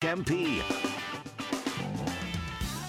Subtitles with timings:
[0.00, 0.62] MP.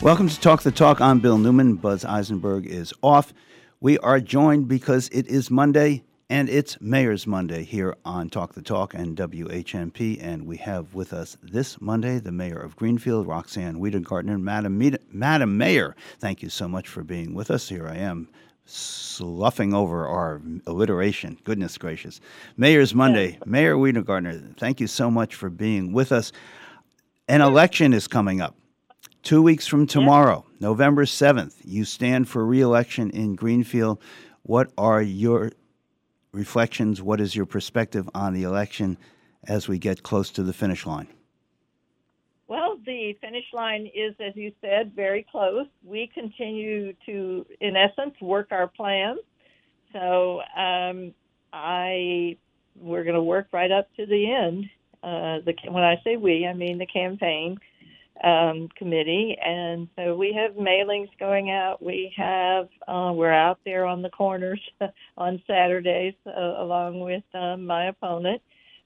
[0.02, 1.02] Welcome to Talk the Talk.
[1.02, 1.76] I'm Bill Newman.
[1.76, 3.34] Buzz Eisenberg is off.
[3.82, 8.62] We are joined because it is Monday and it's Mayor's Monday here on Talk the
[8.62, 10.24] Talk and WHMP.
[10.24, 14.40] And we have with us this Monday the Mayor of Greenfield, Roxann Wedegartner.
[14.40, 14.82] Madam,
[15.12, 17.68] Madam Mayor, thank you so much for being with us.
[17.68, 18.30] Here I am
[18.66, 21.38] sloughing over our alliteration.
[21.44, 22.22] Goodness gracious.
[22.56, 23.38] Mayor's Monday.
[23.46, 26.32] Mayor Wedegartner, thank you so much for being with us.
[27.28, 28.56] An election is coming up.
[29.24, 34.02] Two weeks from tomorrow, November 7th, you stand for reelection in Greenfield.
[34.42, 35.52] What are your
[36.32, 37.02] reflections?
[37.02, 38.98] What is your perspective on the election
[39.44, 41.08] as we get close to the finish line?
[42.48, 45.68] Well, the finish line is, as you said, very close.
[45.86, 49.18] We continue to, in essence, work our plan.
[49.94, 51.14] So um,
[51.54, 52.38] I,
[52.76, 54.66] we're going to work right up to the end.
[55.04, 57.58] Uh, the when I say we, I mean the campaign
[58.24, 61.82] um, committee, and so we have mailings going out.
[61.82, 64.62] We have uh, we're out there on the corners
[65.18, 68.42] on Saturdays uh, along with uh, my opponent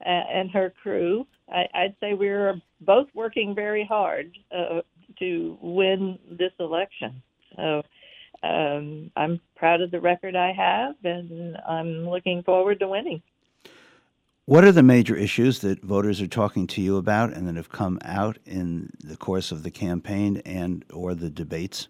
[0.05, 1.27] uh, and her crew.
[1.51, 4.81] I, I'd say we're both working very hard uh,
[5.19, 7.21] to win this election.
[7.55, 7.81] So
[8.43, 13.21] um, I'm proud of the record I have, and I'm looking forward to winning.
[14.47, 17.69] What are the major issues that voters are talking to you about and that have
[17.69, 21.87] come out in the course of the campaign and or the debates?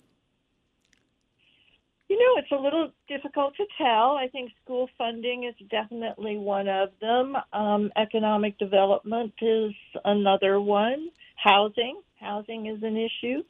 [2.08, 4.16] You know, it's a little difficult to tell.
[4.16, 7.36] I think school funding is definitely one of them.
[7.52, 9.74] Um, economic development is
[10.06, 11.10] another one.
[11.36, 13.44] Housing, housing is an issue.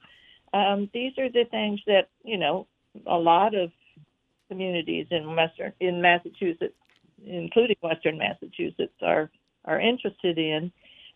[0.52, 2.66] Um, these are the things that you know
[3.06, 3.70] a lot of
[4.48, 6.74] communities in western in Massachusetts
[7.24, 9.30] including Western Massachusetts, are
[9.66, 10.72] are interested in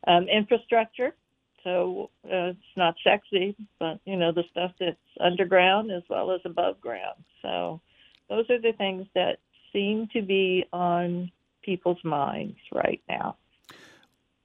[0.08, 1.16] um, infrastructure.
[1.64, 6.41] So uh, it's not sexy, but you know the stuff that's underground as well as
[6.45, 7.23] above ground.
[7.41, 7.81] So
[8.30, 9.39] those are the things that
[9.74, 11.31] seem to be on
[11.63, 13.38] people's minds right now.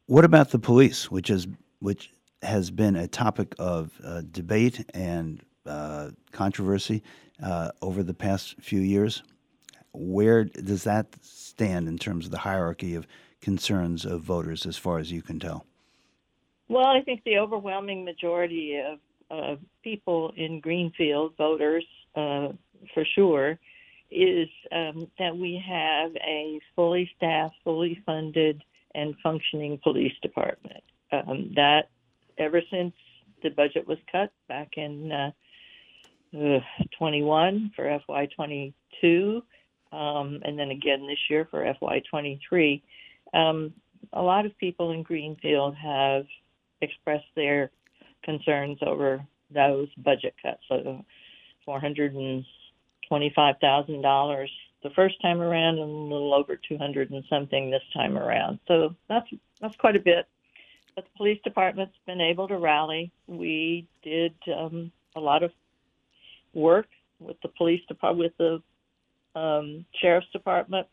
[0.06, 1.46] What about the police, which is
[1.78, 2.12] which
[2.42, 7.02] has been a topic of uh, debate and uh, controversy
[7.42, 9.22] uh, over the past few years?
[9.94, 13.06] Where does that stand in terms of the hierarchy of
[13.40, 15.66] concerns of voters, as far as you can tell?
[16.68, 18.98] Well, I think the overwhelming majority of
[19.30, 21.84] uh, people in Greenfield, voters
[22.14, 22.48] uh,
[22.92, 23.58] for sure,
[24.10, 28.62] is um, that we have a fully staffed, fully funded,
[28.94, 30.82] and functioning police department.
[31.12, 31.90] Um, that
[32.38, 32.92] ever since
[33.42, 35.30] the budget was cut back in uh,
[36.98, 39.42] 21 for FY22,
[39.94, 42.82] um, and then again this year for FY23.
[43.32, 43.72] Um,
[44.12, 46.24] a lot of people in Greenfield have
[46.80, 47.70] expressed their
[48.22, 50.62] concerns over those budget cuts.
[50.68, 51.04] So,
[51.64, 52.44] four hundred and
[53.08, 54.50] twenty-five thousand dollars
[54.82, 58.58] the first time around, and a little over two hundred and something this time around.
[58.68, 59.28] So that's
[59.60, 60.26] that's quite a bit.
[60.94, 63.10] But the police department's been able to rally.
[63.26, 65.50] We did um, a lot of
[66.52, 66.86] work
[67.18, 68.62] with the police department, with the
[69.34, 70.86] um, sheriff's department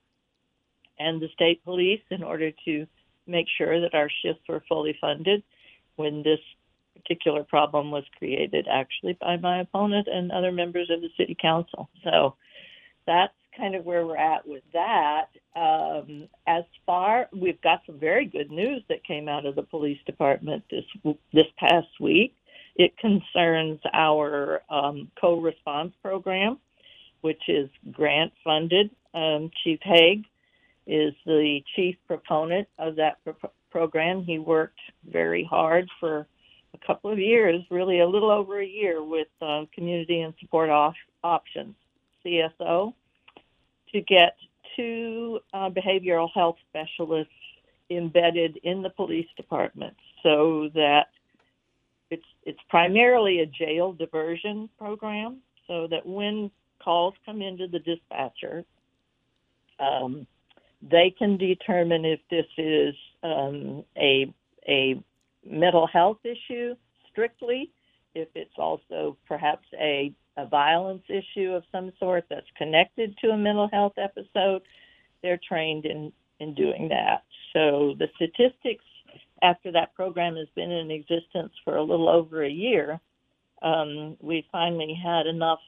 [0.99, 2.85] and the state police in order to
[3.27, 5.43] make sure that our shifts were fully funded
[5.95, 6.39] when this
[6.95, 11.89] particular problem was created actually by my opponent and other members of the city council.
[12.03, 12.35] So
[13.07, 15.27] that's kind of where we're at with that.
[15.55, 19.99] Um, as far, we've got some very good news that came out of the police
[20.05, 20.85] department this
[21.33, 22.35] this past week.
[22.75, 26.59] It concerns our um, co-response program
[27.21, 28.91] which is grant funded.
[29.13, 30.23] Um, Chief Haigh
[30.87, 34.23] is the chief proponent of that pro- program.
[34.23, 36.27] He worked very hard for
[36.73, 40.69] a couple of years, really a little over a year, with uh, Community and Support
[40.69, 40.93] op-
[41.23, 41.75] Options,
[42.25, 42.93] CSO,
[43.91, 44.35] to get
[44.75, 47.33] two uh, behavioral health specialists
[47.89, 51.07] embedded in the police department so that
[52.09, 55.37] it's it's primarily a jail diversion program
[55.67, 56.51] so that when
[56.83, 58.63] calls come into the dispatcher.
[59.79, 60.27] Um,
[60.81, 64.33] they can determine if this is um, a
[64.67, 65.01] a
[65.45, 66.75] mental health issue
[67.11, 67.71] strictly,
[68.13, 73.37] if it's also perhaps a, a violence issue of some sort that's connected to a
[73.37, 74.61] mental health episode.
[75.23, 77.23] They're trained in in doing that.
[77.53, 78.83] So the statistics
[79.41, 82.99] after that program has been in existence for a little over a year,
[83.61, 85.59] um, we finally had enough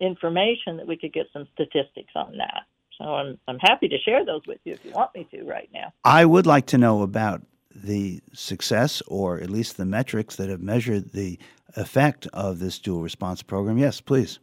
[0.00, 2.62] information that we could get some statistics on that.
[2.98, 5.68] So I'm I'm happy to share those with you if you want me to right
[5.72, 5.92] now.
[6.04, 7.42] I would like to know about
[7.74, 11.38] the success, or at least the metrics that have measured the
[11.76, 13.76] effect of this dual response program.
[13.76, 14.38] Yes, please.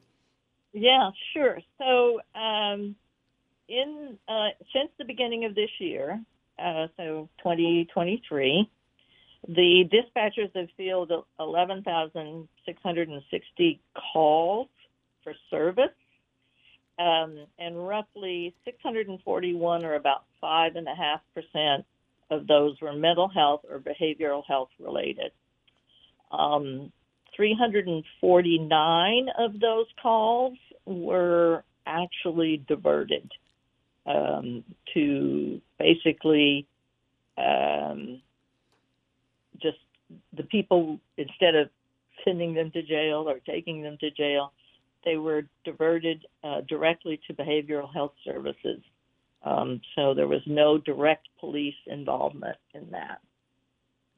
[0.72, 1.58] Yeah, sure.
[1.80, 2.96] So, um,
[3.68, 6.22] in uh, since the beginning of this year,
[6.60, 8.70] uh, so 2023,
[9.48, 13.82] the dispatchers have fielded 11,660
[14.14, 14.68] calls
[15.24, 15.96] for service,
[17.00, 21.86] um, and roughly 641, or about five and a half percent,
[22.30, 25.31] of those were mental health or behavioral health related.
[26.31, 26.92] Um,
[27.36, 33.31] 349 of those calls were actually diverted
[34.06, 36.68] um, to basically
[37.38, 38.22] um,
[39.62, 39.78] just
[40.36, 41.70] the people, instead of
[42.24, 44.54] sending them to jail or taking them to jail,
[45.06, 48.82] they were diverted uh, directly to behavioral health services.
[49.44, 53.20] Um, so there was no direct police involvement in that.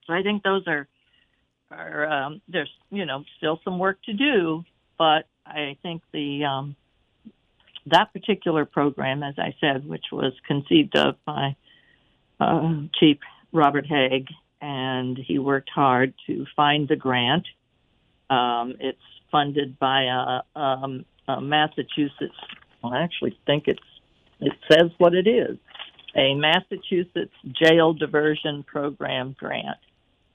[0.06, 0.88] So I think those are
[1.72, 4.64] are um, there's you know still some work to do,
[4.98, 6.76] but I think the um,
[7.88, 11.56] that particular program, as I said, which was conceived of by
[12.40, 13.18] uh, Chief
[13.52, 14.26] Robert Haigh,
[14.62, 17.48] and he worked hard to find the grant.
[18.30, 19.00] Um, it's
[19.36, 22.40] funded by a, um, a Massachusetts.
[22.82, 23.80] Well, I actually think it's
[24.40, 25.58] it says what it is
[26.16, 29.78] a Massachusetts jail diversion program grant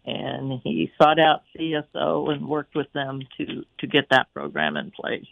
[0.05, 4.91] and he sought out CSO and worked with them to to get that program in
[4.91, 5.27] place.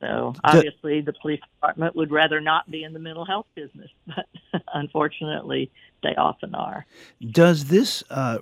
[0.00, 4.26] So obviously, the police department would rather not be in the mental health business, but
[4.74, 5.70] unfortunately,
[6.02, 6.86] they often are.
[7.20, 8.38] Does this uh,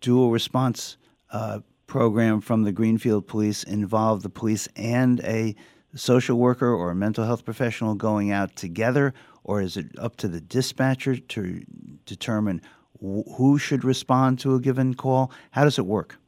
[0.00, 0.98] dual response
[1.30, 1.60] uh,
[1.96, 5.56] program from the Greenfield Police involve the police and a
[5.94, 9.14] social worker or a mental health professional going out together,
[9.44, 11.62] or is it up to the dispatcher to
[12.04, 12.60] determine
[13.00, 15.32] who should respond to a given call?
[15.52, 16.18] How does it work?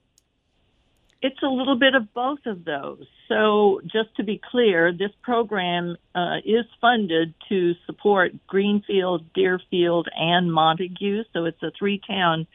[1.20, 3.04] It's a little bit of both of those.
[3.28, 10.50] So, just to be clear, this program uh, is funded to support Greenfield, Deerfield, and
[10.50, 11.24] Montague.
[11.34, 12.46] So, it's a three town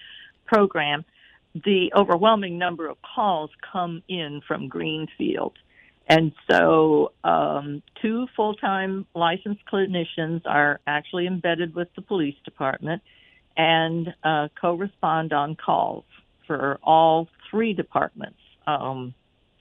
[0.48, 1.06] program.
[1.54, 5.54] The overwhelming number of calls come in from Greenfield.
[6.08, 13.02] And so, um, two full time licensed clinicians are actually embedded with the police department
[13.56, 16.04] and uh, co-respond on calls
[16.46, 19.14] for all three departments um,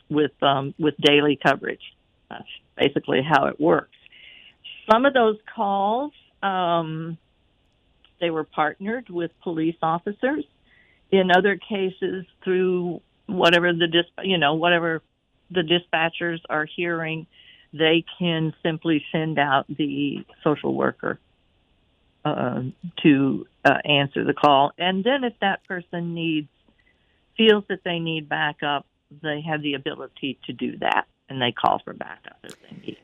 [0.09, 1.95] with um, with daily coverage.
[2.29, 2.45] That's
[2.77, 3.97] basically how it works.
[4.91, 6.13] Some of those calls
[6.43, 7.19] um,
[8.23, 10.45] they were partnered with police officers.
[11.13, 15.03] In other cases, through whatever the dis- you know whatever
[15.51, 17.27] the dispatchers are hearing,
[17.73, 21.19] they can simply send out the social worker
[22.25, 22.63] uh,
[23.03, 24.73] to uh, answer the call.
[24.79, 26.49] And then if that person needs,
[27.37, 28.87] feels that they need backup,
[29.23, 32.93] they have the ability to do that and they call for backup if they need
[32.93, 32.99] it.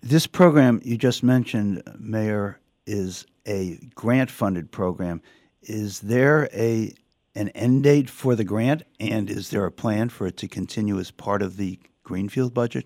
[0.00, 5.20] This program you just mentioned, Mayor, is a grant funded program.
[5.62, 6.94] Is there a
[7.38, 10.98] an end date for the grant and is there a plan for it to continue
[10.98, 12.84] as part of the Greenfield budget?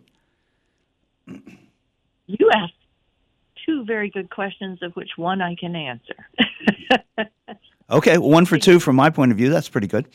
[1.26, 2.75] You asked
[3.64, 6.26] two very good questions, of which one I can answer.
[7.90, 9.49] okay, well, one for two from my point of view.
[9.49, 10.06] That's pretty good.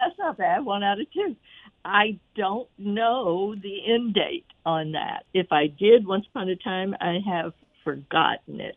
[0.00, 0.64] That's not bad.
[0.64, 1.36] One out of two.
[1.84, 5.24] I don't know the end date on that.
[5.32, 7.52] If I did once upon a time, I have
[7.84, 8.76] forgotten it.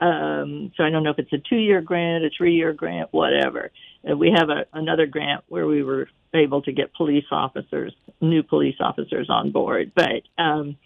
[0.00, 3.70] Um, so I don't know if it's a two-year grant, a three-year grant, whatever.
[4.08, 8.42] Uh, we have a, another grant where we were able to get police officers, new
[8.42, 9.92] police officers on board.
[9.94, 10.76] But um,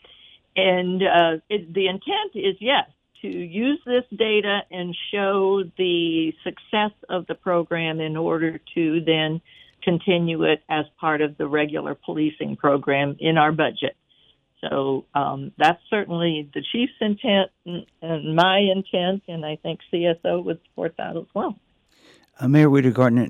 [0.57, 2.89] and uh, it, the intent is yes
[3.23, 9.41] to use this data and show the success of the program in order to then
[9.83, 13.97] continue it as part of the regular policing program in our budget.
[14.61, 20.43] So um, that's certainly the chief's intent and, and, my intent, and I think CSO
[20.45, 21.59] would support that as well.
[22.41, 23.29] Uh, Mayor Rita Gardner,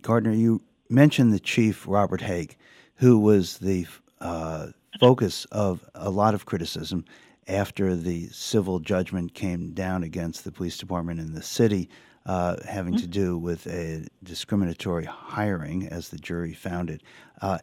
[0.00, 2.56] Gardner, you mentioned the chief Robert Haig,
[2.94, 3.86] who was the
[4.20, 4.68] uh,
[4.98, 7.04] focus of a lot of criticism
[7.46, 11.90] after the civil judgment came down against the police department in the city,
[12.24, 13.02] uh, having mm-hmm.
[13.02, 17.02] to do with a discriminatory hiring, as the jury found it.
[17.42, 17.58] Uh,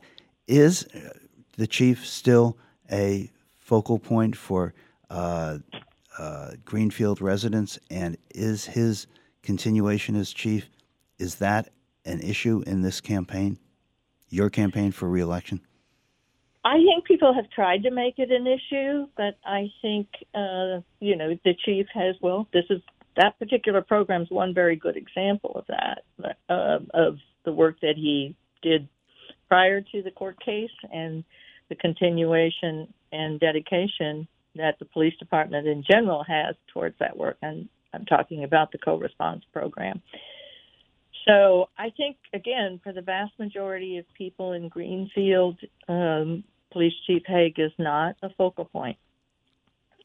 [0.48, 1.10] is uh,
[1.58, 2.58] the chief still
[2.92, 4.76] a focal point for
[5.10, 5.58] uh,
[6.20, 9.08] uh, Greenfield residents, and is his
[9.48, 10.70] continuation as chief
[11.20, 11.70] is that
[12.04, 13.58] an issue in this campaign,
[14.28, 15.62] your campaign for reelection?
[16.66, 21.16] I think people have tried to make it an issue, but I think uh, you
[21.16, 22.16] know the chief has.
[22.22, 22.82] Well, this is
[23.16, 26.04] that particular program is one very good example of that,
[26.50, 28.90] uh, of the work that he did
[29.48, 31.24] prior to the court case and
[31.70, 37.38] the continuation and dedication that the police department in general has towards that work.
[37.42, 40.02] And I'm talking about the co-response program.
[41.28, 45.58] So I think, again, for the vast majority of people in Greenfield,
[45.90, 48.98] um, Police Chief Haigh is not a focal point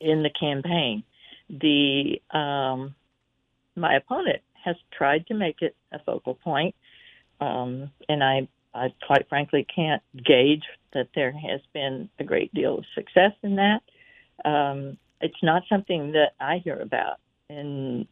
[0.00, 1.04] in the campaign.
[1.48, 2.94] The um,
[3.76, 6.74] my opponent has tried to make it a focal point,
[7.40, 12.78] um, and I, I quite frankly can't gauge that there has been a great deal
[12.78, 13.82] of success in that.
[14.44, 17.18] Um, it's not something that I hear about
[17.58, 18.06] in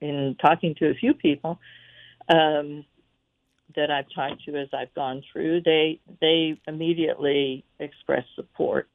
[0.00, 1.58] in talking to a few people
[2.28, 2.84] um,
[3.76, 5.62] that I've talked to as I've gone through.
[5.62, 8.88] They they immediately express support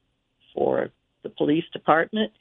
[0.54, 0.90] for
[1.22, 2.32] the police department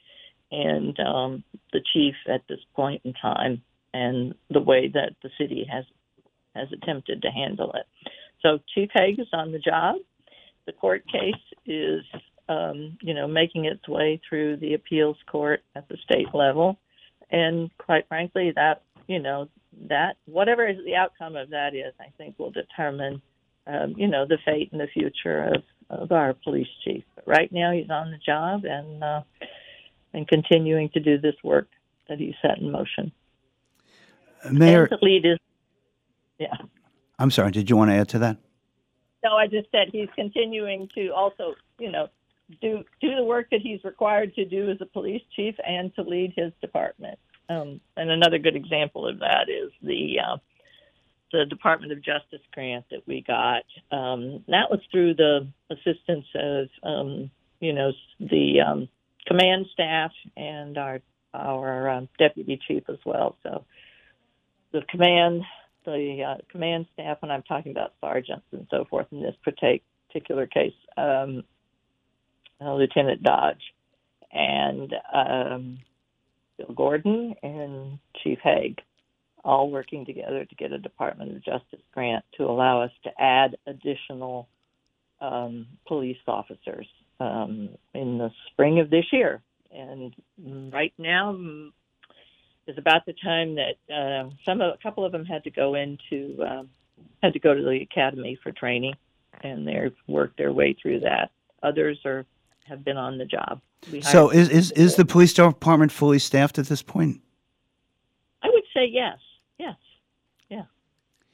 [0.52, 3.62] and um, the chief at this point in time
[3.94, 5.86] and the way that the city has
[6.56, 7.86] has attempted to handle it.
[8.42, 9.96] So Chief Haigh is on the job.
[10.66, 11.34] The court case
[11.66, 12.02] is,
[12.48, 16.78] um, you know, making its way through the appeals court at the state level,
[17.30, 19.50] and quite frankly, that you know
[19.88, 23.22] that whatever is the outcome of that is, I think will determine,
[23.68, 27.04] um, you know, the fate and the future of of our police chief.
[27.16, 29.22] But right now, he's on the job and uh,
[30.14, 31.68] and continuing to do this work
[32.08, 33.12] that he set in motion.
[34.52, 35.40] Mayor, and to lead is,
[36.38, 36.56] yeah.
[37.18, 37.52] I'm sorry.
[37.52, 38.38] Did you want to add to that?
[39.24, 42.08] No, I just said he's continuing to also, you know,
[42.62, 46.02] do do the work that he's required to do as a police chief and to
[46.02, 47.18] lead his department.
[47.50, 50.38] Um, and another good example of that is the uh,
[51.32, 53.64] the Department of Justice grant that we got.
[53.92, 58.90] Um, that was through the assistance of um, you know the um,
[59.28, 61.00] command staff and our
[61.34, 63.38] our um, deputy chief as well.
[63.44, 63.66] So
[64.72, 65.44] the command
[65.86, 70.48] the uh, command staff, and I'm talking about sergeants and so forth in this particular
[70.48, 71.44] case, um,
[72.66, 73.62] uh, Lieutenant Dodge
[74.32, 75.78] and um,
[76.58, 78.76] Bill Gordon and Chief Haigh,
[79.44, 83.58] all working together to get a Department of Justice grant to allow us to add
[83.68, 84.48] additional
[85.22, 86.88] um, police officers
[87.20, 89.42] um, in the spring of this year.
[89.72, 90.14] And
[90.74, 91.38] right now,
[92.68, 96.44] is about the time that uh, some a couple of them had to go into
[96.44, 96.70] um,
[97.22, 98.96] had to go to the academy for training,
[99.42, 101.32] and they've worked their way through that.
[101.62, 102.26] Others are
[102.68, 103.62] have been on the job.
[104.02, 107.22] So is is is the police department fully staffed at this point?
[108.42, 109.18] I would say yes.
[109.58, 109.76] Yes.
[110.50, 110.64] Yeah.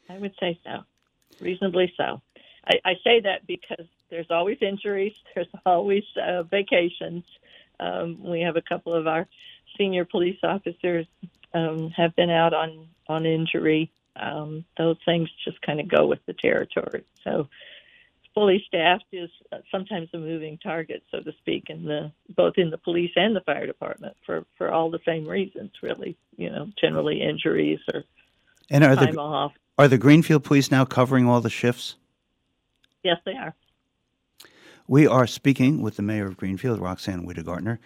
[0.09, 0.83] I would say so.
[1.39, 2.21] Reasonably so.
[2.67, 5.13] I, I say that because there's always injuries.
[5.35, 7.23] There's always uh, vacations.
[7.79, 9.27] Um, we have a couple of our
[9.77, 11.07] senior police officers
[11.53, 13.91] um, have been out on on injury.
[14.17, 17.03] Um, those things just kind of go with the territory.
[17.23, 17.47] So
[18.33, 22.69] fully staffed is uh, sometimes a moving target, so to speak, in the both in
[22.69, 26.17] the police and the fire department for for all the same reasons, really.
[26.37, 28.03] You know, generally injuries or
[28.69, 29.53] and are time the, off.
[29.77, 31.95] Are the Greenfield police now covering all the shifts?
[33.03, 33.55] Yes, they are.
[34.87, 37.79] We are speaking with the mayor of Greenfield, Roxann Wedegartner.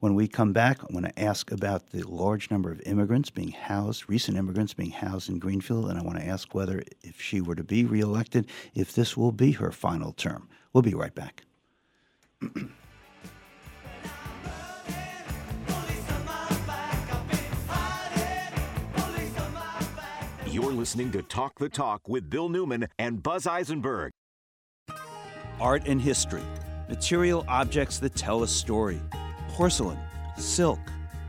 [0.00, 3.50] When we come back, I want to ask about the large number of immigrants being
[3.50, 7.42] housed, recent immigrants being housed in Greenfield, and I want to ask whether, if she
[7.42, 10.48] were to be reelected, if this will be her final term.
[10.72, 11.42] We'll be right back.
[20.46, 24.12] You're listening to Talk the Talk with Bill Newman and Buzz Eisenberg.
[25.60, 26.42] Art and history,
[26.88, 28.98] material objects that tell a story
[29.50, 29.98] porcelain,
[30.36, 30.78] silk,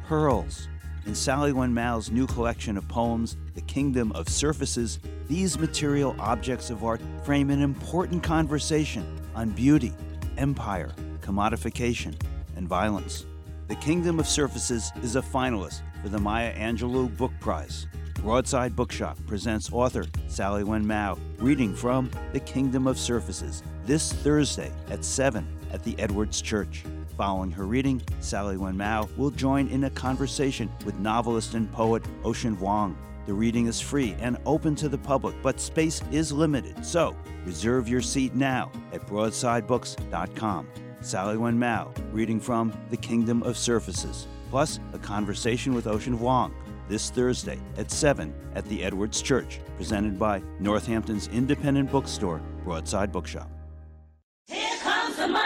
[0.08, 0.68] pearls.
[1.08, 6.70] In Sally Wen Mao's new collection of poems, The Kingdom of Surfaces, these material objects
[6.70, 9.94] of art frame an important conversation on beauty,
[10.38, 12.14] empire, commodification,
[12.56, 13.26] and violence.
[13.68, 17.88] The Kingdom of Surfaces is a finalist for the Maya Angelou Book Prize.
[18.16, 24.72] Broadside Bookshop presents author Sally Wen Mao reading from The Kingdom of Surfaces this Thursday
[24.92, 26.84] at 7 at the Edwards Church.
[27.22, 32.04] Following her reading, Sally Wen Mao will join in a conversation with novelist and poet
[32.24, 32.96] Ocean Vuong.
[33.28, 37.88] The reading is free and open to the public, but space is limited, so reserve
[37.88, 40.68] your seat now at broadsidebooks.com.
[41.02, 46.52] Sally Wen Mao, reading from The Kingdom of Surfaces, plus a conversation with Ocean Vuong
[46.90, 53.48] this Thursday at 7 at the Edwards Church, presented by Northampton's independent bookstore, Broadside Bookshop.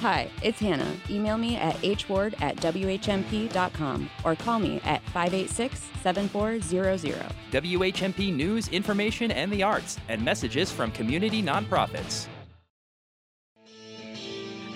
[0.00, 0.96] Hi, it's Hannah.
[1.08, 7.16] Email me at hward at whmp.com or call me at 586 7400.
[7.50, 12.26] WHMP news, information, and the arts, and messages from community nonprofits.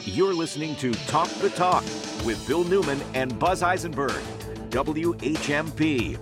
[0.04, 1.84] You're listening to Talk the Talk
[2.24, 4.22] with Bill Newman and Buzz Eisenberg.
[4.70, 6.18] WHMP.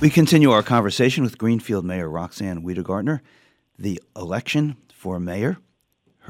[0.00, 3.20] We continue our conversation with Greenfield Mayor Roxann Wedegartner.
[3.78, 5.58] The election for mayor,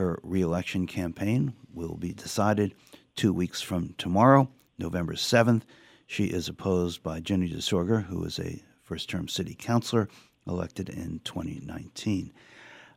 [0.01, 2.75] her reelection campaign, will be decided
[3.17, 5.63] two weeks from tomorrow, November 7th.
[6.07, 10.09] She is opposed by Ginny Desorgher, who is a first term city councilor
[10.47, 12.33] elected in 2019.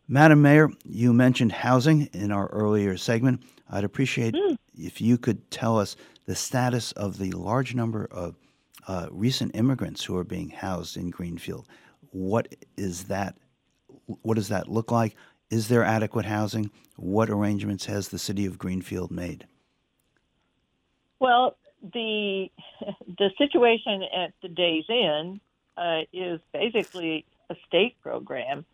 [0.07, 3.43] Madam Mayor, you mentioned housing in our earlier segment.
[3.69, 4.33] I'd appreciate
[4.77, 8.35] if you could tell us the status of the large number of
[8.87, 11.67] uh, recent immigrants who are being housed in Greenfield.
[12.11, 13.35] What is that?
[14.21, 15.15] What does that look like?
[15.49, 16.71] Is there adequate housing?
[16.95, 19.47] What arrangements has the city of Greenfield made?
[21.19, 21.57] Well,
[21.93, 22.47] the
[23.17, 25.39] the situation at the Days Inn
[25.77, 28.65] uh, is basically a state program.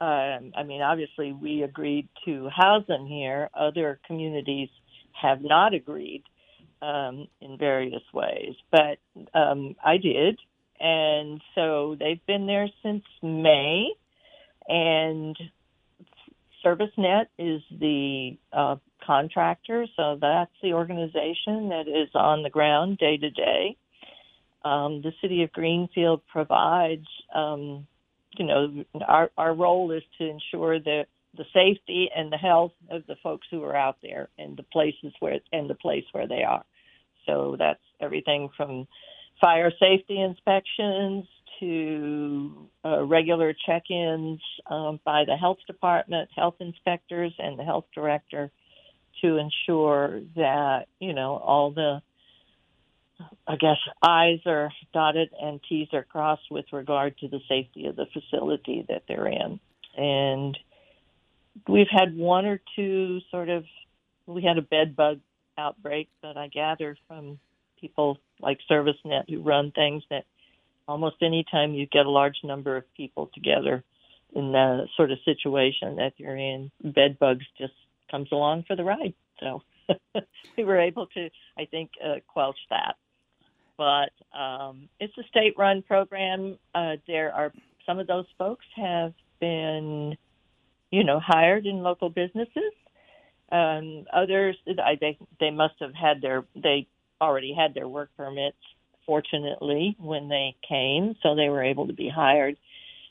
[0.00, 3.50] Um, I mean, obviously, we agreed to house them here.
[3.52, 4.70] Other communities
[5.20, 6.22] have not agreed
[6.80, 8.98] um, in various ways, but
[9.34, 10.38] um, I did,
[10.78, 13.90] and so they've been there since May,
[14.66, 15.36] and
[16.64, 23.16] ServiceNet is the uh, contractor, so that's the organization that is on the ground day
[23.16, 23.76] to day.
[24.64, 27.86] Um, the city of Greenfield provides, um,
[28.36, 33.06] you know, our our role is to ensure that the safety and the health of
[33.06, 36.42] the folks who are out there and the places where and the place where they
[36.42, 36.64] are.
[37.26, 38.86] So that's everything from
[39.40, 41.26] fire safety inspections
[41.60, 48.50] to uh, regular check-ins um, by the health department, health inspectors, and the health director
[49.22, 52.00] to ensure that you know all the
[53.46, 57.96] I guess I's are dotted and T's are crossed with regard to the safety of
[57.96, 59.60] the facility that they're in.
[59.96, 60.58] And
[61.68, 63.64] we've had one or two sort of
[64.26, 65.20] we had a bed bug
[65.58, 67.38] outbreak that I gathered from
[67.80, 70.24] people like ServiceNet who run things that
[70.90, 73.84] almost any time you get a large number of people together
[74.34, 77.72] in the sort of situation that you're in, bed bugs just
[78.10, 79.14] comes along for the ride.
[79.38, 79.62] So
[80.56, 82.96] we were able to, I think, uh, quelch that.
[83.76, 86.58] But um, it's a state-run program.
[86.74, 87.52] Uh, there are
[87.86, 90.16] some of those folks have been,
[90.90, 92.72] you know, hired in local businesses.
[93.50, 96.86] Um, others, I, they they must have had their they
[97.20, 98.58] already had their work permits
[99.06, 102.56] fortunately, when they came, so they were able to be hired.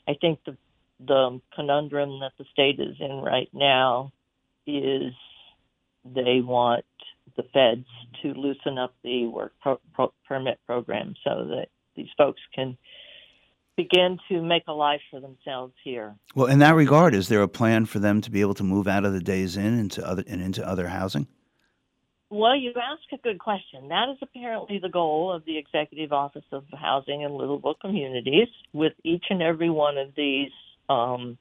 [0.08, 0.56] I think the
[1.06, 4.12] the conundrum that the state is in right now
[4.66, 5.14] is
[6.04, 6.84] they want
[7.36, 7.86] the feds
[8.22, 12.76] to loosen up the work pro- pro- permit program so that these folks can
[13.76, 16.14] begin to make a life for themselves here.
[16.34, 18.86] Well, in that regard, is there a plan for them to be able to move
[18.86, 21.26] out of the Days Inn into other and into other housing?
[22.30, 23.88] Well, you ask a good question.
[23.88, 28.92] That is apparently the goal of the Executive Office of Housing and Livable Communities with
[29.02, 30.52] each and every one of these
[30.88, 31.38] um,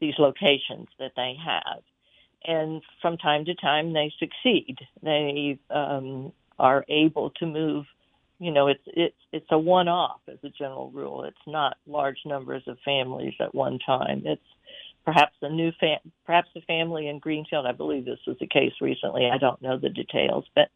[0.00, 1.82] these locations that they have.
[2.44, 4.76] And from time to time, they succeed.
[5.02, 7.86] They um, are able to move.
[8.38, 11.24] You know, it's it's it's a one-off as a general rule.
[11.24, 14.24] It's not large numbers of families at one time.
[14.26, 14.42] It's
[15.04, 17.66] perhaps a new fam- perhaps a family in Greenfield.
[17.66, 19.28] I believe this was the case recently.
[19.32, 20.68] I don't know the details, but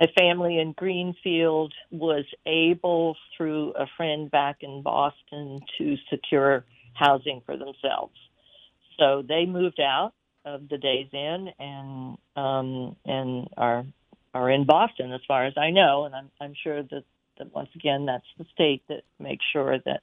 [0.00, 7.42] a family in Greenfield was able through a friend back in Boston to secure housing
[7.46, 8.14] for themselves.
[8.98, 10.12] So they moved out
[10.44, 13.84] of the Days Inn and um, and are
[14.34, 17.04] are in Boston as far as I know, and I'm I'm sure that,
[17.38, 20.02] that once again that's the state that makes sure that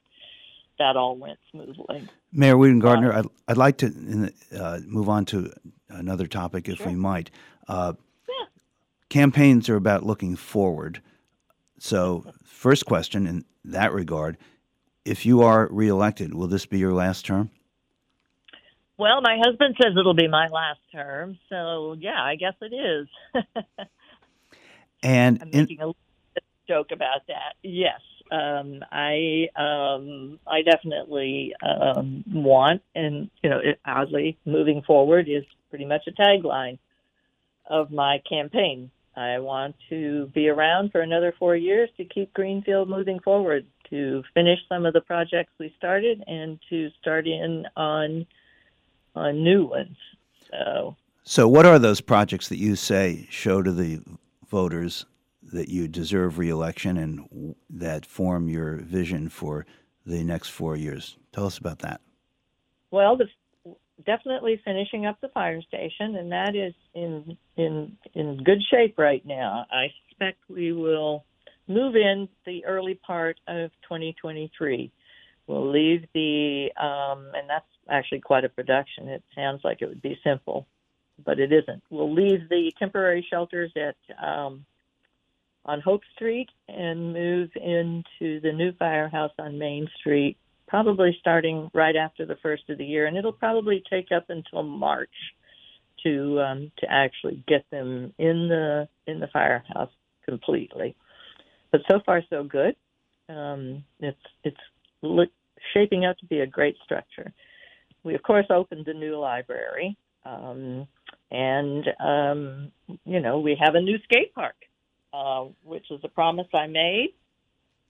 [0.78, 2.08] that all went smoothly.
[2.32, 5.52] Mayor Wedegartner, I'd, I'd like to uh, move on to
[5.88, 6.88] another topic, if Sure.
[6.88, 7.30] we might.
[7.68, 7.94] Uh,
[8.28, 8.46] Yeah.
[9.08, 11.00] campaigns are about looking forward.
[11.78, 14.36] So, first question in that regard
[15.04, 17.50] if you are reelected, will this be your last term?
[18.96, 23.08] Well, my husband says it'll be my last term, so yeah, I guess it is.
[25.02, 25.92] and I'm making a
[26.68, 27.54] joke about that.
[27.62, 35.28] Yes, um, I um, I definitely um, want, and you know, it, oddly, moving forward
[35.28, 36.78] is pretty much a tagline
[37.66, 38.90] of my campaign.
[39.16, 44.24] I want to be around for another four years to keep Greenfield moving forward, to
[44.34, 48.26] finish some of the projects we started, and to start in on
[49.14, 49.96] on new ones.
[50.50, 54.00] So, so what are those projects that you say show to the
[54.48, 55.04] voters
[55.54, 59.64] that you deserve reelection and that form your vision for
[60.04, 61.16] the next four years?
[61.32, 62.00] Tell us about that.
[62.90, 63.26] Well, the
[64.04, 69.24] definitely finishing up the fire station, and that is in in in good shape right
[69.24, 69.66] now.
[69.70, 71.24] I suspect we will
[71.68, 74.92] move in the early part of 2023.
[75.46, 79.08] We'll leave the um, and that's actually quite a production.
[79.08, 80.66] It sounds like it would be simple,
[81.24, 81.82] but it isn't.
[81.90, 84.64] We'll leave the temporary shelters at um,
[85.64, 91.96] on Hope Street and move into the new firehouse on Main Street probably starting right
[91.96, 95.14] after the first of the year, and it'll probably take up until March
[96.02, 99.90] to um, to actually get them in the in the firehouse
[100.24, 100.96] completely.
[101.70, 102.76] But so far, so good.
[103.28, 104.56] Um, it's it's
[105.02, 105.28] look,
[105.72, 107.32] shaping up to be a great structure.
[108.02, 109.96] We of course opened the new library,
[110.26, 110.86] um,
[111.30, 112.72] and um,
[113.04, 114.56] you know we have a new skate park,
[115.14, 117.14] uh, which is a promise I made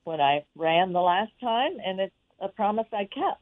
[0.04, 3.40] when I ran the last time, and it's a promise I kept.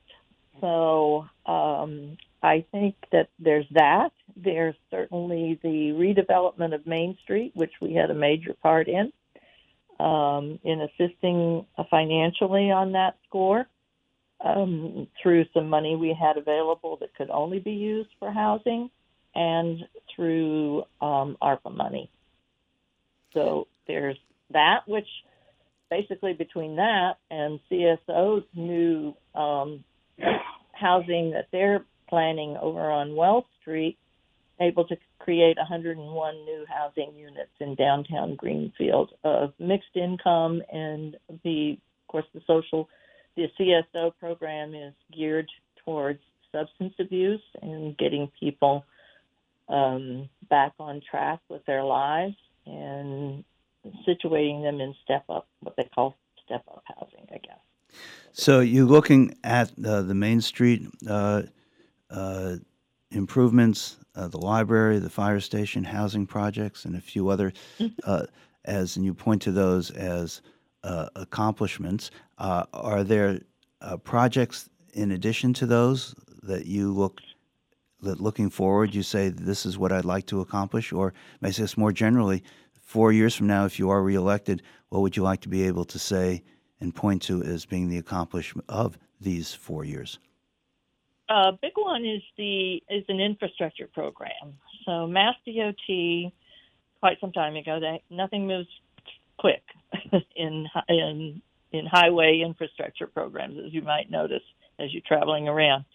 [0.60, 4.12] So um, I think that there's that.
[4.36, 9.12] There's certainly the redevelopment of Main Street, which we had a major part in,
[9.98, 13.66] um, in assisting financially on that score
[14.44, 18.90] um, through some money we had available that could only be used for housing
[19.34, 19.80] and
[20.14, 22.10] through um, ARPA money.
[23.32, 24.18] So there's
[24.52, 25.06] that, which
[25.90, 29.84] basically between that and CSO's new um,
[30.72, 33.98] housing that they're planning over on Wells Street,
[34.60, 41.72] able to create 101 new housing units in downtown Greenfield of mixed income and the,
[41.72, 42.88] of course, the social,
[43.36, 45.48] the CSO program is geared
[45.84, 46.20] towards
[46.52, 48.84] substance abuse and getting people
[49.68, 53.44] um, back on track with their lives and
[54.06, 57.58] situating them in step up, what they call step up housing, I guess.
[58.32, 61.42] So you're looking at uh, the Main Street uh,
[62.10, 62.56] uh,
[63.10, 67.88] improvements, uh, the library, the fire station, housing projects, and a few other, mm-hmm.
[68.04, 68.24] uh,
[68.64, 70.40] as and you point to those as
[70.84, 72.10] uh, accomplishments.
[72.38, 73.40] are there
[74.04, 77.20] projects in addition to those that you look
[78.00, 81.52] that looking forward you say this is what I'd like to accomplish, or may I
[81.52, 82.42] say this more generally,
[82.92, 85.86] four years from now, if you are reelected, what would you like to be able
[85.86, 86.42] to say
[86.78, 90.18] and point to as being the accomplishment of these four years?
[91.30, 94.58] A uh, big one is the is an infrastructure program.
[94.84, 96.32] So Mass DOT,
[97.00, 98.68] quite some time ago, that nothing moves
[99.38, 99.62] quick
[100.36, 101.40] in in
[101.72, 104.42] in highway infrastructure programs, as you might notice
[104.78, 105.86] as you're traveling around.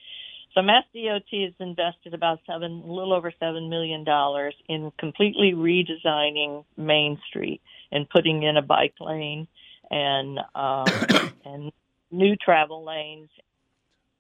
[0.57, 5.53] So Mass DOT has invested about seven, a little over seven million dollars in completely
[5.53, 9.47] redesigning Main Street and putting in a bike lane
[9.91, 10.87] and um,
[11.45, 11.71] and
[12.09, 13.29] new travel lanes,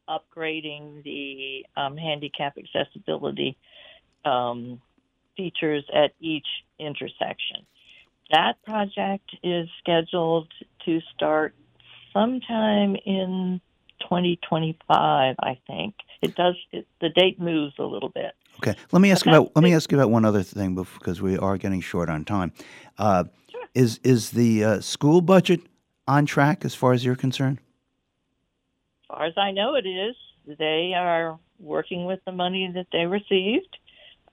[0.07, 3.57] upgrading the um, handicap accessibility
[4.23, 4.79] um,
[5.35, 6.45] features at each
[6.77, 7.65] intersection.
[8.29, 10.53] That project is scheduled
[10.85, 11.55] to start
[12.13, 13.59] sometime in
[14.01, 15.95] 2025, I think.
[16.21, 16.55] It does.
[16.71, 18.33] It, the date moves a little bit.
[18.59, 21.21] Okay, let me ask you about let me ask you about one other thing because
[21.21, 22.51] we are getting short on time.
[22.97, 23.63] Uh, sure.
[23.75, 25.61] Is is the uh, school budget
[26.07, 27.59] on track as far as you're concerned?
[29.03, 30.15] As far as I know, it is.
[30.57, 33.77] They are working with the money that they received.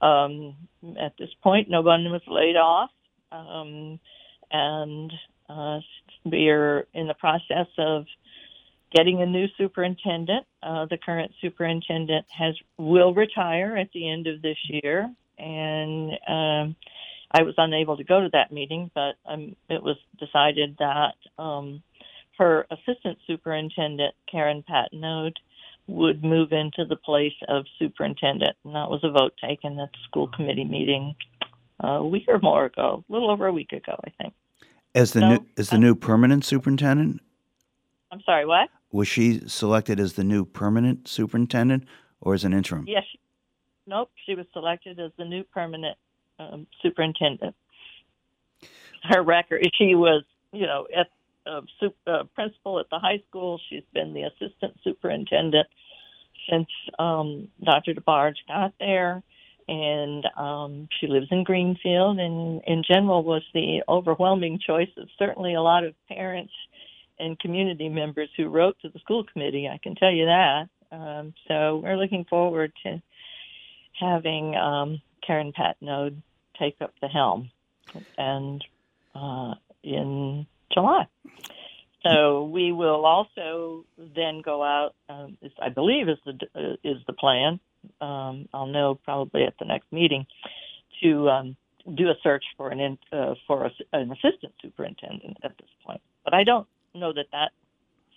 [0.01, 0.55] Um,
[0.99, 2.91] at this point, no one was laid off,
[3.31, 3.99] um,
[4.51, 5.13] and
[5.49, 5.79] uh,
[6.23, 8.05] we are in the process of
[8.95, 10.45] getting a new superintendent.
[10.63, 16.75] Uh, the current superintendent has will retire at the end of this year, and um,
[17.31, 21.83] I was unable to go to that meeting, but um, it was decided that um,
[22.37, 25.35] her assistant superintendent, Karen Patnode,
[25.87, 29.97] would move into the place of superintendent, and that was a vote taken at the
[30.07, 31.15] school committee meeting
[31.81, 34.33] a week or more ago, a little over a week ago, I think.
[34.95, 37.21] As the No, new as the uh, new permanent superintendent,
[38.11, 38.69] I'm sorry, what?
[38.95, 41.83] Was she selected as the new permanent superintendent
[42.21, 42.85] or as an interim?
[42.87, 43.03] Yes.
[43.85, 45.97] Nope, she was selected as the new permanent
[46.39, 47.55] um, superintendent.
[49.03, 51.07] Her record, she was, you know, at
[51.45, 51.61] uh,
[52.07, 53.59] uh, principal at the high school.
[53.69, 55.67] She's been the assistant superintendent
[56.49, 57.93] since um, Dr.
[57.95, 59.21] DeBarge got there,
[59.67, 62.17] and um, she lives in Greenfield.
[62.17, 66.53] And in general, was the overwhelming choice of certainly a lot of parents
[67.19, 69.67] and community members who wrote to the school committee.
[69.67, 70.69] I can tell you that.
[70.91, 73.01] Um, so we're looking forward to
[73.99, 76.21] having um, Karen Patnode
[76.59, 77.49] take up the helm,
[78.17, 78.63] and
[79.13, 81.07] uh, in July.
[82.03, 84.95] So we will also then go out.
[85.09, 87.59] Um, I believe is the uh, is the plan.
[87.99, 90.25] Um, I'll know probably at the next meeting
[91.01, 91.55] to um,
[91.93, 96.01] do a search for an in, uh, for a, an assistant superintendent at this point.
[96.23, 97.51] But I don't know that that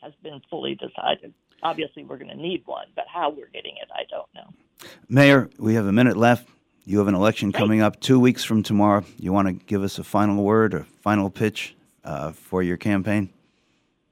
[0.02, 1.32] has been fully decided.
[1.62, 4.88] Obviously, we're going to need one, but how we're getting it, I don't know.
[5.08, 6.48] Mayor, we have a minute left.
[6.84, 9.04] You have an election coming up two weeks from tomorrow.
[9.18, 13.30] You want to give us a final word or final pitch uh, for your campaign?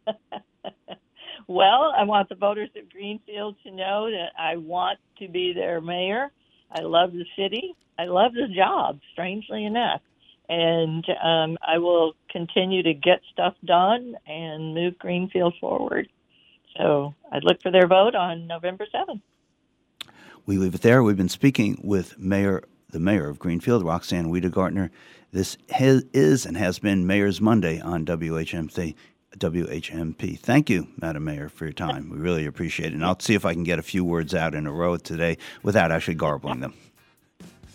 [1.48, 5.80] Well, I want the voters of Greenfield to know that I want to be their
[5.80, 6.32] mayor.
[6.72, 7.76] I love the city.
[7.98, 10.00] I love the job, strangely enough.
[10.48, 16.08] And um, I will continue to get stuff done and move Greenfield forward.
[16.76, 19.20] So I'd look for their vote on November 7th.
[20.44, 21.02] We leave it there.
[21.02, 24.90] We've been speaking with Mayor, the Mayor of Greenfield, Roxann Wedegartner.
[25.32, 28.94] This has, is and has been Mayor's Monday on WHMP.
[29.38, 30.38] WHMP.
[30.38, 32.08] Thank you, Madam Mayor, for your time.
[32.08, 32.94] We really appreciate it.
[32.94, 35.36] And I'll see if I can get a few words out in a row today
[35.62, 36.74] without actually garbling them.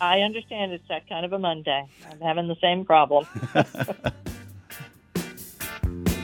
[0.02, 1.88] I understand it's that kind of a Monday.
[2.10, 3.24] I'm having the same problem.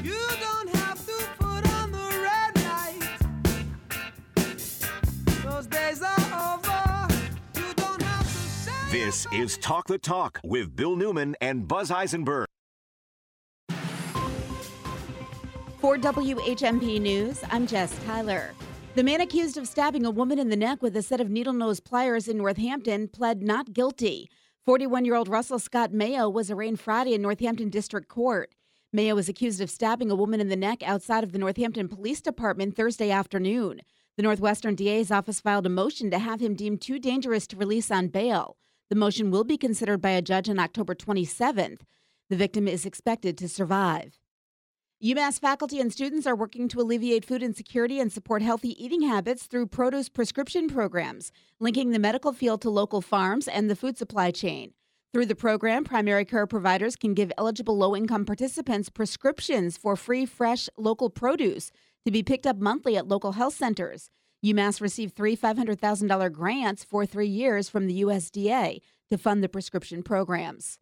[0.03, 3.19] You don't have to put on the red light.
[5.45, 7.09] Those days are over.
[7.55, 8.73] You don't have to say.
[8.91, 12.47] This is Talk the Talk with Bill Newman and Buzz Eisenberg.
[15.79, 18.53] For WHMP News, I'm Jess Tyler.
[18.99, 21.53] The man accused of stabbing a woman in the neck with a set of needle
[21.53, 24.29] nose pliers in Northampton pled not guilty.
[24.67, 28.57] 41 year old Russell Scott Mayo was arraigned Friday in Northampton District Court.
[28.93, 32.21] Mayo was accused of stabbing a woman in the neck outside of the Northampton Police
[32.21, 33.83] Department Thursday afternoon.
[34.17, 37.93] The Northwestern DA's office filed a motion to have him deemed too dangerous to release
[37.93, 38.57] on bail.
[38.91, 41.83] The motion will be considered by a judge on October 27th.
[42.31, 44.19] The victim is expected to survive.
[45.01, 49.47] UMass faculty and students are working to alleviate food insecurity and support healthy eating habits
[49.47, 51.31] through produce prescription programs,
[51.61, 54.73] linking the medical field to local farms and the food supply chain.
[55.13, 60.27] Through the program, primary care providers can give eligible low income participants prescriptions for free,
[60.27, 61.71] fresh, local produce
[62.05, 64.11] to be picked up monthly at local health centers.
[64.45, 68.81] UMass received three $500,000 grants for three years from the USDA
[69.11, 70.81] to fund the prescription programs.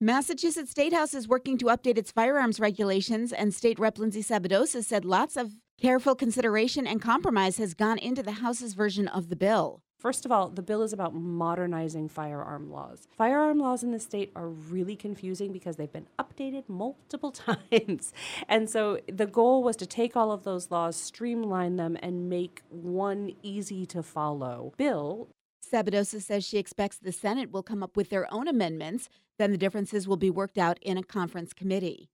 [0.00, 4.84] Massachusetts State House is working to update its firearms regulations, and State Rep Lindsay Sabadosa
[4.84, 9.36] said lots of careful consideration and compromise has gone into the House's version of the
[9.36, 9.82] bill.
[10.04, 13.08] First of all, the bill is about modernizing firearm laws.
[13.16, 17.30] Firearm laws in the state are really confusing because they've been updated multiple
[17.70, 18.12] times.
[18.48, 22.62] And so the goal was to take all of those laws, streamline them, and make
[22.68, 25.28] one easy to follow bill.
[25.74, 29.08] Sabadosa says she expects the Senate will come up with their own amendments,
[29.38, 32.10] then the differences will be worked out in a conference committee.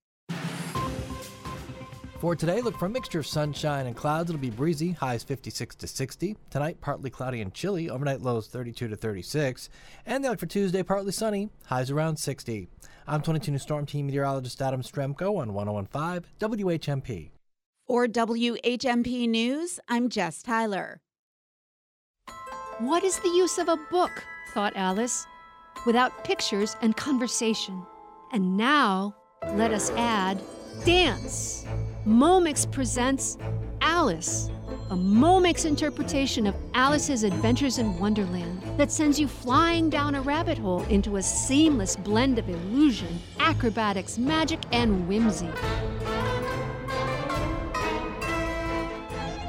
[2.20, 4.30] For today, look for a mixture of sunshine and clouds.
[4.30, 6.36] It'll be breezy, highs 56 to 60.
[6.48, 9.68] Tonight, partly cloudy and chilly, overnight lows 32 to 36.
[10.06, 12.66] And the look for Tuesday, partly sunny, highs around 60.
[13.06, 17.30] I'm 22 News Storm Team meteorologist Adam Strzempko on 1015 WHMP.
[17.86, 21.02] For WHMP News, I'm Jess Tyler.
[22.80, 24.24] What is the use of a book?
[24.54, 25.26] thought Alice,
[25.84, 27.84] without pictures and conversation.
[28.32, 29.14] And now,
[29.52, 30.40] let us add
[30.86, 31.66] dance.
[32.06, 33.36] Momix presents
[33.82, 34.48] Alice,
[34.88, 40.56] a Momix interpretation of Alice's Adventures in Wonderland that sends you flying down a rabbit
[40.56, 45.50] hole into a seamless blend of illusion, acrobatics, magic, and whimsy.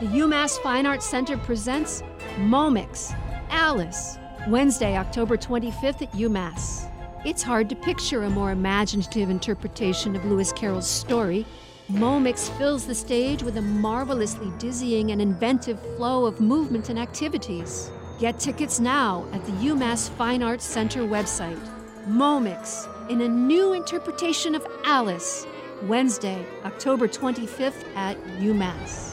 [0.01, 2.03] The UMass Fine Arts Center presents
[2.37, 3.15] Momix,
[3.49, 4.17] Alice,
[4.47, 6.89] Wednesday, October 25th at UMass.
[7.25, 11.45] It's hard to picture a more imaginative interpretation of Lewis Carroll's story.
[11.91, 17.91] Momix fills the stage with a marvelously dizzying and inventive flow of movement and activities.
[18.19, 21.59] Get tickets now at the UMass Fine Arts Center website.
[22.07, 25.45] Momix in a new interpretation of Alice,
[25.83, 29.10] Wednesday, October 25th at UMass.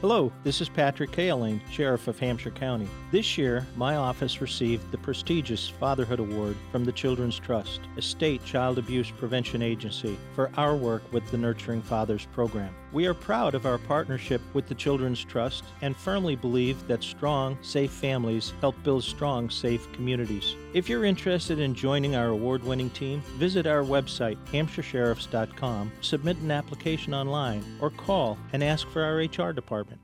[0.00, 2.86] Hello, this is Patrick Cahillane, Sheriff of Hampshire County.
[3.10, 8.44] This year, my office received the prestigious Fatherhood Award from the Children's Trust, a state
[8.44, 12.72] child abuse prevention agency, for our work with the Nurturing Fathers program.
[12.90, 17.58] We are proud of our partnership with the Children's Trust and firmly believe that strong,
[17.60, 20.56] safe families help build strong, safe communities.
[20.72, 26.50] If you're interested in joining our award winning team, visit our website, hampshiresheriffs.com, submit an
[26.50, 30.00] application online, or call and ask for our HR department.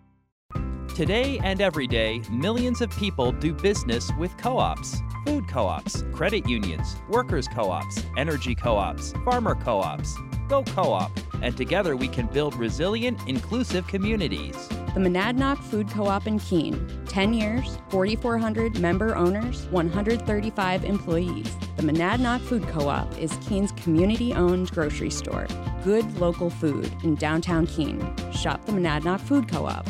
[0.94, 6.05] Today and every day, millions of people do business with co ops, food co ops,
[6.12, 10.14] credit unions, workers co ops, energy co ops, farmer co ops.
[10.48, 11.11] Go co op,
[11.42, 14.68] and together we can build resilient, inclusive communities.
[14.94, 17.04] The Monadnock Food Co-op in Keene.
[17.09, 21.52] 10 years, 4,400 member owners, 135 employees.
[21.76, 25.48] The Monadnock Food Co-op is Keene's community-owned grocery store.
[25.83, 28.00] Good local food in downtown Keene.
[28.33, 29.85] Shop the Monadnock Food Co-op.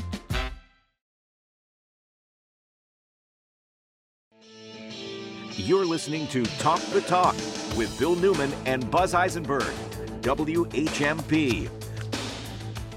[5.56, 7.34] You're listening to Talk the Talk
[7.76, 9.72] with Bill Newman and Buzz Eisenberg,
[10.24, 11.68] WHMP.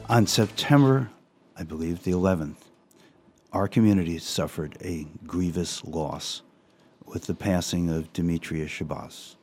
[0.08, 1.10] On September,
[1.58, 2.56] I believe the 11th,
[3.52, 6.42] our community suffered a grievous loss
[7.06, 9.36] with the passing of Demetria Shabazz.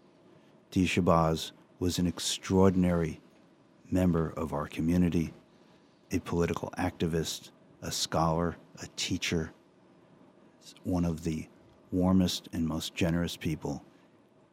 [0.70, 3.20] Dee Shabazz was an extraordinary
[3.90, 5.34] member of our community,
[6.10, 7.50] a political activist,
[7.82, 9.52] a scholar, a teacher,
[10.84, 11.48] one of the
[11.92, 13.84] warmest and most generous people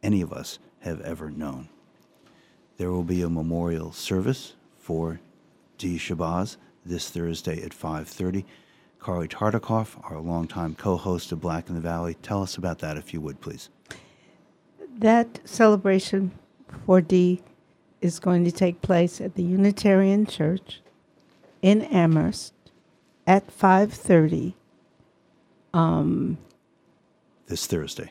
[0.02, 1.70] any of us have ever known.
[2.78, 5.20] There will be a memorial service for
[5.78, 8.44] Dee Shabazz this Thursday at 5:30.
[8.98, 13.12] Carlie Tartakov, our longtime co-host of Black in the Valley, tell us about that if
[13.12, 13.68] you would, please.
[14.98, 16.30] That celebration
[16.86, 17.42] for Dee
[18.00, 20.80] is going to take place at the Unitarian Church
[21.62, 22.54] in Amherst
[23.26, 24.54] at 5:30
[25.74, 26.38] um,
[27.46, 28.10] This Thursday.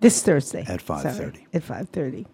[0.00, 1.46] this Thursday At sorry, 5:30.
[1.54, 2.26] At 5:30.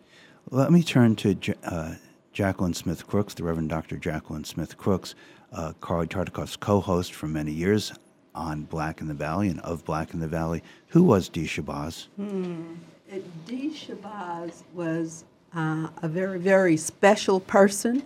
[0.52, 1.34] Let me turn to
[1.64, 1.94] uh,
[2.34, 3.96] Jacquelyn Smith Crooks, the Reverend Dr.
[3.96, 5.14] Jacquelyn Smith Crooks,
[5.50, 7.94] uh, Carlie Tartakov's co-host for many years
[8.34, 10.62] on Black in the Valley and of Black in the Valley.
[10.88, 12.08] Who was Dee Shabazz?
[12.16, 12.74] Hmm.
[13.10, 15.24] Uh, Dee Shabazz was
[15.56, 18.02] uh, a very, very special person.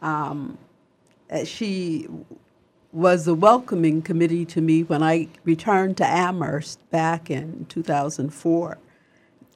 [0.00, 0.56] Um,
[1.28, 2.06] uh, she
[2.92, 8.78] was a welcoming committee to me when I returned to Amherst back in 2004.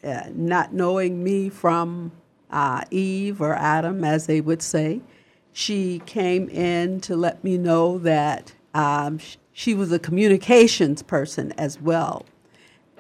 [0.05, 2.13] Uh, not knowing me from
[2.51, 5.01] uh, Eve or Adam, as they would say,
[5.53, 11.53] she came in to let me know that um, sh- she was a communications person
[11.59, 12.25] as well.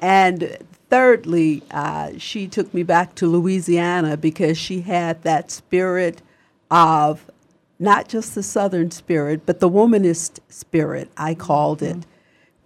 [0.03, 0.59] And
[0.91, 6.23] thirdly, uh, she took me back to Louisiana because she had that spirit
[6.71, 7.31] of
[7.79, 12.07] not just the Southern spirit, but the womanist spirit, I called it,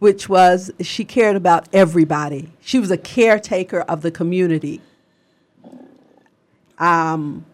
[0.03, 2.53] which was she cared about everybody.
[2.61, 4.81] She was a caretaker of the community.
[6.77, 7.47] Um,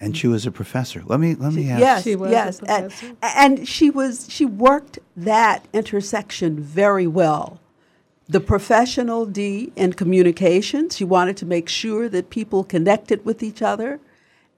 [0.00, 1.02] And she was a professor.
[1.04, 1.80] Let me let me ask.
[1.80, 7.60] yes, yes, and, and she was she worked that intersection very well.
[8.26, 13.60] The professional D in communications, she wanted to make sure that people connected with each
[13.60, 14.00] other,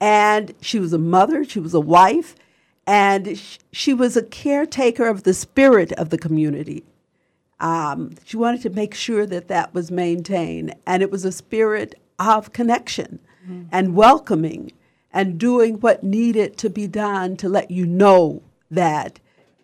[0.01, 2.37] and she was a mother, she was a wife,
[2.89, 6.85] and sh- she was a caretaker of the spirit of the community.
[7.61, 11.95] Um, she wanted to make sure that that was maintained, and it was a spirit
[12.19, 13.21] of connection
[13.71, 14.73] and welcoming
[15.11, 19.21] and doing what needed to be done to let you know that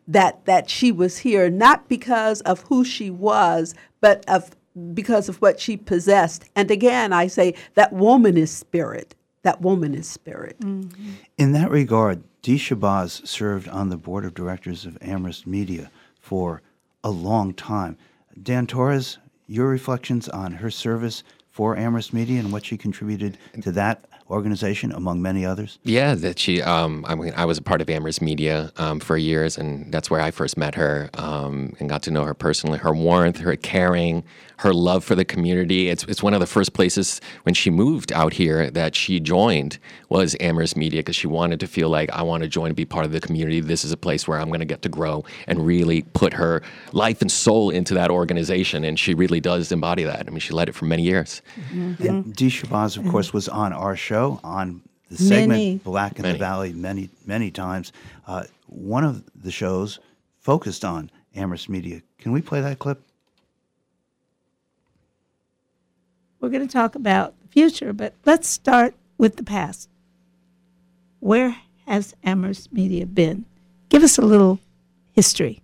[0.09, 4.51] that that she was here not because of who she was but of
[4.95, 6.45] because of what she possessed.
[6.57, 13.27] And again i say that womanist spirit that womanist spirit In that regard, Dee Shabazz
[13.27, 16.61] served on the board of directors of Amherst Media for
[17.05, 17.97] a long time.
[18.43, 23.71] Dan Torres, your reflections on her service for Amherst Media and what she contributed to
[23.73, 25.79] that organization, among many others?
[25.85, 26.63] Yeah, that she.
[26.63, 30.11] Um, I mean, I was a part of Amherst Media um, for years, and that's
[30.11, 32.79] where I first met her um, and got to know her personally.
[32.79, 34.25] Her warmth, her caring,
[34.65, 35.91] her love for the community.
[35.91, 39.79] It's it's one of the first places when she moved out here that she joined
[40.09, 42.87] was Amherst Media because she wanted to feel like I want to join and be
[42.87, 43.61] part of the community.
[43.61, 46.63] This is a place where I'm going to get to grow and really put her
[46.93, 50.27] life and soul into that organization, and she really does embody that.
[50.27, 51.43] I mean, she led it for many years.
[51.73, 55.77] Yeah, Dee Shabazz, of course, was on our show on the segment Many.
[55.77, 56.33] Black in Many.
[56.33, 57.93] the Valley many, many times.
[58.27, 60.01] Uh, one of the shows
[60.39, 62.01] focused on Amherst Media.
[62.19, 63.03] Can we play that clip?
[66.45, 69.89] We're going to talk about the future, but let's start with the past.
[71.21, 73.47] Where has Amherst Media been?
[73.89, 74.61] Give us a little
[75.13, 75.63] history.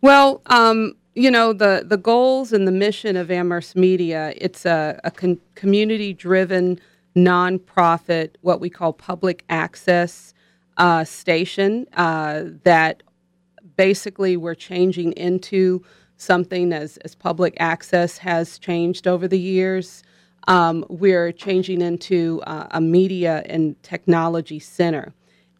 [0.00, 4.34] Well, um, you know the the goals and the mission of Amherst Media.
[4.36, 6.80] It's a, a con- community driven
[7.14, 10.34] nonprofit, what we call public access
[10.78, 13.04] uh, station uh, that
[13.76, 15.84] basically we're changing into
[16.16, 20.02] something as as public access has changed over the years.
[20.48, 25.12] Um, we're changing into uh, a media and technology center.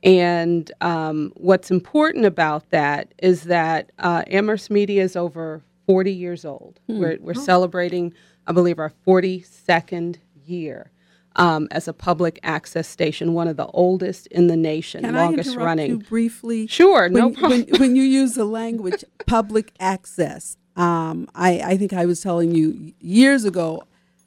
[0.03, 6.45] And um, what's important about that is that uh, Amherst Media is over 40 years
[6.45, 6.79] old.
[6.87, 7.01] Hmm.
[7.01, 7.41] We're, we're Oh.
[7.41, 8.13] celebrating,
[8.47, 10.91] I believe, our 42nd year
[11.37, 15.27] um, as a public access station, one of the oldest in the nation, Can I
[15.27, 15.91] longest interrupt running.
[15.91, 16.67] you briefly?
[16.67, 17.65] Sure, no when, problem.
[17.71, 22.55] When, when you use the language public access, um, I, I think I was telling
[22.55, 23.85] you years ago,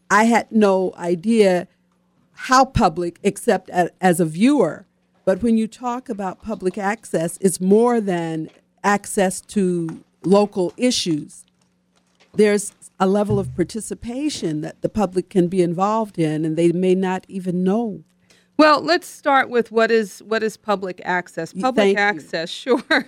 [0.09, 1.67] I had no idea
[2.33, 4.85] how public except a, as a viewer.
[5.25, 8.49] But when you talk about public access, it's more than
[8.83, 11.43] access to local issues.
[12.33, 16.95] There's a level of participation that the public can be involved in, and they may
[16.95, 18.03] not even know.
[18.59, 21.53] Well, let's start with what is what is public access.
[21.53, 22.03] Public thank you.
[22.03, 23.05] access, sure,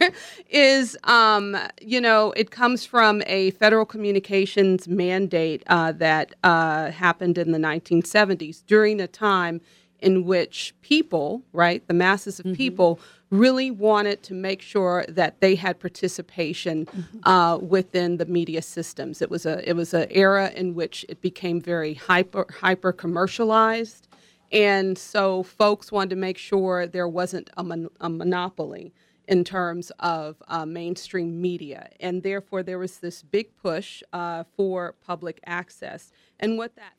[0.50, 7.38] is um, you know it comes from a federal communications mandate uh, that uh, happened
[7.38, 9.60] in the 1970s during a time
[10.02, 12.99] in which people, right, the masses of people,
[13.30, 16.88] really wanted to make sure that they had participation
[17.24, 19.22] uh, within the media systems.
[19.22, 24.08] It was a it was an era in which it became very hyper hyper commercialized.
[24.52, 28.93] And so folks wanted to make sure there wasn't a, mon- a monopoly
[29.28, 31.89] in terms of uh, mainstream media.
[32.02, 36.12] And therefore, there was this big push uh, for public access.
[36.38, 36.95] And what that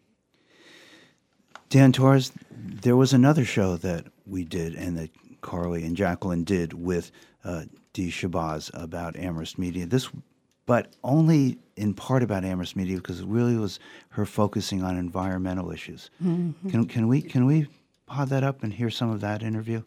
[1.73, 5.09] Dan Torres, there was another show that we did and that
[5.41, 7.11] Carlie and Jacquelyn did with
[7.45, 7.63] uh,
[7.95, 9.87] Dee Shabazz about Amherst Media.
[9.87, 10.11] This,
[10.67, 15.71] but only in part about Amherst Media because it really was her focusing on environmental
[15.71, 16.11] issues.
[16.23, 16.53] Mhm.
[16.71, 17.69] Can, can we can we
[18.05, 19.83] pod that up and hear some of that interview?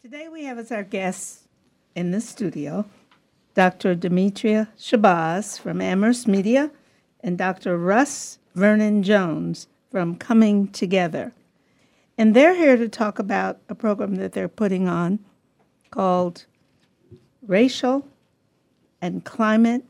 [0.00, 1.46] Today we have as our guests
[1.94, 2.86] in the studio
[3.52, 3.94] Dr.
[3.94, 6.70] Demetria Shabazz from Amherst Media
[7.20, 7.76] and Dr.
[7.76, 11.32] Russ Vernon Jones from Coming Together.
[12.18, 15.20] And they're here to talk about a program that they're putting on
[15.92, 16.46] called
[17.46, 18.04] Racial
[19.00, 19.84] and Climate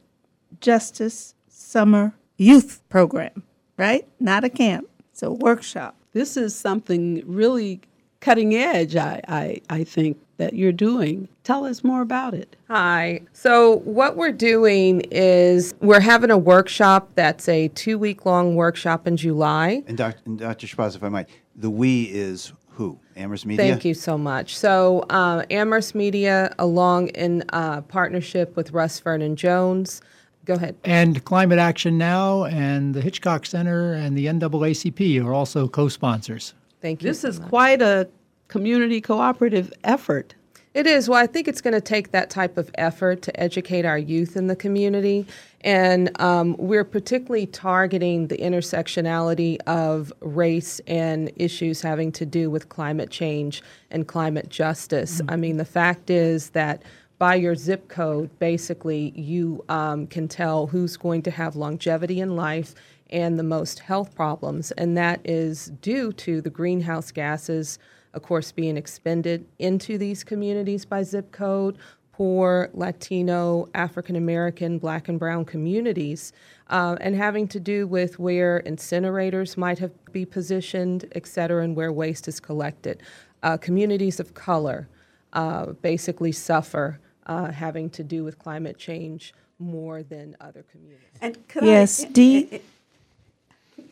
[0.60, 3.44] Justice Summer Youth Program,
[3.78, 4.06] right?
[4.20, 5.96] Not a camp, it's a workshop.
[6.12, 7.80] This is something really
[8.24, 11.28] cutting edge, I, I, I think, that you're doing.
[11.44, 12.56] Tell us more about it.
[12.68, 13.20] Hi.
[13.32, 19.06] So, what we're doing is we're having a workshop that's a two week long workshop
[19.06, 19.84] in July.
[19.86, 20.18] And Dr.
[20.26, 20.66] And Dr.
[20.66, 22.98] Shabazz, if I might, the we is who?
[23.14, 23.64] Amherst Media.
[23.64, 24.56] Thank you so much.
[24.56, 30.02] So, uh, Amherst Media, along in uh, partnership with Russ Vernon Jones.
[30.46, 30.74] Go ahead.
[30.84, 36.54] And Climate Action Now and the Hitchcock Center and the NAACP are also co sponsors.
[36.84, 37.08] Thank you.
[37.08, 38.10] This is quite a
[38.48, 40.34] community cooperative effort.
[40.74, 41.08] It is.
[41.08, 44.36] Well, I think it's going to take that type of effort to educate our youth
[44.36, 45.26] in the community.
[45.62, 52.68] And um, we're particularly targeting the intersectionality of race and issues having to do with
[52.68, 55.22] climate change and climate justice.
[55.26, 56.82] I mean, the fact is that
[57.18, 62.36] by your zip code, basically, you um, can tell who's going to have longevity in
[62.36, 62.74] life
[63.14, 64.72] and the most health problems.
[64.72, 67.78] And that is due to the greenhouse gases
[68.14, 71.76] of course, being expended into these communities by zip code,
[72.12, 76.32] poor, Latino, African American, black and brown communities,
[76.70, 81.74] uh, and having to do with where incinerators might have be positioned, et cetera, and
[81.74, 83.02] where waste is collected.
[83.42, 84.88] Uh, communities of color
[85.32, 91.18] uh, basically suffer uh, having to do with climate change more than other communities.
[91.20, 92.60] And yes, Dee.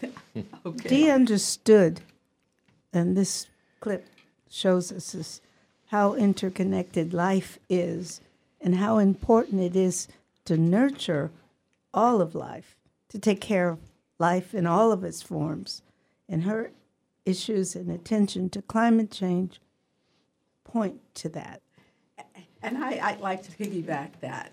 [0.64, 0.88] Okay.
[0.88, 2.00] Dee understood,
[2.92, 3.48] and this
[3.80, 4.07] clip
[4.48, 5.40] shows us this,
[5.88, 8.20] how interconnected life is
[8.61, 10.09] and how important it is
[10.44, 11.30] to nurture
[11.92, 12.76] all of life,
[13.09, 13.78] to take care of
[14.18, 15.82] life in all of its forms.
[16.28, 16.70] And her
[17.26, 19.61] issues and attention to climate change
[20.64, 21.61] point to that.
[22.62, 24.53] And I, I'd like to piggyback that.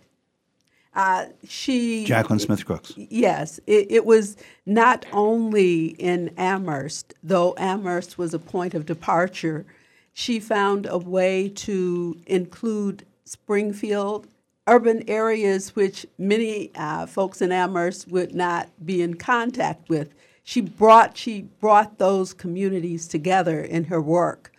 [0.95, 2.93] Uh, she Jacquelyn Smith Crooks.
[2.97, 4.35] Yes, it, it was
[4.65, 9.65] not only in Amherst, though Amherst was a point of departure.
[10.13, 14.27] She found a way to include Springfield,
[14.67, 20.13] urban areas which many uh, folks in Amherst would not be in contact with.
[20.43, 24.51] she brought she brought those communities together in her work.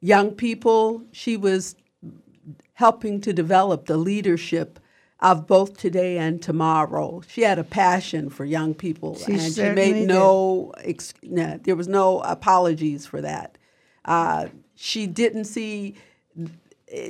[0.00, 1.76] Young people, she was
[2.74, 4.80] helping to develop the leadership
[5.24, 7.22] of both today and tomorrow.
[7.26, 11.58] She had a passion for young people, She and she made no, ex- no.
[11.62, 13.56] There was no apologies for that.
[14.04, 15.94] Uh, she didn't see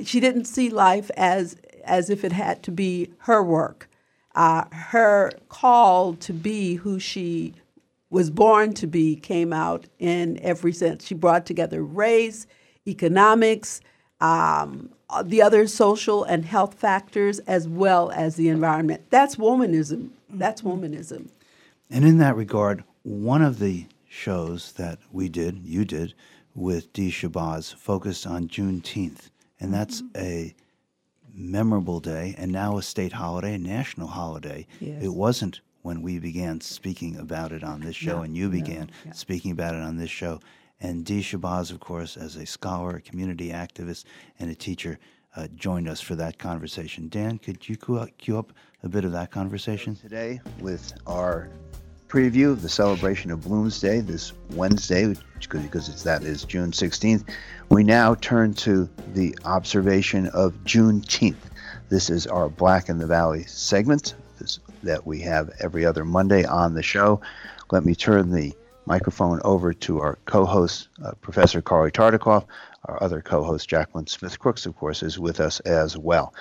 [0.05, 3.89] she didn't see life as as if it had to be her work.
[4.33, 7.53] Uh, her call to be who she
[8.09, 11.05] was born to be came out in every sense.
[11.05, 12.47] She brought together race,
[12.87, 13.81] economics,
[14.21, 14.89] um,
[15.23, 19.03] the other social and health factors, as well as the environment.
[19.09, 20.09] That's womanism.
[20.29, 21.29] That's womanism.
[21.89, 26.13] And in that regard, one of the shows that we did, you did,
[26.55, 29.29] with Dee Shabazz focused on Juneteenth.
[29.59, 30.55] And that's a
[31.33, 34.65] memorable day and now a state holiday, a national holiday.
[34.79, 35.03] Yes.
[35.03, 38.51] It wasn't when we began speaking about it on this show No, and you no,
[38.51, 40.39] began speaking about it on this show.
[40.85, 44.03] And Dee Shabazz, of course, as a scholar, a community activist,
[44.39, 44.99] and a teacher,
[45.35, 47.09] uh, joined us for that conversation.
[47.09, 49.95] Dan, could you cue up, a bit of that conversation?
[49.95, 51.49] Today, with our
[52.07, 55.15] preview of the celebration of Bloomsday this Wednesday,
[55.49, 57.27] because it's that is June 16th,
[57.69, 61.49] we now turn to the observation of Juneteenth.
[61.89, 66.45] This is our Black in the Valley segment this, that we have every other Monday
[66.45, 67.21] on the show.
[67.71, 68.53] Let me turn the
[68.85, 72.45] microphone over to our co-host, uh, Professor Carlie Tartakov.
[72.85, 76.33] Our other co-host, Jacquelyn Smith Crooks, of course, is with us as well.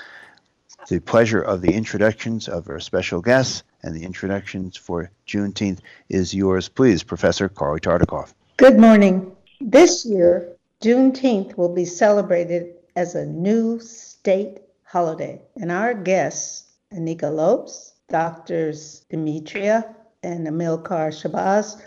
[0.88, 5.78] The pleasure of the introductions of our special guests and the introductions for Juneteenth
[6.11, 8.34] is yours, please, Professor Carlie Tartakov.
[8.59, 9.34] Good morning.
[9.61, 15.40] This year, Juneteenth will be celebrated as a new state holiday.
[15.57, 21.80] And our guests, Anika Lopes, Doctors Demetria and Amilcar Shabazz,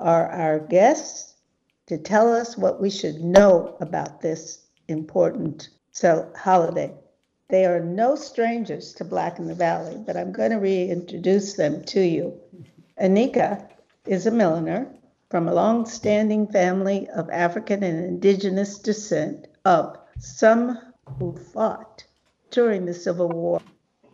[0.00, 1.34] are our guests
[1.86, 5.68] to tell us what we should know about this important
[6.36, 6.92] holiday.
[7.48, 11.84] They are no strangers to Black in the Valley, but I'm going to reintroduce them
[11.84, 12.40] to you.
[13.00, 13.68] Anika
[14.06, 14.86] is a milliner
[15.30, 20.78] from a long-standing family of African and indigenous descent of some
[21.18, 22.04] who fought
[22.50, 23.60] during the Civil War.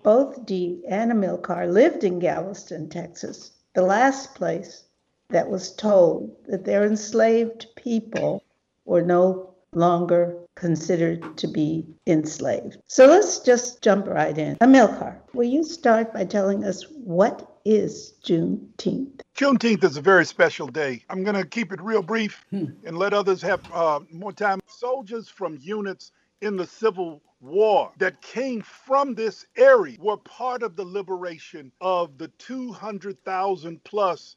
[0.03, 4.85] Both Dee and Amilcar lived in Galveston, Texas, the last place
[5.29, 8.43] that was told that their enslaved people
[8.85, 12.79] were no longer considered to be enslaved.
[12.87, 14.57] So let's just jump right in.
[14.57, 19.21] Amilcar, will you start by telling us what is Juneteenth?
[19.37, 21.05] Juneteenth is a very special day.
[21.11, 24.61] I'm going to keep it real brief and let others have uh, more time.
[24.67, 30.75] Soldiers from units in the Civil War that came from this area were part of
[30.75, 34.37] the liberation of the 200,000 plus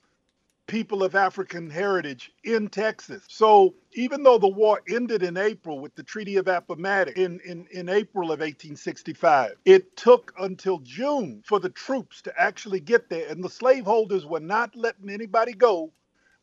[0.69, 3.23] people of African heritage in Texas.
[3.27, 7.65] So even though the war ended in April with the Treaty of Appomattox in, in,
[7.71, 13.27] in April of 1865, it took until June for the troops to actually get there.
[13.29, 15.91] And the slaveholders were not letting anybody go,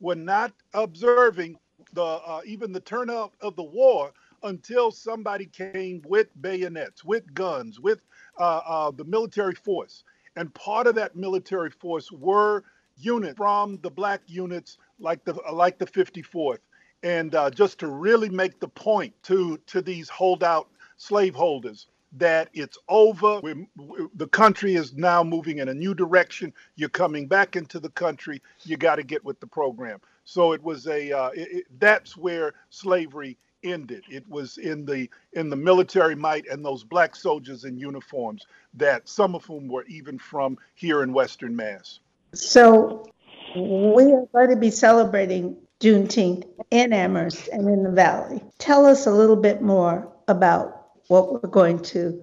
[0.01, 1.57] were not observing
[1.93, 4.12] the uh, even the turnout of the war
[4.43, 8.01] until somebody came with bayonets, with guns, with
[8.41, 10.03] uh, uh, the military force.
[10.35, 12.64] And part of that military force were
[12.97, 16.59] unit from the black units like the like the 54th
[17.03, 22.78] and uh, just to really make the point to to these holdout slaveholders that it's
[22.88, 23.40] over.
[23.40, 23.66] We
[24.14, 26.53] the country is now moving in a new direction.
[26.76, 28.42] You're coming back into the country.
[28.64, 30.01] You got to get with the program.
[30.24, 34.05] So it was a uh, it, it, that's where slavery ended.
[34.11, 39.09] It was in the in the military might and those black soldiers in uniforms that
[39.09, 42.01] some of whom were even from here in western mass
[42.37, 43.07] So
[43.55, 48.43] we are going to be celebrating Juneteenth in Amherst and in the Valley.
[48.59, 52.22] Tell us a little bit more about what we're going to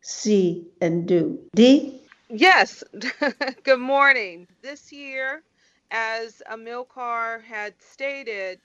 [0.00, 1.38] see and do.
[1.54, 2.00] Dee?
[2.28, 2.82] Yes.
[3.62, 4.48] Good morning.
[4.62, 5.42] This year,
[5.90, 8.58] as Amilcar had stated,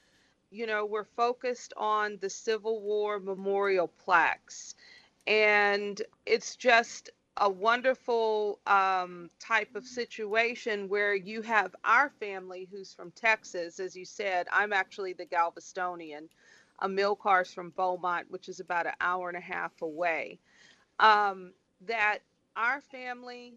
[0.49, 4.75] you know, we're focused on the Civil War memorial plaques.
[5.27, 12.93] And it's just a wonderful um, type of situation where you have our family who's
[12.93, 13.79] from Texas.
[13.79, 16.27] As you said, I'm actually the Galvestonian.
[16.81, 20.39] Amilcar's from Beaumont, which is about an hour and a half away.
[20.99, 22.19] Um, that
[22.55, 23.55] our family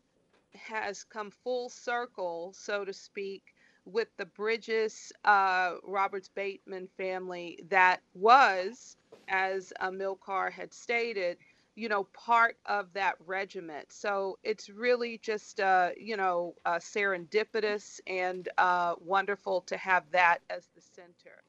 [0.54, 3.54] has come full circle, so to speak,
[3.84, 8.96] with the Bridges uh, Roberts Bateman family that was,
[9.28, 11.38] as Amilcar had stated,
[11.80, 13.90] you know, part of that regiment.
[13.90, 20.40] So it's really just, uh, you know, uh, serendipitous and uh, wonderful to have that
[20.50, 21.42] as the center.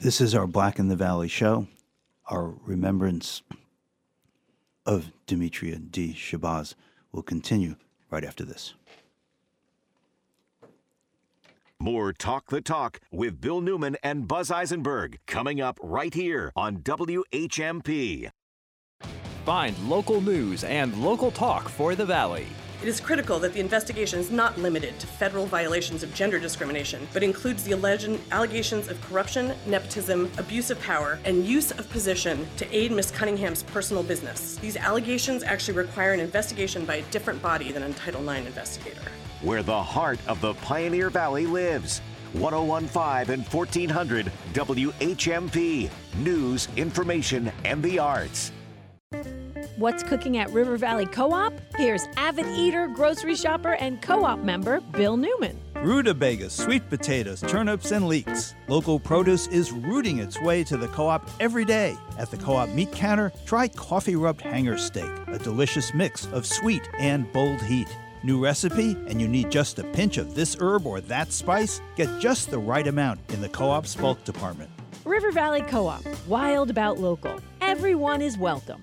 [0.00, 1.68] This is our Black in the Valley show,
[2.28, 3.42] our remembrance
[4.84, 6.12] of Demetria D.
[6.12, 6.74] Shabazz
[7.12, 7.76] will continue
[8.10, 8.74] right after this.
[11.78, 16.78] More Talk the Talk with Bill Newman and Buzz Eisenberg coming up right here on
[16.78, 18.30] WHMP.
[19.46, 22.48] Find local news and local talk for the Valley.
[22.82, 27.06] It is critical that the investigation is not limited to federal violations of gender discrimination,
[27.12, 32.44] but includes the alleged allegations of corruption, nepotism, abuse of power, and use of position
[32.56, 34.56] to aid Miss Cunningham's personal business.
[34.56, 39.12] These allegations actually require an investigation by a different body than a Title IX investigator.
[39.42, 42.00] Where the heart of the Pioneer Valley lives.
[42.32, 45.88] 1015 and 1400 WHMP.
[46.18, 48.50] News, information, and the arts.
[49.76, 51.52] What's cooking at River Valley Co op?
[51.76, 55.60] Here's avid eater, grocery shopper, and co op member Bill Newman.
[55.74, 58.54] Rutabagas, sweet potatoes, turnips, and leeks.
[58.68, 61.94] Local produce is rooting its way to the co op every day.
[62.18, 66.46] At the co op meat counter, try coffee rubbed hanger steak, a delicious mix of
[66.46, 67.94] sweet and bold heat.
[68.22, 71.80] New recipe, and you need just a pinch of this herb or that spice?
[71.96, 74.70] Get just the right amount in the co op's bulk department.
[75.04, 77.40] River Valley Co op, wild about local.
[77.60, 78.82] Everyone is welcome.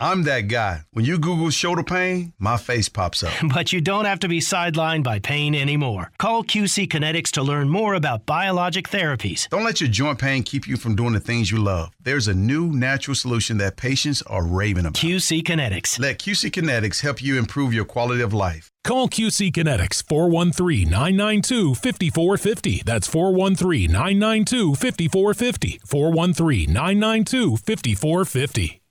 [0.00, 0.82] I'm that guy.
[0.92, 3.32] When you Google shoulder pain, my face pops up.
[3.56, 6.10] But you don't have to be sidelined by pain anymore.
[6.18, 9.48] Call QC Kinetics to learn more about biologic therapies.
[9.48, 11.90] Don't let your joint pain keep you from doing the things you love.
[12.02, 14.94] There's a new natural solution that patients are raving about.
[14.94, 15.98] QC Kinetics.
[15.98, 18.70] Let QC Kinetics help you improve your quality of life.
[18.84, 22.82] Call QC Kinetics 413 992 5450.
[22.84, 25.80] That's 413 992 5450.
[25.84, 28.82] 413 992 5450.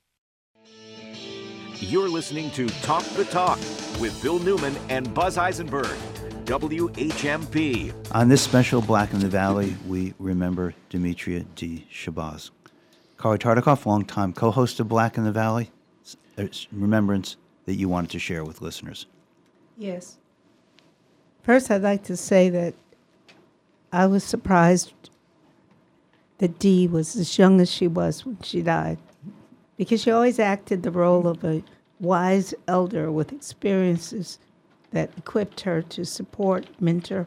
[1.87, 3.59] You're listening to Talk the Talk
[4.01, 5.95] with Bill Newman and Buzz Eisenberg.
[6.45, 7.93] WHMP.
[8.11, 11.85] On this special Black in the Valley, we remember Demetria D.
[11.93, 12.49] Shabazz.
[13.17, 15.69] Carlie Tartakov, longtime co host of Black in the Valley,
[16.35, 19.05] there's remembrance that you wanted to share with listeners.
[19.77, 20.17] Yes.
[21.43, 22.73] First, I'd like to say that
[23.93, 24.91] I was surprised
[26.39, 28.97] that Dee was as young as she was when she died
[29.77, 31.63] because she always acted the role of a
[31.99, 34.39] wise elder with experiences
[34.91, 37.25] that equipped her to support, mentor,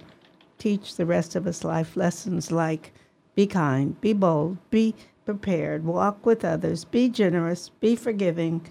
[0.59, 2.93] teach the rest of us life lessons like
[3.35, 4.95] be kind, be bold, be
[5.25, 8.67] prepared, walk with others, be generous, be forgiving,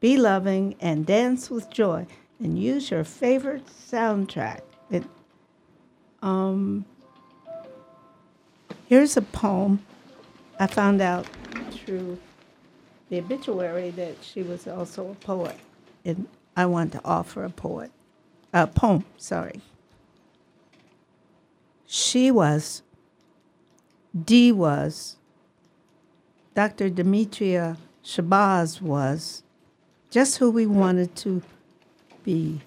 [0.00, 2.06] be loving, and dance with joy.
[2.40, 4.60] And use your favorite soundtrack.
[4.90, 5.04] It,
[6.22, 6.84] um,
[8.86, 9.84] here's a poem
[10.58, 11.26] I found out
[11.72, 12.18] through
[13.08, 15.56] the obituary that she was also a poet,
[16.04, 17.90] and I want to offer a poet,
[18.52, 19.04] a poem.
[19.16, 19.60] Sorry.
[21.86, 22.82] She was,
[24.24, 25.16] D was,
[26.54, 26.90] Dr.
[26.90, 29.42] Demetria Shabazz was,
[30.10, 31.42] just who we wanted to
[32.24, 32.60] be,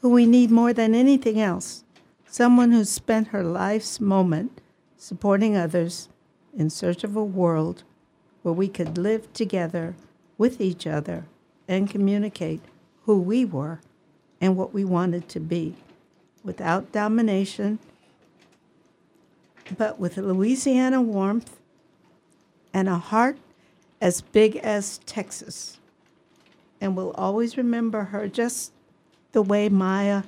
[0.00, 1.84] who we need more than anything else,
[2.26, 4.60] someone who spent her life's moment
[4.96, 6.08] supporting others
[6.56, 7.84] in search of a world
[8.42, 9.94] where we could live together
[10.36, 11.26] with each other
[11.66, 12.60] and communicate
[13.04, 13.80] who we were
[14.40, 15.74] and what we wanted to be
[16.44, 17.78] without domination,
[19.76, 21.58] but with Louisiana warmth
[22.72, 23.36] and a heart
[24.00, 25.78] as big as Texas.
[26.80, 28.72] And we'll always remember her just
[29.32, 30.22] the way Maya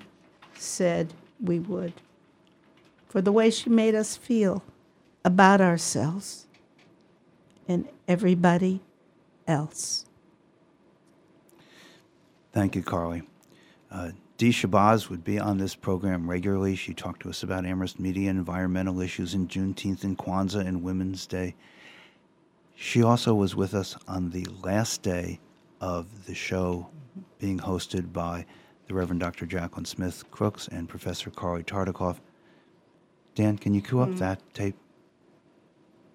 [0.54, 1.92] said we would,
[3.08, 4.62] for the way she made us feel
[5.24, 6.46] about ourselves
[7.70, 8.80] and everybody
[9.46, 10.04] else.
[12.52, 13.22] Thank you, Carlie.
[13.92, 16.74] Uh, Dee Shabazz would be on this program regularly.
[16.74, 20.82] She talked to us about Amherst media, and environmental issues, and Juneteenth and Kwanzaa and
[20.82, 21.54] Women's Day.
[22.74, 25.38] She also was with us on the last day
[25.80, 26.88] of the show
[27.38, 28.46] being hosted by
[28.88, 29.46] the Reverend Dr.
[29.46, 32.18] Jacquelyn Smith Crooks and Professor Carlie Tartakov.
[33.36, 34.18] Dan, can you cue up Mm.
[34.18, 34.76] that tape?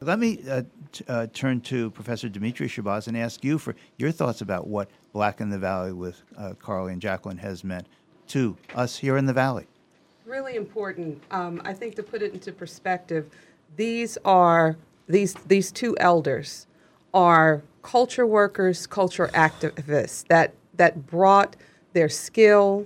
[0.06, 4.12] Let me uh, t- uh, turn to Professor Demetria Shabazz and ask you for your
[4.12, 7.88] thoughts about what Black in the Valley with uh, Carlie and Jacquelyn has meant
[8.28, 9.66] to us here in the Valley.
[10.24, 11.24] Really important.
[11.32, 13.32] Um, I think to put it into perspective,
[13.78, 14.78] these are
[15.08, 16.68] these these two elders
[17.12, 21.56] are culture workers, culture activists that that brought
[21.94, 22.86] their skill,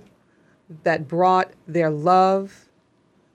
[0.84, 2.70] that brought their love,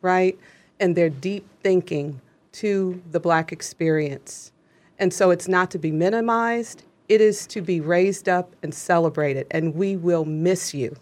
[0.01, 0.39] right,
[0.79, 2.19] and their deep thinking
[2.55, 4.51] to the black experience.
[4.97, 9.45] And so it's not to be minimized, it is to be raised up and celebrated.
[9.51, 10.95] And we will miss you.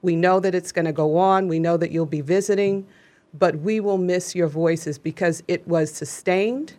[0.00, 2.86] We know that it's going to go on, we know that you'll be visiting,
[3.34, 6.74] but we will miss your voices because it was sustained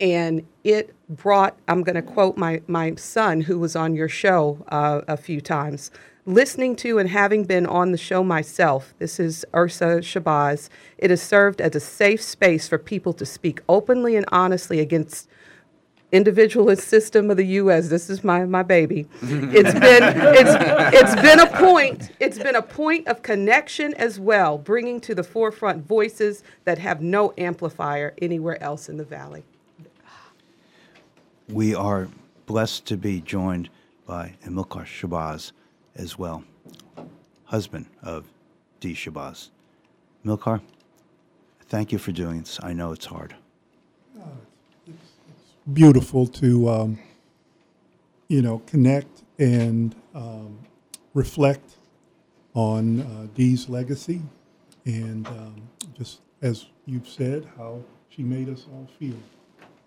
[0.00, 4.64] and it brought i'm going to quote my, my son who was on your show
[4.68, 5.90] uh, a few times
[6.24, 11.22] listening to and having been on the show myself this is ursa shabazz it has
[11.22, 15.28] served as a safe space for people to speak openly and honestly against
[16.12, 17.88] individualist system of the U.S.
[17.88, 19.06] This is my, my baby.
[19.22, 20.54] It's been it's
[20.94, 22.10] it's been a point.
[22.20, 27.00] It's been a point of connection as well, bringing to the forefront voices that have
[27.00, 29.44] no amplifier anywhere else in the valley.
[31.48, 32.08] We are
[32.46, 33.70] blessed to be joined
[34.04, 35.52] by Amilcar Shabazz
[35.94, 36.42] as well,
[37.44, 38.24] husband of
[38.80, 39.50] Dee Shabazz.
[40.24, 40.60] Milcar,
[41.68, 42.58] thank you for doing this.
[42.62, 43.36] I know it's hard.
[44.86, 44.96] It's
[45.72, 46.98] beautiful to um,
[48.28, 50.58] you know connect and um,
[51.14, 51.76] reflect
[52.54, 54.20] on uh, Dee's legacy
[54.84, 59.16] and um, just as you've said how she made us all feel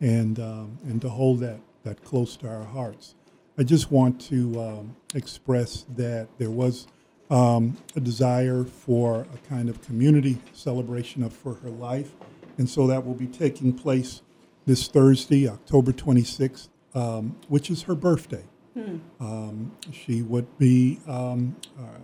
[0.01, 3.15] and um, and to hold that that close to our hearts.
[3.57, 6.87] I just want to um, express that there was
[7.29, 12.11] um, a desire for a kind of community celebration of for her life,
[12.57, 14.21] and so that will be taking place
[14.65, 18.43] this Thursday, October 26th, um, which is her birthday.
[18.75, 18.97] Hmm.
[19.19, 21.99] Um, she would be um, uh,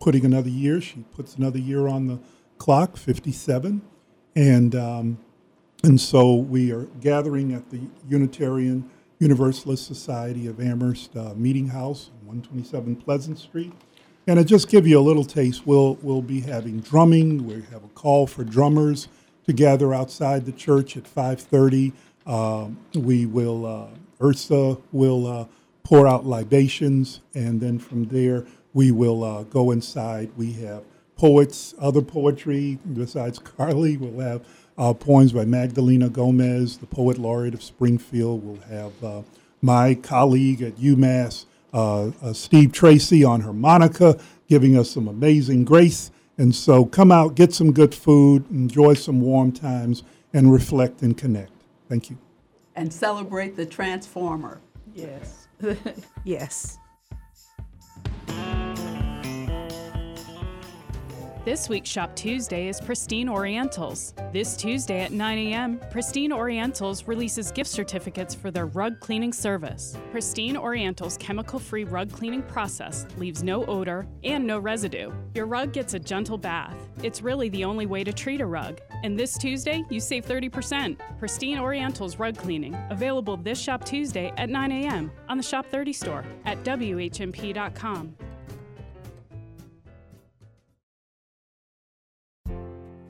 [0.00, 0.80] putting another year.
[0.80, 2.18] She puts another year on the
[2.58, 3.82] clock, 57,
[4.36, 5.18] and um,
[5.84, 12.10] and so we are gathering at the Unitarian Universalist Society of Amherst uh, Meeting House,
[12.24, 13.72] 127 Pleasant Street.
[14.26, 17.46] And to just give you a little taste, we'll we'll be having drumming.
[17.46, 19.08] We have a call for drummers
[19.46, 21.92] to gather outside the church at 5:30.
[22.26, 23.88] Um, we will uh,
[24.22, 25.46] Ursa will uh,
[25.82, 30.30] pour out libations, and then from there we will uh, go inside.
[30.38, 30.84] We have
[31.16, 33.98] poets, other poetry besides Carlie.
[33.98, 38.44] We'll have uh, poems by Magdalena Gomez, the poet laureate of Springfield.
[38.44, 39.22] We'll have uh,
[39.62, 44.18] my colleague at UMass, uh, uh, Steve Tracy, on harmonica,
[44.48, 46.10] giving us some amazing grace.
[46.36, 50.02] And so come out, get some good food, enjoy some warm times,
[50.32, 51.52] and reflect and connect.
[51.88, 52.18] Thank you.
[52.74, 54.60] And celebrate the transformer.
[54.94, 55.46] Yes.
[56.24, 56.78] yes.
[61.44, 64.14] This week's Shop Tuesday is Pristine Orientals.
[64.32, 69.94] This Tuesday at 9 a.m., Pristine Orientals releases gift certificates for their rug cleaning service.
[70.10, 75.12] Pristine Orientals' chemical free rug cleaning process leaves no odor and no residue.
[75.34, 76.78] Your rug gets a gentle bath.
[77.02, 78.80] It's really the only way to treat a rug.
[79.02, 80.98] And this Tuesday, you save 30%.
[81.18, 85.12] Pristine Orientals Rug Cleaning, available this Shop Tuesday at 9 a.m.
[85.28, 88.16] on the Shop 30 store at WHMP.com.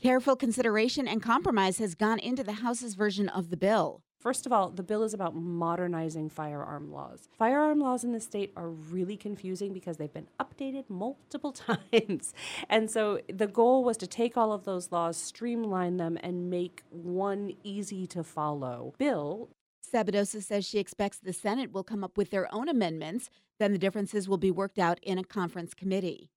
[0.00, 4.02] careful consideration and compromise has gone into the House's version of the bill.
[4.20, 7.28] First of all, the bill is about modernizing firearm laws.
[7.38, 11.52] Firearm laws in the state are really confusing because they've been updated multiple
[11.92, 12.34] times.
[12.68, 16.82] And so the goal was to take all of those laws, streamline them, and make
[16.90, 19.50] one easy to follow bill.
[19.92, 23.30] Sabadosa says she expects the Senate will come up with their own amendments.
[23.58, 26.30] Then the differences will be worked out in a conference committee.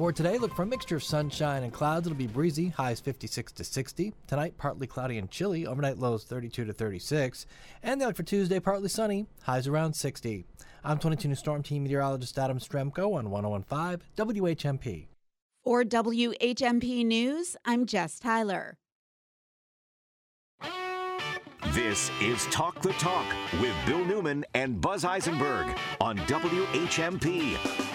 [0.00, 2.06] For today, look for a mixture of sunshine and clouds.
[2.06, 4.14] It'll be breezy, highs 56 to 60.
[4.26, 7.44] Tonight, partly cloudy and chilly, overnight lows 32 to 36.
[7.82, 10.46] And they look for Tuesday, partly sunny, highs around 60.
[10.84, 15.08] I'm 22 News Storm Team Meteorologist Adam Strzempko on 1015 WHMP.
[15.62, 18.78] For WHMP News, I'm Jess Tyler.
[21.72, 23.26] This is Talk the Talk
[23.60, 27.89] with Bill Newman and Buzz Eisenberg on WHMP.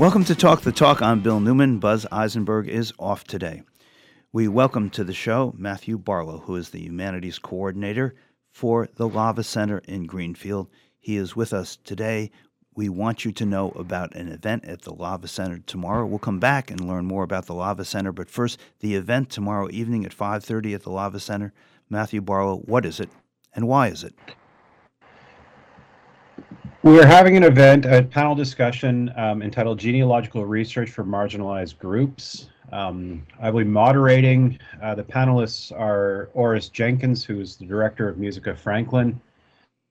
[0.00, 1.02] Welcome to Talk the Talk.
[1.02, 1.78] I'm Bill Newman.
[1.78, 3.60] Buzz Eisenberg is off today.
[4.32, 8.14] We welcome to the show Matthew Barlow, who is the Humanities Coordinator
[8.50, 10.70] for the Lava Center in Greenfield.
[10.98, 12.30] He is with us today.
[12.74, 16.06] We want you to know about an event at the Lava Center tomorrow.
[16.06, 19.68] We'll come back and learn more about the Lava Center, but first, the event tomorrow
[19.70, 21.52] evening at 5:30 at the Lava Center.
[21.90, 23.10] Matthew Barlow, what is it
[23.54, 24.14] and why is it?
[26.82, 32.48] We're having an event, a panel discussion um, entitled Genealogical Research for Marginalized Groups.
[32.72, 34.58] Um, I will be moderating.
[34.82, 39.20] Uh, the panelists are Oris Jenkins, who is the director of Musica Franklin,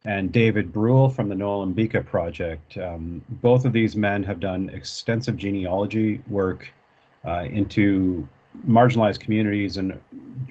[0.04, 2.76] and David Brule from the Nolumbeka Project.
[2.80, 6.74] Um, both of these men have done extensive genealogy work
[7.24, 8.28] uh, into
[8.68, 10.00] marginalized communities, in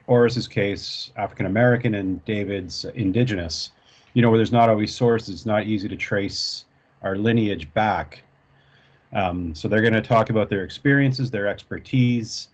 [0.07, 3.73] Oris's case, African American, and David's Indigenous
[4.19, 6.65] you know, where there's not always sources, it's not easy to trace
[7.03, 8.25] our lineage back.
[9.13, 12.49] Um, so they're going to talk about their experiences, their expertise,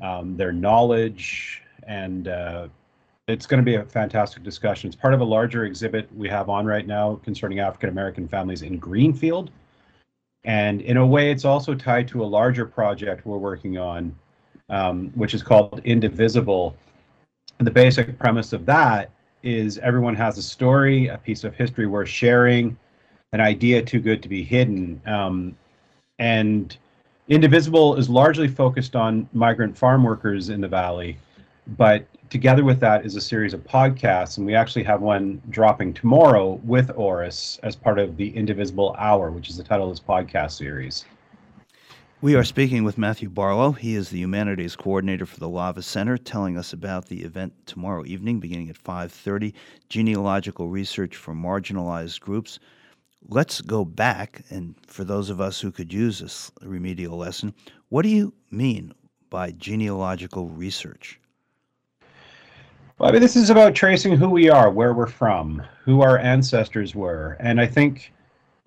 [0.00, 2.68] um, their knowledge, and uh,
[3.28, 4.88] it's going to be a fantastic discussion.
[4.88, 8.62] It's part of a larger exhibit we have on right now concerning African American families
[8.62, 9.50] in Greenfield.
[10.44, 14.16] And in a way, it's also tied to a larger project we're working on,
[14.70, 16.74] um, which is called Indivisible.
[17.58, 19.10] And the basic premise of that
[19.42, 22.76] is everyone has a story, a piece of history worth sharing,
[23.32, 25.00] an idea too good to be hidden.
[25.06, 25.56] Um,
[26.18, 26.76] and
[27.28, 31.16] Indivisible is largely focused on migrant farm workers in the valley,
[31.76, 35.92] but together with that is a series of podcasts, and we actually have one dropping
[35.92, 40.00] tomorrow with Oris as part of the Indivisible Hour, which is the title of this
[40.00, 41.04] podcast series.
[42.22, 43.72] We are speaking with Matthew Barlow.
[43.72, 48.04] He is the humanities coordinator for the Lava Center, telling us about the event tomorrow
[48.04, 49.54] evening, beginning at 5:30,
[49.88, 52.58] genealogical research for marginalized groups.
[53.26, 57.54] Let's go back, and for those of us who could use this remedial lesson,
[57.88, 58.92] what do you mean
[59.30, 61.18] by genealogical research?
[62.98, 66.18] Well, I mean, this is about tracing who we are, where we're from, who our
[66.18, 68.12] ancestors were, and I think,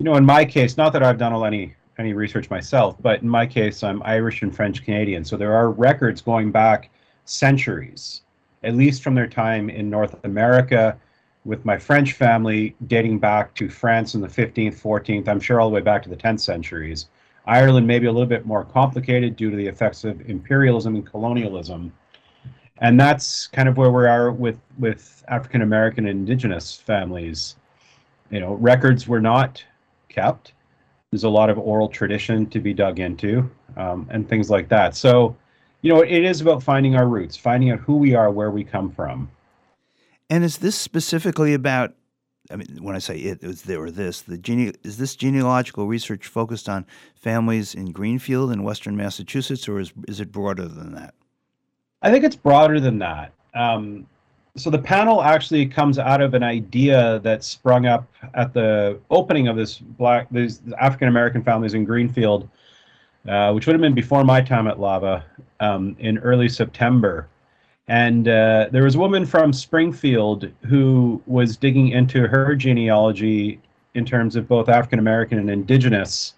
[0.00, 3.28] you know, in my case, not that I've done any any research myself, but in
[3.28, 5.24] my case, I'm Irish and French Canadian.
[5.24, 6.90] So there are records going back
[7.24, 8.22] centuries,
[8.62, 10.96] at least from their time in North America,
[11.44, 15.68] with my French family dating back to France in the 15th, 14th, I'm sure all
[15.68, 17.06] the way back to the 10th centuries.
[17.46, 21.06] Ireland may be a little bit more complicated due to the effects of imperialism and
[21.06, 21.92] colonialism.
[22.78, 27.56] And that's kind of where we are with, with African American and indigenous families.
[28.30, 29.62] You know, records were not
[30.08, 30.53] kept
[31.14, 34.96] there's a lot of oral tradition to be dug into um, and things like that.
[34.96, 35.36] So,
[35.82, 38.64] you know, it is about finding our roots, finding out who we are, where we
[38.64, 39.30] come from.
[40.28, 41.94] And is this specifically about?
[42.50, 45.86] I mean, when I say it, is there or this, the gene, is this genealogical
[45.86, 46.84] research focused on
[47.14, 51.14] families in Greenfield in Western Massachusetts, or is is it broader than that?
[52.02, 53.32] I think it's broader than that.
[53.54, 54.06] Um,
[54.56, 59.48] so the panel actually comes out of an idea that sprung up at the opening
[59.48, 62.48] of this black these African American families in Greenfield,
[63.28, 65.24] uh, which would have been before my time at Lava
[65.58, 67.26] um, in early September.
[67.88, 73.60] And uh, there was a woman from Springfield who was digging into her genealogy
[73.94, 76.34] in terms of both African American and Indigenous.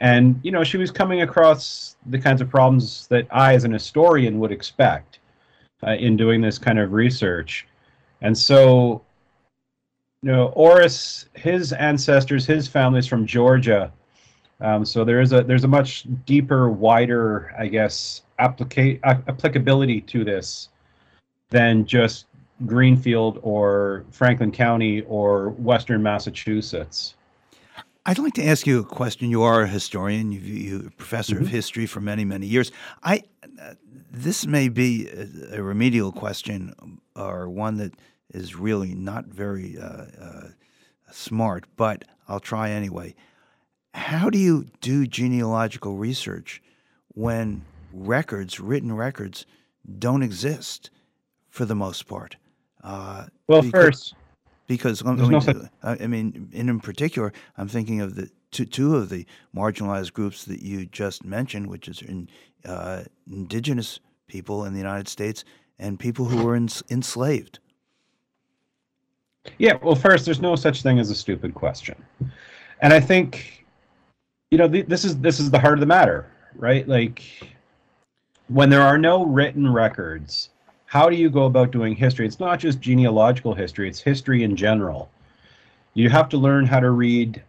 [0.00, 3.72] And, you know, she was coming across the kinds of problems that I, as an
[3.72, 5.09] historian, would expect
[5.86, 7.66] uh, in doing this kind of research.
[8.22, 9.02] And so,
[10.22, 13.92] you know, Oris, his ancestors, his family's from Georgia.
[14.60, 20.24] Um, so there is a there's a much deeper, wider, I guess, applica- applicability to
[20.24, 20.68] this
[21.48, 22.26] than just
[22.66, 27.14] Greenfield or Franklin County or Western Massachusetts.
[28.06, 29.30] I'd like to ask you a question.
[29.30, 31.44] You are a historian, you, you a professor mm-hmm.
[31.44, 32.72] of history for many, many years.
[33.02, 33.22] I
[33.60, 33.74] uh,
[34.10, 37.94] this may be a, a, remedial question or one that
[38.34, 40.48] is really not very uh, uh,
[41.12, 43.14] smart, but I'll try anyway.
[43.94, 46.62] How do you do genealogical research
[47.14, 49.46] when records, written records,
[49.98, 50.90] don't exist
[51.48, 52.36] for the most part?
[52.82, 54.14] Uh, well, because, first,
[54.66, 59.08] because I mean, no I mean, in particular, I'm thinking of the two, two of
[59.08, 62.28] the marginalized groups that you just mentioned, which is in
[62.64, 65.44] uh, indigenous people in the United States
[65.78, 67.58] and people who were enslaved?
[69.58, 71.96] Yeah, well, first, there's no such thing as a stupid question,
[72.82, 73.64] and I think,
[74.50, 76.26] you know, th- this is this is the heart of the matter,
[76.56, 76.86] right?
[76.86, 77.22] Like,
[78.48, 80.50] when there are no written records,
[80.84, 82.26] how do you go about doing history?
[82.26, 85.10] It's not just genealogical history, it's history in general.
[85.94, 87.42] You have to learn how to read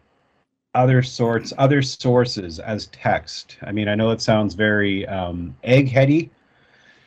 [0.73, 3.57] other sorts, other sources as text.
[3.61, 6.29] I mean, I know it sounds very um, eggheady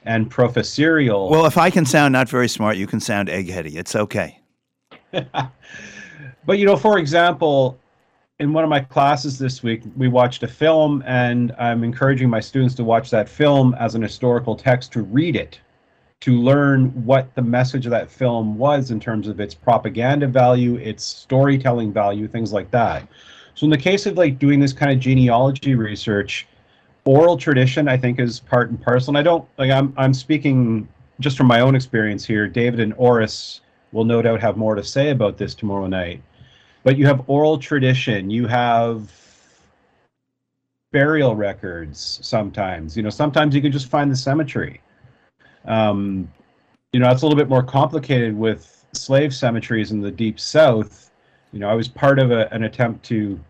[0.04, 1.30] and professorial.
[1.30, 3.76] Well, if I can sound not very smart, you can sound eggheady.
[3.76, 4.38] It's okay.
[5.10, 7.78] but you know, for example,
[8.38, 12.40] in one of my classes this week, we watched a film, and I'm encouraging my
[12.40, 15.58] students to watch that film as an historical text to read it,
[16.20, 20.76] to learn what the message of that film was in terms of its propaganda value,
[20.76, 23.08] its storytelling value, things like that.
[23.54, 26.46] So, in the case of like doing this kind of genealogy research,
[27.04, 29.10] oral tradition, I think, is part and parcel.
[29.10, 30.88] And I don't like I'm I'm speaking
[31.20, 32.48] just from my own experience here.
[32.48, 33.60] David and Oris
[33.92, 36.20] will no doubt have more to say about this tomorrow night.
[36.82, 38.30] But you have oral tradition.
[38.30, 39.10] You have
[40.92, 42.96] burial records sometimes.
[42.96, 44.80] You know sometimes you can just find the cemetery.
[45.64, 46.30] Um,
[46.92, 51.10] you know that's a little bit more complicated with slave cemeteries in the deep south
[51.54, 53.40] you know i was part of a, an attempt to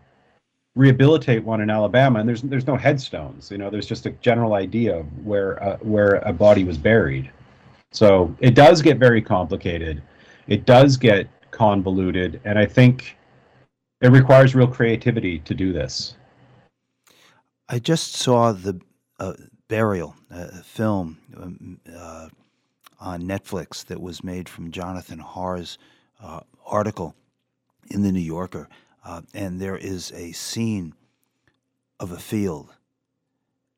[0.75, 4.53] rehabilitate one in alabama and there's there's no headstones you know there's just a general
[4.53, 7.31] idea of where uh, where a body was buried.
[7.91, 10.03] So it does get very complicated.
[10.47, 13.17] It does get convoluted and i think
[14.01, 16.15] it requires real creativity to do this.
[17.69, 18.79] I just saw the
[19.19, 19.33] uh,
[19.69, 22.27] Burial uh, film um, uh,
[22.99, 25.77] on Netflix that was made from Jonathan Harr's
[26.21, 27.15] uh, article
[27.89, 28.67] in the New Yorker,
[29.03, 30.93] uh, and there is a scene
[31.99, 32.73] of a field,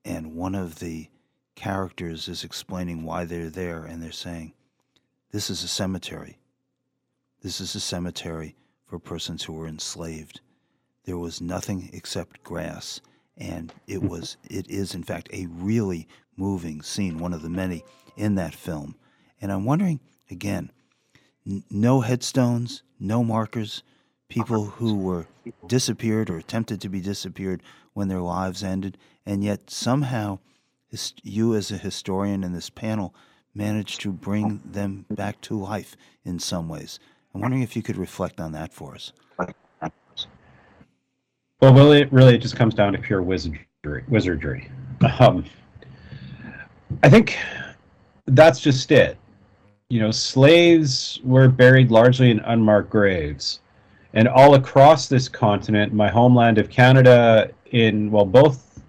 [0.06, 1.10] and one of the
[1.56, 4.54] characters is explaining why they're there, and they're saying,
[5.32, 6.40] "This is a cemetery.
[7.42, 8.56] This is a cemetery."
[8.88, 10.40] for persons who were enslaved.
[11.04, 13.02] There was nothing except grass,
[13.38, 14.08] and it mm-hmm.
[14.08, 17.84] was it is in fact a really moving scene, one of the many
[18.16, 18.96] in that film.
[19.42, 20.00] And I'm wondering
[20.32, 20.72] again,
[21.46, 23.84] n- no headstones, no markers,
[24.30, 25.28] people who were
[25.68, 27.64] disappeared or attempted to be disappeared
[27.94, 30.40] when their lives ended, and yet somehow
[31.24, 33.14] you as a historian in this panel
[33.54, 37.00] managed to bring them back to life in some ways.
[37.34, 39.14] I'm wondering if you could reflect on that for us.
[41.60, 43.66] Well, really, really, it just comes down to pure wizardry.
[44.08, 44.70] Wizardry.
[45.20, 45.44] Um,
[47.04, 47.38] I think
[48.26, 49.18] that's just it.
[49.90, 53.62] You know, slaves were buried largely in unmarked graves,
[54.14, 58.82] and all across this continent, my homeland of Canada, in well, both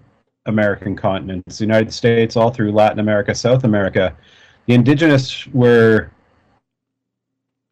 [0.46, 4.16] American continents, the United States, all through Latin America, South America,
[4.66, 6.10] the indigenous were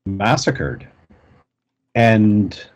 [0.06, 0.86] massacred
[1.94, 2.66] and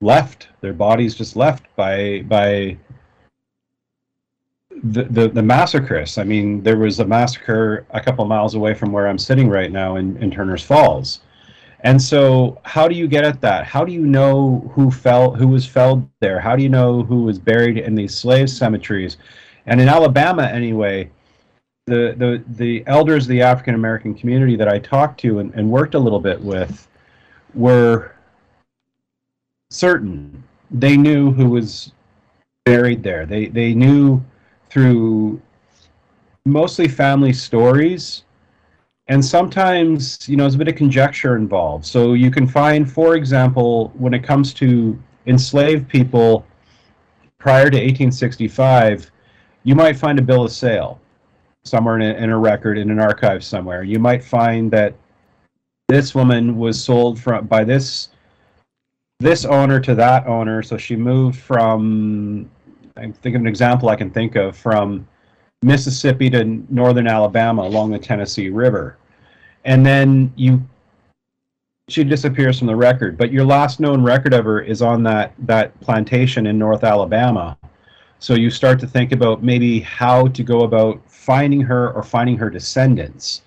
[0.00, 0.48] left.
[0.60, 2.76] Their bodies just left by by
[4.82, 8.92] the, the the massacreists i mean there was a massacre a couple miles away from
[8.92, 11.20] where i'm sitting right now in, in turner's falls
[11.80, 13.64] and so how do you get at that?
[13.64, 16.40] How do you know who fell who was felled there?
[16.40, 19.16] How do you know who was buried in these slave cemeteries?
[19.66, 21.10] And in alabama anyway
[21.88, 25.68] the the the elders of the African American community that I talked to and, and
[25.68, 26.86] worked a little bit with
[27.54, 28.14] were
[29.70, 30.44] certain.
[30.70, 31.92] They knew who was
[32.64, 33.26] buried there.
[33.26, 34.22] They they knew
[34.68, 35.40] through
[36.44, 38.24] mostly family stories
[39.08, 43.16] and sometimes you know there's a bit of conjecture involved so you can find for
[43.16, 46.46] example when it comes to enslaved people
[47.38, 49.10] prior to 1865
[49.64, 51.00] you might find a bill of sale
[51.68, 53.82] somewhere in a, in a record in an archive somewhere.
[53.82, 54.94] You might find that
[55.88, 58.08] this woman was sold from by this
[59.20, 60.62] this owner to that owner.
[60.62, 62.50] So she moved from
[62.96, 65.06] I think of an example I can think of from
[65.62, 68.97] Mississippi to northern Alabama along the Tennessee River.
[69.68, 70.66] And then you
[71.88, 75.34] she disappears from the record, but your last known record of her is on that
[75.40, 77.58] that plantation in North Alabama.
[78.18, 82.38] So you start to think about maybe how to go about finding her or finding
[82.38, 83.42] her descendants.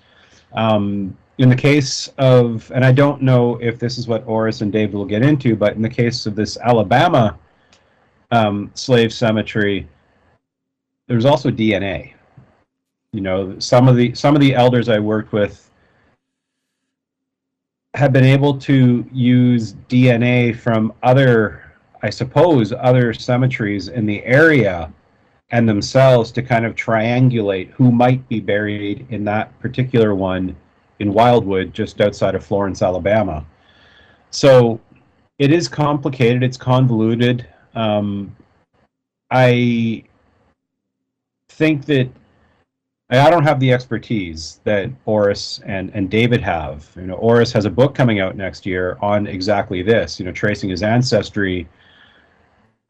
[0.52, 4.70] Um, in the case of, and I don't know if this is what Oris and
[4.70, 7.36] David will get into, but in the case of this Alabama
[8.30, 9.88] um, slave cemetery,
[11.08, 12.12] there's also DNA.
[13.12, 15.68] You know, some of the some of the elders I worked with
[17.94, 21.72] have been able to use DNA from other,
[22.02, 24.92] I suppose, other cemeteries in the area
[25.50, 30.56] and themselves to kind of triangulate who might be buried in that particular one
[31.00, 33.44] in Wildwood, just outside of Florence, Alabama.
[34.30, 34.80] So
[35.38, 37.46] it is complicated, it's convoluted.
[37.74, 38.34] Um,
[39.30, 40.04] I
[41.50, 42.08] think that
[43.20, 46.90] I don't have the expertise that Oris and, and David have.
[46.96, 50.32] You know, Oris has a book coming out next year on exactly this, you know,
[50.32, 51.68] tracing his ancestry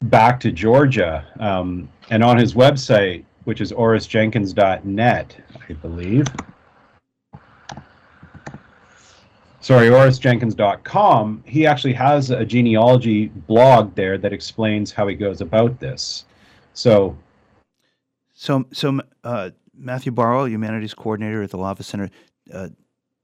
[0.03, 1.25] back to Georgia.
[1.39, 5.37] Um, and on his website, which is orisjenkins.net,
[5.69, 6.27] I believe.
[9.59, 11.43] Sorry, orisjenkins.com.
[11.45, 16.25] He actually has a genealogy blog there that explains how he goes about this.
[16.73, 17.17] So,
[18.33, 22.09] so, so uh, Matthew Barlow, humanities coordinator at the Lava Center.
[22.53, 22.69] Uh,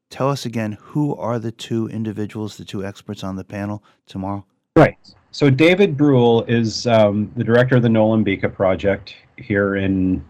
[0.10, 4.45] tell us again who are the two individuals, the two experts on the panel tomorrow?
[4.76, 4.97] Right.
[5.32, 10.24] So David Brule is um, the director of the Nolumbeka project here in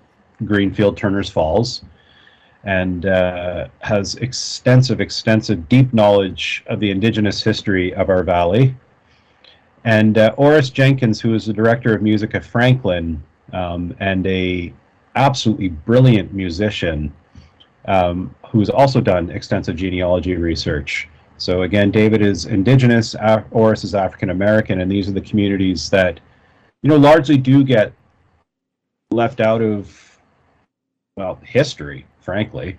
[0.45, 1.84] Greenfield, Turners Falls,
[2.63, 8.76] and uh, has extensive, extensive, deep knowledge of the indigenous history of our valley.
[9.86, 14.74] And uh, Oris Jenkins, who is the director of music at Franklin um, and a
[15.20, 17.13] absolutely brilliant musician,
[17.86, 21.09] um, who's also done extensive genealogy research.
[21.38, 25.89] So again, David is indigenous, Af- Oris is African American, and these are the communities
[25.89, 26.20] that,
[26.82, 27.93] you know, largely do get
[29.11, 30.20] left out of,
[31.17, 32.78] well, history, frankly.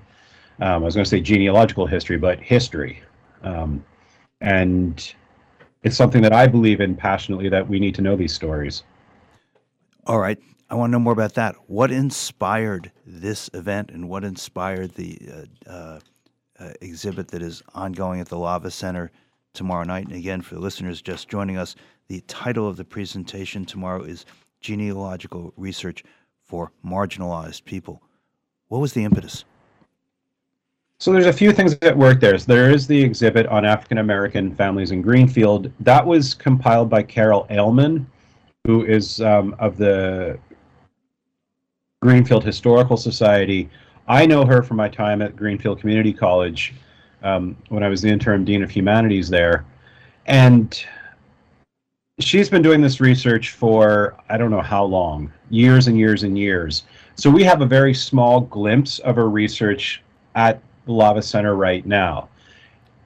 [0.60, 3.02] Um, I was going to say genealogical history, but history.
[3.42, 3.84] Um,
[4.40, 5.14] and
[5.82, 8.84] it's something that I believe in passionately that we need to know these stories.
[10.06, 10.38] All right.
[10.70, 11.56] I want to know more about that.
[11.66, 15.18] What inspired this event and what inspired the
[15.66, 16.00] uh, uh,
[16.60, 19.10] uh, exhibit that is ongoing at the Lava Center
[19.52, 20.06] tomorrow night.
[20.06, 21.74] And again, for the listeners just joining us,
[22.06, 24.26] the title of the presentation tomorrow is
[24.60, 26.04] Genealogical Research
[26.44, 28.00] for Marginalized People.
[28.68, 29.44] What was the impetus?
[30.98, 32.36] So there's a few things that work there.
[32.38, 35.72] So there is the exhibit on African American families in Greenfield.
[35.80, 38.04] That was compiled by Carol Ailman,
[38.66, 40.38] who is um, of the
[42.02, 43.68] Greenfield Historical Society.
[44.08, 46.72] I know her from my time at Greenfield Community College
[47.22, 49.66] um, when I was the interim dean of humanities there,
[50.24, 50.82] and
[52.18, 56.38] she's been doing this research for I don't know how long, years and years and
[56.38, 56.84] years.
[57.16, 60.02] So we have a very small glimpse of her research
[60.34, 62.30] at the Lava Center right now.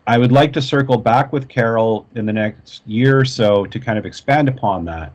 [0.06, 3.80] I would like to circle back with Carol in the next year or so to
[3.80, 5.12] kind of expand upon that.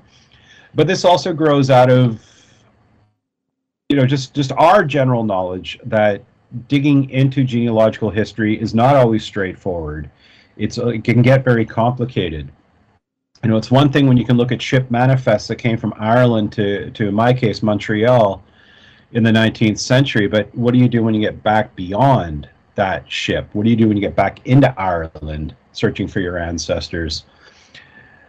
[0.76, 2.22] But this also grows out of
[3.90, 6.24] you know just just our general knowledge that
[6.68, 10.10] digging into genealogical history is not always straightforward.
[10.58, 12.52] It's uh, it can get very complicated.
[13.44, 15.94] You know, it's one thing when you can look at ship manifests that came from
[15.98, 18.44] Ireland to to in my case Montreal
[19.14, 23.12] in the 19th century, but what do you do when you get back beyond that
[23.12, 23.50] ship?
[23.54, 27.24] What do you do when you get back into Ireland searching for your ancestors?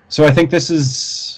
[0.08, 1.29] So I think this is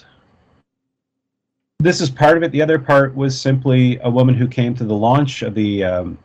[1.83, 2.53] this is part of it.
[2.53, 6.19] The other part was simply a woman who came to the launch of the um,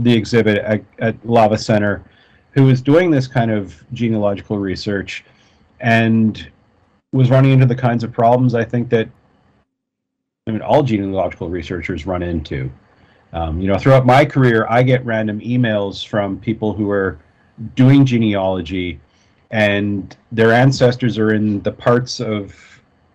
[0.00, 2.04] the exhibit at, at Lava Center,
[2.52, 5.24] who was doing this kind of genealogical research,
[5.80, 6.50] and
[7.12, 9.08] was running into the kinds of problems I think that
[10.46, 12.70] I mean all genealogical researchers run into.
[13.32, 17.18] Um, you know, throughout my career, I get random emails from people who are
[17.74, 19.00] doing genealogy,
[19.50, 22.54] and their ancestors are in the parts of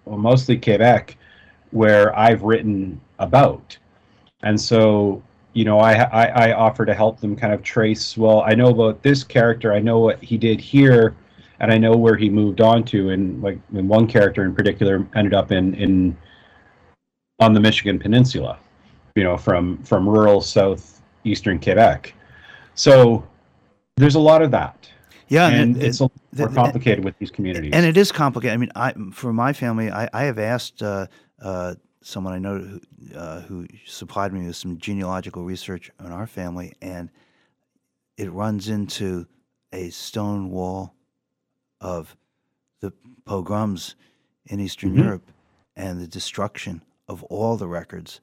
[0.06, 1.18] well, mostly Quebec
[1.74, 3.78] where I've written about.
[4.44, 5.22] And so,
[5.54, 8.68] you know, I, I, I offer to help them kind of trace, well, I know
[8.68, 11.16] about this character, I know what he did here,
[11.60, 13.10] and I know where he moved on to.
[13.10, 16.16] And like and one character in particular ended up in, in
[17.40, 18.60] on the Michigan Peninsula,
[19.16, 22.14] you know, from, from rural southeastern Quebec.
[22.76, 23.28] So
[23.98, 24.90] there's a lot of that.
[25.30, 27.72] Yeah, and, and it's it- a more the- complicated with these communities.
[27.74, 28.54] And it is complicated.
[28.54, 31.08] I mean, I for my family, I, I have asked uh,
[31.44, 32.82] uh, someone I know who,
[33.16, 37.10] uh, who supplied me with some genealogical research on our family, and
[38.18, 39.28] it runs into
[39.72, 40.96] a stone wall
[41.82, 42.16] of
[42.80, 42.94] the
[43.26, 43.96] pogroms
[44.46, 45.04] in Eastern Mhm.
[45.04, 45.32] Europe
[45.76, 48.22] and the destruction of all the records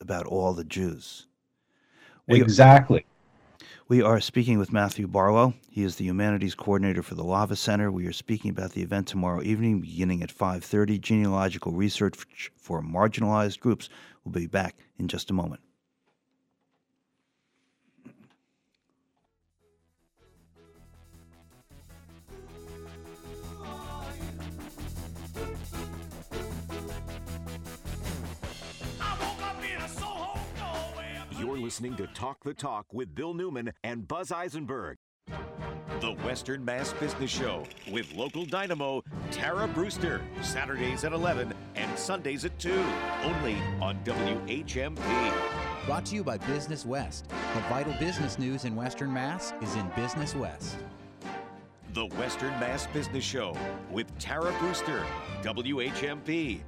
[0.00, 1.26] about all the Jews.
[2.28, 3.06] We- exactly.
[3.88, 5.54] We are speaking with Matthew Barlow.
[5.70, 7.90] He is the humanities coordinator for the Lava Center.
[7.90, 10.98] We are speaking about the event tomorrow evening, beginning at 5:30.
[10.98, 13.88] Genealogical research for marginalized groups.
[14.24, 15.62] We'll be back in just a moment.
[31.68, 34.96] Listening to Talk the Talk with Bill Newman and Buzz Eisenberg.
[36.00, 37.62] The Western Mass Business Show
[37.92, 42.72] with local dynamo Tara Brewster, Saturdays at 11 and Sundays at 2,
[43.22, 44.96] only on WHMP.
[45.84, 47.28] Brought to you by Business West.
[47.28, 50.78] The vital business news in Western Mass is in Business West.
[51.92, 53.54] The Western Mass Business Show
[53.90, 55.04] with Tara Brewster,
[55.42, 56.62] WHMP.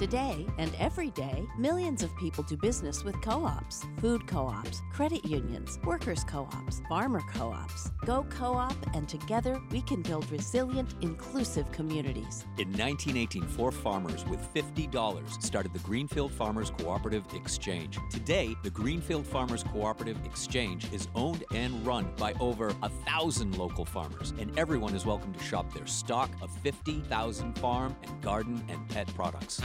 [0.00, 4.80] Today and every day, millions of people do business with co ops, food co ops,
[4.90, 7.90] credit unions, workers' co ops, farmer co ops.
[8.06, 12.46] Go co op, and together we can build resilient, inclusive communities.
[12.56, 17.98] In 1918, four farmers with $50 started the Greenfield Farmers Cooperative Exchange.
[18.10, 23.84] Today, the Greenfield Farmers Cooperative Exchange is owned and run by over a thousand local
[23.84, 28.88] farmers, and everyone is welcome to shop their stock of 50,000 farm and garden and
[28.88, 29.60] pet products.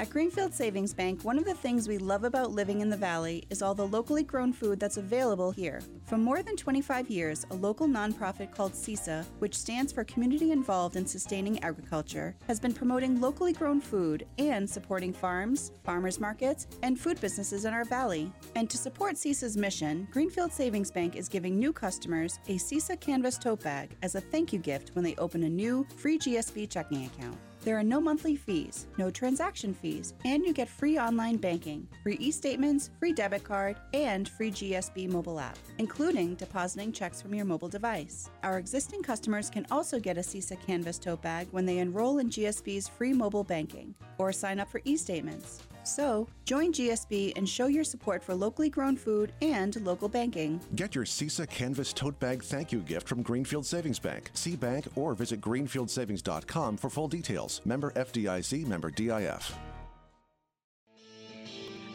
[0.00, 3.44] At Greenfield Savings Bank, one of the things we love about living in the Valley
[3.50, 5.82] is all the locally grown food that's available here.
[6.06, 10.96] For more than 25 years, a local nonprofit called CISA, which stands for Community Involved
[10.96, 16.98] in Sustaining Agriculture, has been promoting locally grown food and supporting farms, farmers markets, and
[16.98, 18.32] food businesses in our valley.
[18.56, 23.36] And to support CISA's mission, Greenfield Savings Bank is giving new customers a CISA Canvas
[23.36, 27.04] tote bag as a thank you gift when they open a new free GSB checking
[27.04, 27.36] account.
[27.62, 32.16] There are no monthly fees, no transaction fees, and you get free online banking, free
[32.18, 37.44] e statements, free debit card, and free GSB mobile app, including depositing checks from your
[37.44, 38.30] mobile device.
[38.42, 42.30] Our existing customers can also get a CISA Canvas tote bag when they enroll in
[42.30, 45.62] GSB's free mobile banking or sign up for e statements.
[45.82, 50.60] So, join GSB and show your support for locally grown food and local banking.
[50.74, 54.30] Get your CISA Canvas tote bag thank you gift from Greenfield Savings Bank.
[54.34, 57.60] See bank or visit greenfieldsavings.com for full details.
[57.64, 59.56] Member FDIC, member DIF.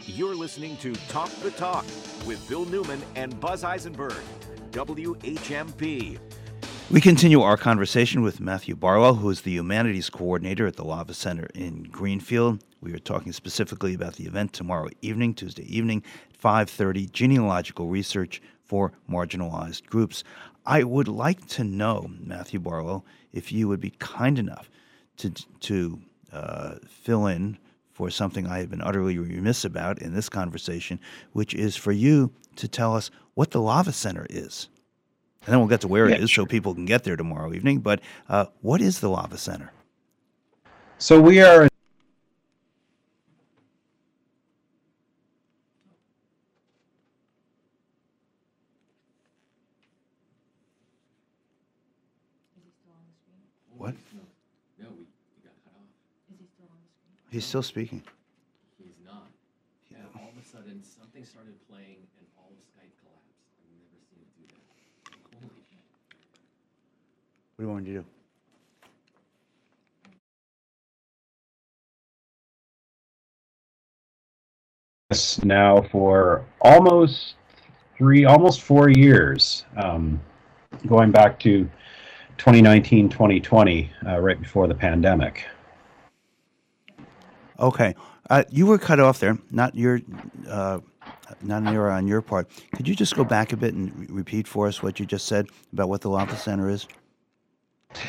[0.07, 1.83] You're listening to Talk the Talk
[2.27, 4.21] with Bill Newman and Buzz Eisenberg,
[4.71, 6.19] WHMP.
[6.91, 11.15] We continue our conversation with Matthew Barlow, who is the humanities coordinator at the Lava
[11.15, 12.63] Center in Greenfield.
[12.79, 18.39] We are talking specifically about the event tomorrow evening, Tuesday evening, at 5:30, genealogical research
[18.63, 20.23] for marginalized groups.
[20.63, 23.03] I would like to know, Matthew Barlow,
[23.33, 24.69] if you would be kind enough
[25.17, 25.99] to to
[26.31, 27.57] uh, fill in
[27.93, 30.99] for something I have been utterly remiss about in this conversation,
[31.33, 34.69] which is for you to tell us what the Lava Center is.
[35.45, 37.53] And then we'll get to where Yeah, it is so people can get there tomorrow
[37.53, 37.79] evening.
[37.79, 39.71] But uh, what is the Lava Center?
[40.97, 41.67] So we are.
[53.77, 53.93] What?
[54.79, 55.91] No, we, we got cut off.
[56.31, 57.29] Is he still on the screen?
[57.29, 58.01] He's still speaking.
[58.81, 59.27] He's not.
[59.91, 63.35] Yeah, all of a sudden, something started playing and all of Skype collapsed.
[63.61, 64.63] I've never seen it do that.
[65.43, 65.83] Holy shit.
[67.55, 68.05] What do you want me to do?
[75.09, 77.35] this now for almost
[77.97, 80.19] three, almost four years, um,
[80.87, 81.69] going back to
[82.37, 85.45] 2019, 2020, uh, right before the pandemic.
[87.59, 87.95] Okay,
[88.29, 89.37] uh, you were cut off there.
[89.51, 90.01] Not your,
[90.49, 90.79] uh,
[91.41, 92.49] not an error on your part.
[92.75, 95.27] Could you just go back a bit and re- repeat for us what you just
[95.27, 96.87] said about what the Lava Center is?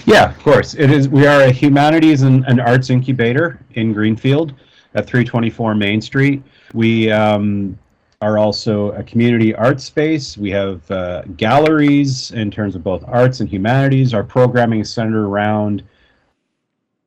[0.04, 0.74] Yeah, of course.
[0.74, 1.08] It is.
[1.08, 4.54] We are a humanities and, and arts incubator in Greenfield
[4.94, 6.42] at 324 Main Street.
[6.74, 7.78] We um,
[8.22, 10.38] are also a community art space.
[10.38, 14.14] We have uh, galleries in terms of both arts and humanities.
[14.14, 15.82] Our programming is centered around,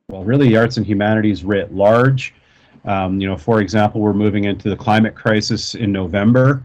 [0.10, 2.34] well, really arts and humanities writ large.
[2.86, 6.64] Um, you know, for example, we're moving into the climate crisis in November,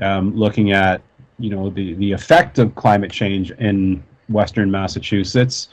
[0.00, 1.02] um, looking at
[1.38, 4.02] you know the the effect of climate change in
[4.32, 5.68] Western Massachusetts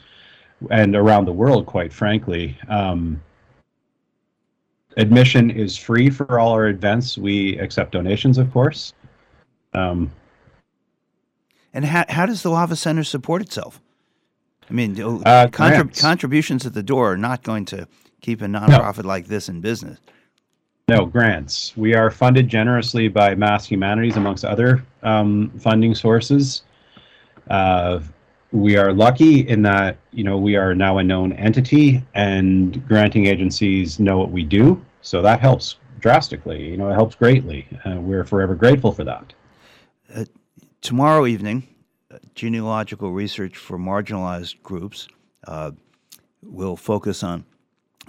[0.69, 2.57] and around the world, quite frankly.
[2.67, 3.21] Um,
[4.97, 7.17] admission is free for all our events.
[7.17, 8.93] We accept donations, of course.
[9.73, 10.11] Um,
[11.73, 13.79] And how, how does the Lava Center support itself?
[14.69, 17.87] I mean, uh, contrib- contributions at the door are not going to
[18.21, 19.99] keep a nonprofit like this in business.
[20.89, 21.77] No, grants.
[21.77, 26.63] We are funded generously by Mass Humanities, amongst other um, funding sources.
[27.49, 27.99] Uh,
[28.51, 33.25] we are lucky in that you know we are now a known entity, and granting
[33.27, 36.69] agencies know what we do, so that helps drastically.
[36.69, 37.67] You know, it helps greatly.
[37.85, 39.33] Uh, we're forever grateful for that.
[40.13, 40.25] Uh,
[40.81, 41.67] tomorrow evening,
[42.11, 45.07] uh, genealogical research for marginalized groups
[45.47, 45.71] uh,
[46.41, 47.45] will focus on,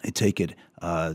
[0.04, 1.14] I take it, uh,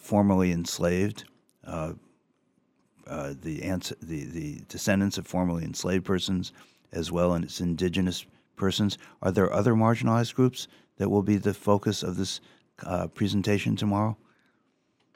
[0.00, 1.24] formerly enslaved,
[1.64, 6.52] the, ans- the the descendants of formerly enslaved persons,
[6.92, 8.26] as well as indigenous
[8.56, 8.98] persons.
[9.22, 12.40] Are there other marginalized groups that will be the focus of this
[12.84, 14.16] uh, presentation tomorrow?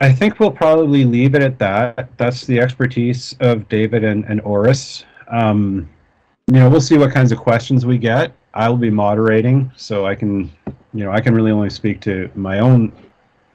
[0.01, 2.17] I think we'll probably leave it at that.
[2.17, 5.05] That's the expertise of David and, and Oris.
[5.29, 5.89] Um,
[6.47, 8.33] you know, we'll see what kinds of questions we get.
[8.55, 10.51] I'll be moderating, so I can,
[10.95, 12.93] you know, I can really only speak to my own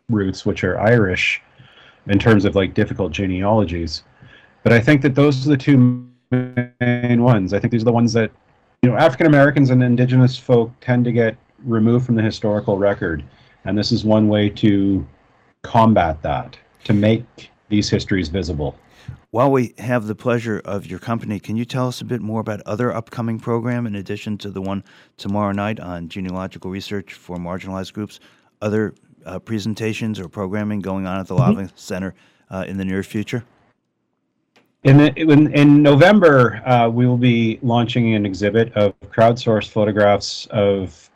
[0.10, 1.42] roots, which are Irish,
[2.08, 4.04] in terms of like difficult genealogies.
[4.64, 7.54] But I think that those are the two main ones.
[7.54, 8.32] I think these are the ones that,
[8.82, 13.24] you know, African Americans and Indigenous folk tend to get removed from the historical record,
[13.66, 15.06] and this is one way to
[15.64, 18.76] combat that, to make these histories visible.
[19.32, 22.40] While we have the pleasure of your company, can you tell us a bit more
[22.40, 24.84] about other upcoming program in addition to the one
[25.18, 28.20] tomorrow night on genealogical research for marginalized groups?
[28.62, 28.94] Other
[29.26, 32.14] uh, presentations or programming going on at the Lava Center
[32.50, 33.44] uh, in the near future?
[34.86, 40.46] In, the, in, in November, uh, we will be launching an exhibit of crowdsourced photographs
[40.52, 41.10] of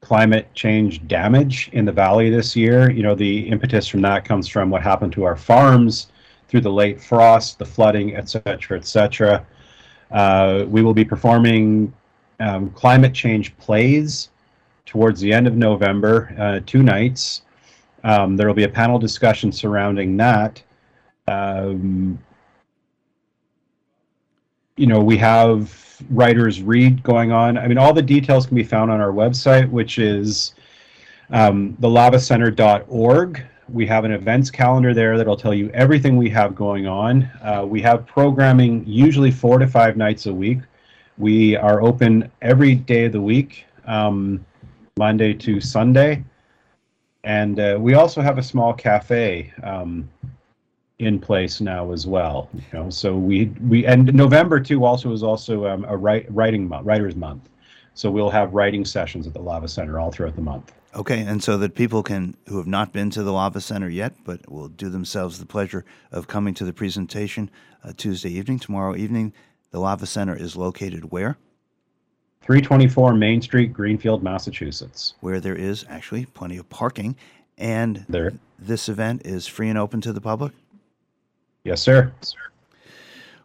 [0.00, 2.92] climate change damage in the valley this year.
[2.92, 6.12] You know, the impetus from that comes from what happened to our farms
[6.46, 9.44] through the late frost, the flooding, et cetera, et cetera.
[10.12, 11.92] Uh, we will be performing
[12.38, 14.28] um, climate change plays
[14.86, 17.42] towards the end of November, uh, two nights.
[18.04, 20.62] Um, there will be a panel discussion surrounding that.
[21.26, 22.20] Um,
[24.78, 27.58] you know, we have writers read going on.
[27.58, 30.54] I mean, all the details can be found on our website, which is
[31.30, 33.42] um, thelavacenter.org.
[33.68, 37.24] We have an events calendar there that'll tell you everything we have going on.
[37.42, 40.60] Uh, we have programming usually four to five nights a week.
[41.18, 44.44] We are open every day of the week, um,
[44.96, 46.24] Monday to Sunday.
[47.24, 50.08] And uh, we also have a small cafe um,
[50.98, 52.48] in place now as well.
[52.54, 56.68] You know, so we we and November too also is also um, a write, writing
[56.68, 57.48] month, writers month.
[57.94, 60.72] So we'll have writing sessions at the Lava Center all throughout the month.
[60.94, 64.14] Okay, and so that people can who have not been to the Lava Center yet,
[64.24, 67.50] but will do themselves the pleasure of coming to the presentation
[67.84, 69.32] uh, Tuesday evening, tomorrow evening.
[69.70, 71.36] The Lava Center is located where?
[72.42, 75.14] 324 Main Street, Greenfield, Massachusetts.
[75.20, 77.14] Where there is actually plenty of parking,
[77.58, 78.32] and there.
[78.58, 80.52] this event is free and open to the public.
[81.68, 82.10] Yes, sir.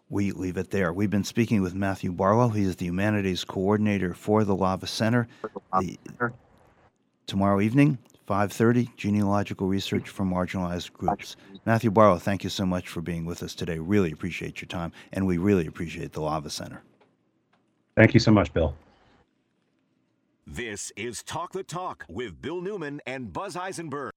[0.10, 0.94] We leave it there.
[0.94, 2.48] We've been speaking with Matthew Barlow.
[2.48, 5.28] He is the humanities coordinator for the Lava Center.
[5.82, 6.00] The,
[7.28, 11.36] tomorrow evening, 5:30, genealogical research for marginalized groups.
[11.66, 13.78] Matthew Barlow, thank you so much for being with us today.
[13.78, 16.82] Really appreciate your time, and we really appreciate the Lava Center.
[17.98, 18.74] Thank you so much, Bill.
[20.48, 24.14] This is Talk the Talk with Bill Newman and Buzz Eisenberg.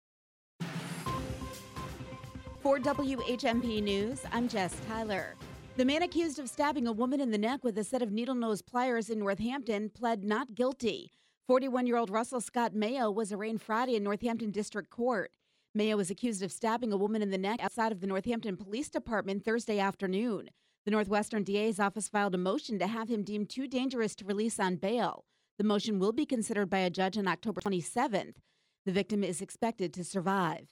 [2.66, 5.36] For WHMP News, I'm Jess Tyler.
[5.76, 8.34] The man accused of stabbing a woman in the neck with a set of needle
[8.34, 11.12] nose pliers in Northampton pled not guilty.
[11.46, 15.30] 41 year old Russell Scott Mayo was arraigned Friday in Northampton District Court.
[15.76, 18.88] Mayo was accused of stabbing a woman in the neck outside of the Northampton Police
[18.88, 20.50] Department Thursday afternoon.
[20.86, 24.58] The Northwestern DA's office filed a motion to have him deemed too dangerous to release
[24.58, 25.24] on bail.
[25.56, 28.38] The motion will be considered by a judge on October 27th.
[28.84, 30.66] The victim is expected to survive.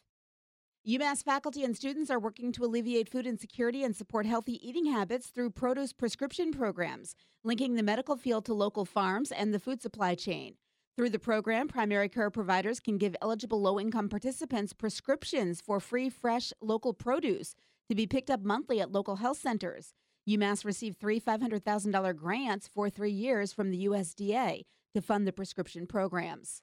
[0.87, 5.29] UMass faculty and students are working to alleviate food insecurity and support healthy eating habits
[5.29, 10.15] through produce prescription programs, linking the medical field to local farms and the food supply
[10.15, 10.57] chain.
[10.95, 16.11] Through the program, primary care providers can give eligible low income participants prescriptions for free,
[16.11, 17.55] fresh, local produce
[17.89, 19.95] to be picked up monthly at local health centers.
[20.29, 25.87] UMass received three $500,000 grants for three years from the USDA to fund the prescription
[25.87, 26.61] programs.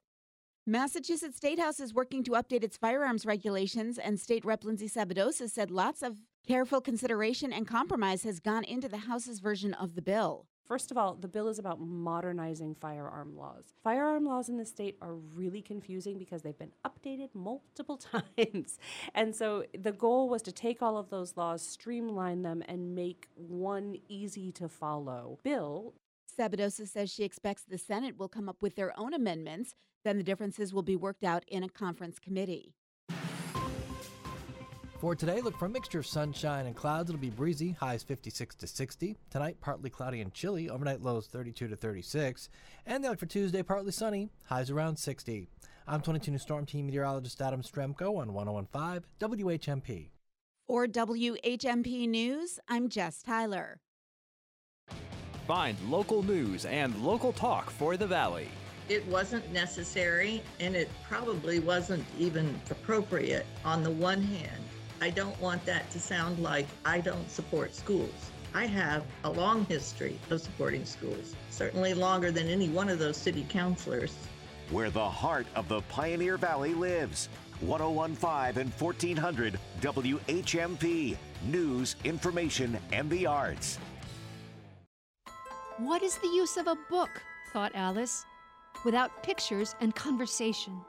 [0.64, 5.50] Massachusetts State House is working to update its firearms regulations, and State Rep Lindsay Sabadosa
[5.50, 10.02] said lots of careful consideration and compromise has gone into the House's version of the
[10.02, 10.46] bill.
[10.64, 13.74] First of all, the bill is about modernizing firearm laws.
[13.82, 17.96] Firearm laws in the state are really confusing because they've been updated multiple
[18.36, 18.78] times.
[19.16, 23.26] And so the goal was to take all of those laws, streamline them, and make
[23.34, 25.94] one easy to follow bill.
[26.38, 29.74] Sabadosa says she expects the Senate will come up with their own amendments.
[30.04, 32.74] Then the differences will be worked out in a conference committee.
[35.02, 37.10] For today, look for a mixture of sunshine and clouds.
[37.10, 39.16] It'll be breezy, highs 56 to 60.
[39.30, 42.48] Tonight, partly cloudy and chilly, overnight lows 32 to 36.
[42.86, 45.48] And then look for Tuesday, partly sunny, highs around 60.
[45.88, 50.10] I'm 22 News Storm Team meteorologist Adam Strzempko on 1015 WHMP.
[50.68, 53.80] For WHMP News, I'm Jess Tyler.
[55.48, 58.46] Find local news and local talk for the Valley.
[58.88, 64.62] It wasn't necessary and it probably wasn't even appropriate on the one hand.
[65.00, 68.30] I don't want that to sound like I don't support schools.
[68.54, 73.16] I have a long history of supporting schools, certainly longer than any one of those
[73.16, 74.14] city councilors.
[74.70, 77.28] Where the heart of the Pioneer Valley lives.
[77.60, 81.16] 1015 and 1400 WHMP.
[81.46, 83.78] News, information, and the arts.
[85.78, 87.10] What is the use of a book?
[87.52, 88.24] thought Alice,
[88.84, 90.80] without pictures and conversation.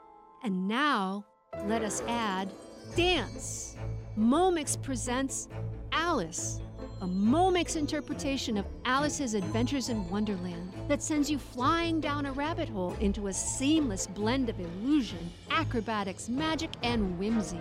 [0.42, 1.24] And now,
[1.66, 2.52] let us add
[2.96, 3.76] dance.
[4.18, 5.48] Momix presents
[5.92, 6.60] Alice,
[7.00, 12.68] a Momix interpretation of Alice's Adventures in Wonderland that sends you flying down a rabbit
[12.68, 17.58] hole into a seamless blend of illusion, acrobatics, magic, and whimsy.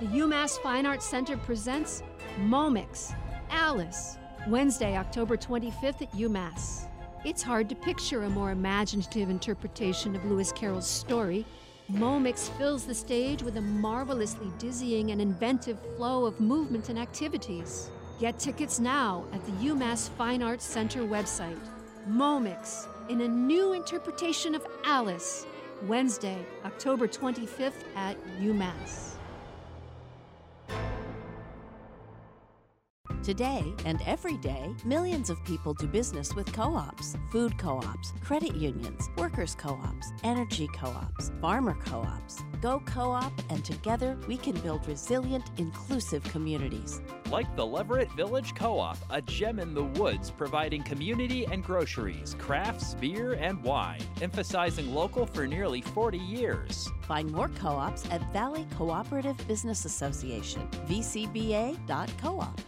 [0.00, 2.02] The UMass Fine Arts Center presents
[2.38, 3.14] Momix,
[3.50, 4.18] Alice,
[4.48, 6.86] Wednesday, October 25th at UMass.
[7.24, 11.46] It's hard to picture a more imaginative interpretation of Lewis Carroll's story.
[11.90, 17.90] Momix fills the stage with a marvelously dizzying and inventive flow of movement and activities.
[18.20, 21.58] Get tickets now at the UMass Fine Arts Center website.
[22.06, 25.46] Momix, in a new interpretation of Alice,
[25.84, 29.13] Wednesday, October 25th at UMass.
[33.24, 38.12] Today and every day, millions of people do business with co ops, food co ops,
[38.22, 42.44] credit unions, workers co ops, energy co ops, farmer co ops.
[42.60, 47.00] Go co op, and together we can build resilient, inclusive communities.
[47.30, 52.36] Like the Leverett Village Co op, a gem in the woods providing community and groceries,
[52.38, 56.90] crafts, beer, and wine, emphasizing local for nearly 40 years.
[57.08, 62.60] Find more co ops at Valley Cooperative Business Association, vcba.coop.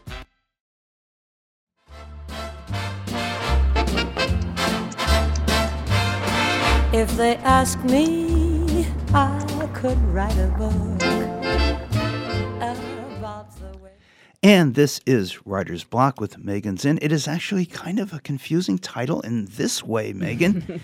[6.97, 11.03] If they ask me, I could write a book
[13.19, 13.91] about the way.
[14.43, 16.99] And this is Writer's Block with Megan Zinn.
[17.03, 20.81] It is actually kind of a confusing title in this way, Megan.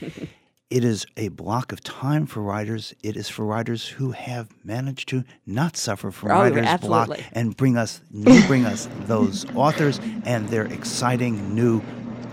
[0.70, 2.92] it is a block of time for writers.
[3.02, 7.56] It is for writers who have managed to not suffer from Oh, writer's block and
[7.56, 8.02] bring us
[8.46, 11.80] bring us those authors and their exciting new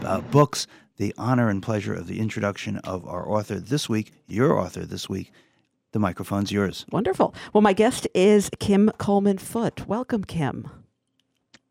[0.04, 0.68] uh, books.
[1.00, 5.08] The honor and pleasure of the introduction of our author this week, your author this
[5.08, 5.32] week.
[5.94, 6.86] The microphone's yours.
[6.92, 7.34] Wonderful.
[7.54, 9.88] Well, my guest is Kim Coleman Foote.
[9.88, 10.70] Welcome, Kim.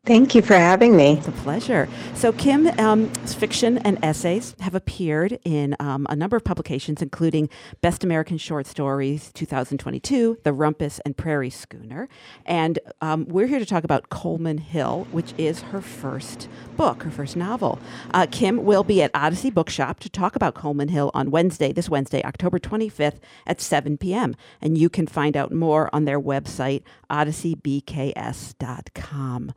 [0.09, 1.17] Thank you for having me.
[1.19, 1.87] It's a pleasure.
[2.15, 7.47] So, Kim, um, fiction and essays have appeared in um, a number of publications, including
[7.81, 12.09] Best American Short Stories 2022, The Rumpus and Prairie Schooner.
[12.43, 17.11] And um, we're here to talk about Coleman Hill, which is her first book, her
[17.11, 17.77] first novel.
[18.11, 21.87] Uh, Kim will be at Odyssey Bookshop to talk about Coleman Hill on Wednesday, this
[21.87, 24.35] Wednesday, October 25th at 7 p.m.
[24.59, 29.53] And you can find out more on their website, odysseybks.com.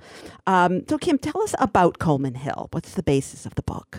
[0.47, 2.69] Um, so, Kim, tell us about Coleman Hill.
[2.70, 3.99] What's the basis of the book?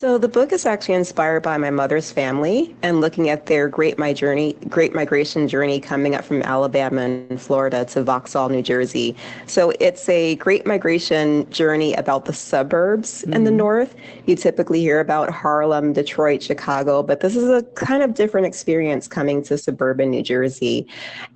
[0.00, 3.98] So the book is actually inspired by my mother's family and looking at their great
[3.98, 9.16] my journey, great migration journey coming up from Alabama and Florida to Vauxhall, New Jersey.
[9.46, 13.56] So it's a great migration journey about the suburbs in the mm-hmm.
[13.56, 13.96] north.
[14.26, 19.08] You typically hear about Harlem, Detroit, Chicago, but this is a kind of different experience
[19.08, 20.86] coming to suburban New Jersey.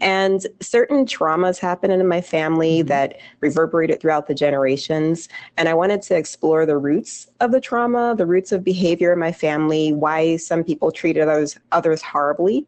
[0.00, 2.86] And certain traumas happened in my family mm-hmm.
[2.90, 5.28] that reverberated throughout the generations.
[5.56, 9.18] And I wanted to explore the roots of the trauma, the roots of behavior in
[9.18, 12.64] my family, why some people treated others others horribly.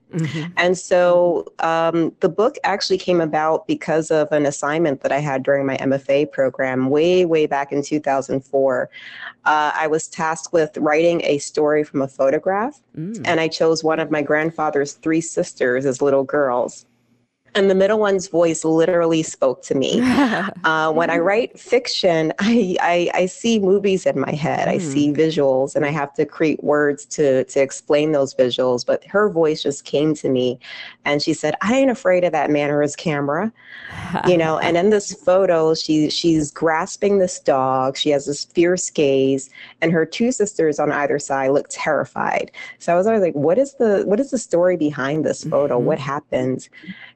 [0.57, 5.45] And so um, the book actually came about because of an assignment that I had
[5.45, 8.91] during my MFA program way, way back in 2004.
[9.45, 12.81] Uh, I was tasked with writing a story from a photograph,
[13.25, 16.85] and I chose one of my grandfather's three sisters as little girls.
[17.55, 20.03] And the middle one's voice literally spoke to me.
[20.65, 24.67] Uh, when I write fiction, I, I, I see movies in my head.
[24.67, 28.85] I see visuals, and I have to create words to to explain those visuals.
[28.85, 30.59] But her voice just came to me,
[31.05, 33.53] and she said, "I ain't afraid of that man or his camera,"
[34.27, 34.59] you know.
[34.59, 37.97] And in this photo, she she's grasping this dog.
[37.97, 39.51] She has this fierce gaze,
[39.83, 42.51] and her two sisters on either side look terrified.
[42.79, 45.79] So I was always like, "What is the what is the story behind this photo?
[45.79, 46.69] What happened?"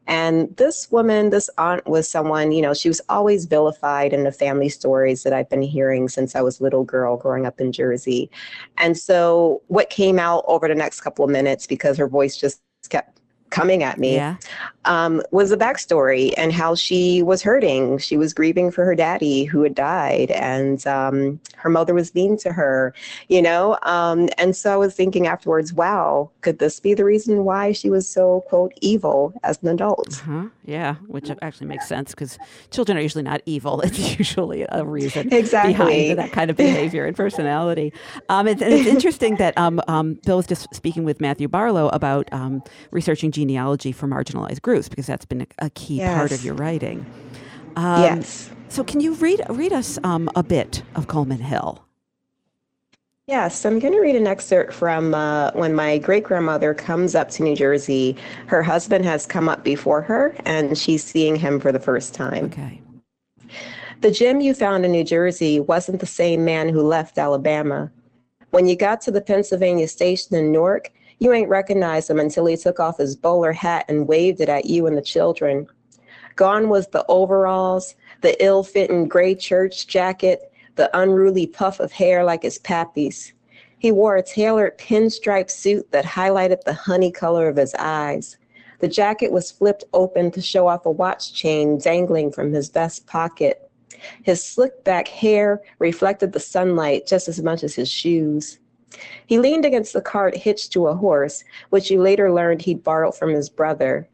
[0.09, 4.33] And this woman, this aunt was someone, you know, she was always vilified in the
[4.33, 7.73] family stories that I've been hearing since I was a little girl growing up in
[7.73, 8.31] Jersey.
[8.79, 12.63] And so what came out over the next couple of minutes, because her voice just
[12.89, 13.18] kept
[13.51, 14.37] coming at me, Yeah.
[14.85, 17.99] um, was the backstory and how she was hurting.
[17.99, 22.37] She was grieving for her daddy who had died, and um, her mother was mean
[22.39, 22.95] to her,
[23.29, 23.79] you know.
[23.83, 27.91] Um, and so I was thinking afterwards, wow, could this be the reason why she
[27.91, 30.23] was so quote evil as an adult?
[30.25, 30.47] Huh?
[30.65, 32.39] Yeah, which actually makes sense because
[32.71, 33.81] children are usually not evil.
[33.89, 35.73] It's usually a reason Exactly.
[35.73, 37.93] behind that kind of behavior and personality.
[38.29, 41.89] Um, it's, and it's interesting that um, um, Bill was just speaking with Matthew Barlow
[41.89, 46.45] about um, researching genealogy for marginalized groups because that's been a, a key part of
[46.45, 47.07] your writing.
[47.77, 48.51] Um, Yes.
[48.69, 51.85] So, can you read read us um, a bit of Coleman Hill?
[53.27, 57.29] Yes, I'm going to read an excerpt from uh, when my great grandmother comes up
[57.31, 58.17] to New Jersey.
[58.47, 62.47] Her husband has come up before her, and she's seeing him for the first time.
[62.47, 62.81] Okay.
[64.01, 67.91] The Jim you found in New Jersey wasn't the same man who left Alabama.
[68.51, 72.57] When you got to the Pennsylvania station in Newark, you ain't recognized him until he
[72.57, 75.67] took off his bowler hat and waved it at you and the children.
[76.37, 82.23] Gone was the overalls, the ill fitting gray church jacket, the unruly puff of hair
[82.23, 83.33] like his pappy's.
[83.81, 88.37] He wore a tailored pinstripe suit that highlighted the honey color of his eyes.
[88.81, 93.07] The jacket was flipped open to show off a watch chain dangling from his vest
[93.07, 93.69] pocket.
[94.23, 98.61] His slick back hair reflected the sunlight just as much as his shoes.
[99.27, 103.15] He leaned against the cart hitched to a horse, which you later learned he'd borrowed
[103.15, 104.09] from his brother.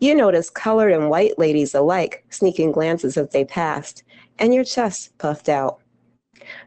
[0.00, 4.04] You noticed colored and white ladies alike sneaking glances as they passed,
[4.38, 5.80] and your chest puffed out.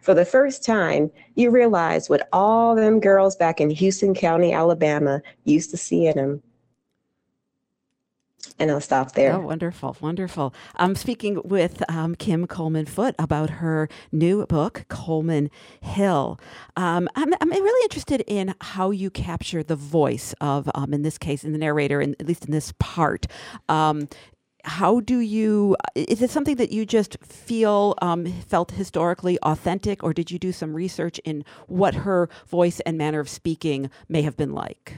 [0.02, 5.22] For the first time, you realized what all them girls back in Houston County, Alabama
[5.46, 6.44] used to see in him.
[8.60, 9.34] And I'll stop there.
[9.34, 10.54] Oh, wonderful, wonderful.
[10.76, 15.50] I'm speaking with um, Kim Coleman Foote about her new book, Coleman
[15.82, 16.40] Hill.
[16.76, 21.18] Um, I'm, I'm really interested in how you capture the voice of, um, in this
[21.18, 23.26] case, in the narrator, in, at least in this part.
[23.68, 24.08] Um,
[24.64, 30.14] how do you is it something that you just feel um, felt historically authentic or
[30.14, 34.38] did you do some research in what her voice and manner of speaking may have
[34.38, 34.98] been like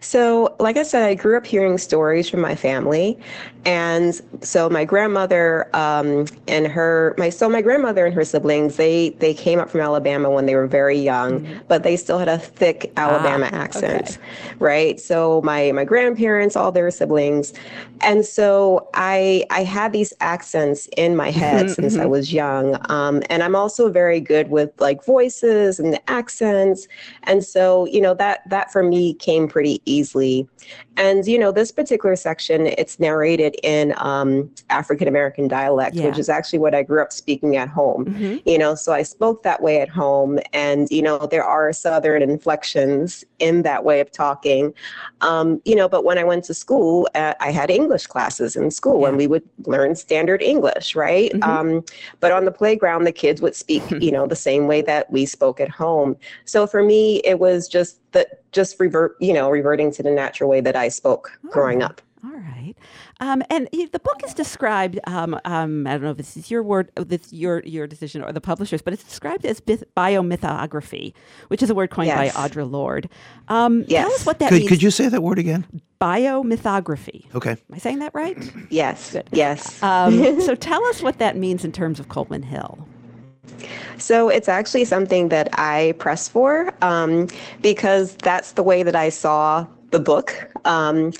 [0.00, 3.18] So, like I said, I grew up hearing stories from my family,
[3.64, 9.10] and so my grandmother um, and her my so my grandmother and her siblings they
[9.18, 12.38] they came up from Alabama when they were very young, but they still had a
[12.38, 14.18] thick Alabama accent,
[14.60, 15.00] right?
[15.00, 17.52] So my my grandparents, all their siblings,
[18.00, 22.10] and so I I had these accents in my head since I mhm.
[22.10, 26.86] was young, um, and I'm also very good with like voices and the accents,
[27.24, 30.48] and so you know that that for me came pretty easily.
[30.98, 36.06] And you know this particular section, it's narrated in um, African American dialect, Yeah.
[36.06, 38.04] which is actually what I grew up speaking at home.
[38.06, 38.42] Mhm.
[38.44, 42.20] You know, so I spoke that way at home, and you know there are southern
[42.20, 44.74] inflections in that way of talking.
[45.20, 48.70] Um, you know, but when I went to school, uh, I had English classes in
[48.72, 51.30] school, and we would learn standard English, right?
[51.32, 51.44] Mhm.
[51.46, 51.84] Um,
[52.18, 55.26] but on the playground, the kids would speak, you know, the same way that we
[55.26, 56.16] spoke at home.
[56.44, 60.48] So for me, it was just that, just revert, you know, reverting to the natural
[60.48, 62.00] way that I spoke growing up.
[62.24, 62.74] All right.
[63.20, 64.98] Um, and the book is described.
[65.06, 68.22] Um, um, I don't know if this is your word, uh, this your your decision
[68.24, 71.12] or the publishers, but it's described as myth- biomythography,
[71.46, 72.34] which is a word coined Yes.
[72.34, 73.08] by Audre Lorde.
[73.46, 74.68] Um, Tell us what that Could, means.
[74.68, 75.64] could you say that word again?
[76.00, 77.32] biomythography?
[77.34, 77.52] Okay.
[77.52, 78.36] Am I saying that right?
[78.70, 79.16] Yes.
[79.32, 79.80] Yes.
[79.82, 82.78] Um, so tell us what that means in terms of Coleman Hill.
[83.96, 87.28] So it's actually something that I press for um,
[87.62, 91.12] because that's the way that I saw the book, um,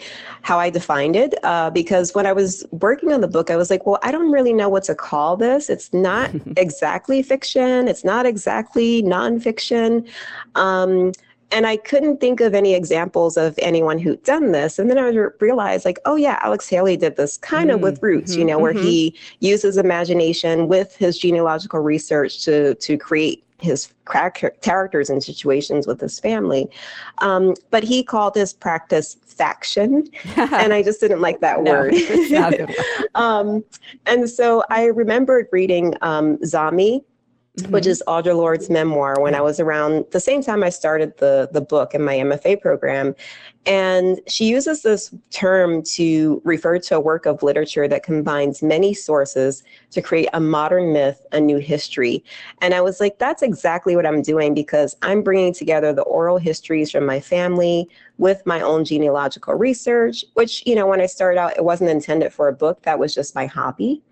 [0.43, 1.35] how I defined it.
[1.43, 4.31] Uh, because when I was working on the book, I was like, well, I don't
[4.31, 5.70] really know what to call this.
[5.70, 10.09] It's not exactly fiction, it's not exactly nonfiction.
[10.55, 11.12] Um,
[11.51, 14.78] and I couldn't think of any examples of anyone who'd done this.
[14.78, 15.09] And then I
[15.40, 18.74] realized, like, oh, yeah, Alex Haley did this kind of with Roots, you know, where
[18.74, 18.82] mhm.
[18.82, 24.30] he uses imagination with his genealogical research to, to create his char-
[24.62, 26.68] characters and situations with his family.
[27.18, 30.09] Um, but he called his practice faction.
[30.36, 31.94] and I just didn't like that No, word.
[31.94, 32.76] it's not a good
[33.14, 33.64] um,
[34.06, 37.05] and so I remembered reading um, Zami,
[37.68, 37.90] which mm-hmm.
[37.90, 41.60] is Audre Lorde's memoir, when I was around the same time I started the, the
[41.60, 43.14] book in my MFA program.
[43.66, 48.94] And she uses this term to refer to a work of literature that combines many
[48.94, 52.24] sources to create a modern myth, a new history.
[52.62, 56.39] And I was like, that's exactly what I'm doing because I'm bringing together the oral
[56.39, 61.39] histories from my family with my own genealogical research, which, you know, when I started
[61.39, 62.82] out, it wasn't intended for a book.
[62.82, 64.03] That was just my hobby.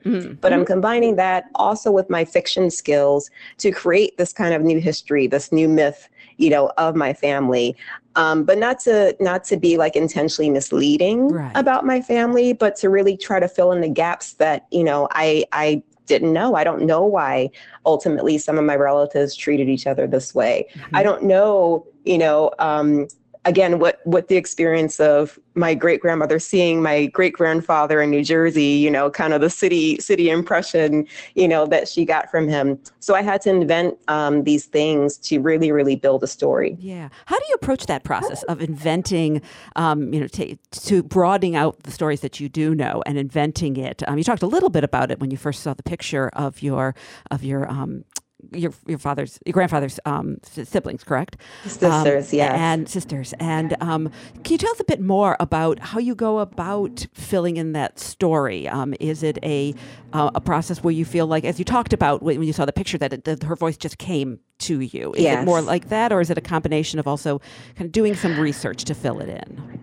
[0.40, 4.78] But I'm combining that also with my fiction skills to create this kind of new
[4.80, 7.76] history, this new myth you know, of my family.
[8.14, 11.52] Um, but not to not to be like intentionally misleading Right.
[11.54, 15.08] about my family, but to really try to fill in the gaps that you know
[15.12, 16.54] I I didn't know.
[16.54, 17.50] I don't know why
[17.84, 20.68] ultimately some of my relatives treated each other this way.
[20.94, 23.08] I don't know, you know, um,
[23.46, 28.22] again, what what the experience of my great grandmother seeing my great grandfather in New
[28.22, 32.46] Jersey, you know, kind of the city city impression, you know, that she got from
[32.46, 32.78] him.
[33.00, 36.76] So I had to invent um, these things to really, really build a story.
[36.78, 37.08] Yeah.
[37.24, 39.40] How do you approach that process of inventing,
[39.76, 43.76] um, you know, to, to broadening out the stories that you do know and inventing
[43.76, 44.02] it?
[44.06, 46.62] Um, you talked a little bit about it when you first saw the picture of
[46.62, 46.94] your
[47.30, 48.04] of your um,
[48.52, 51.36] your your father's your grandfather's um, siblings, correct?
[51.64, 52.52] Sisters, um, yes.
[52.54, 53.34] and sisters.
[53.40, 54.10] And um,
[54.44, 57.98] can you tell us a bit more about how you go about filling in that
[57.98, 58.68] story?
[58.68, 59.74] Um, is it a
[60.12, 62.72] uh, a process where you feel like, as you talked about when you saw the
[62.72, 65.12] picture, that, it, that her voice just came to you?
[65.14, 67.40] Is it more like that, or is it a combination of also
[67.74, 69.80] kind of doing some research to fill it in?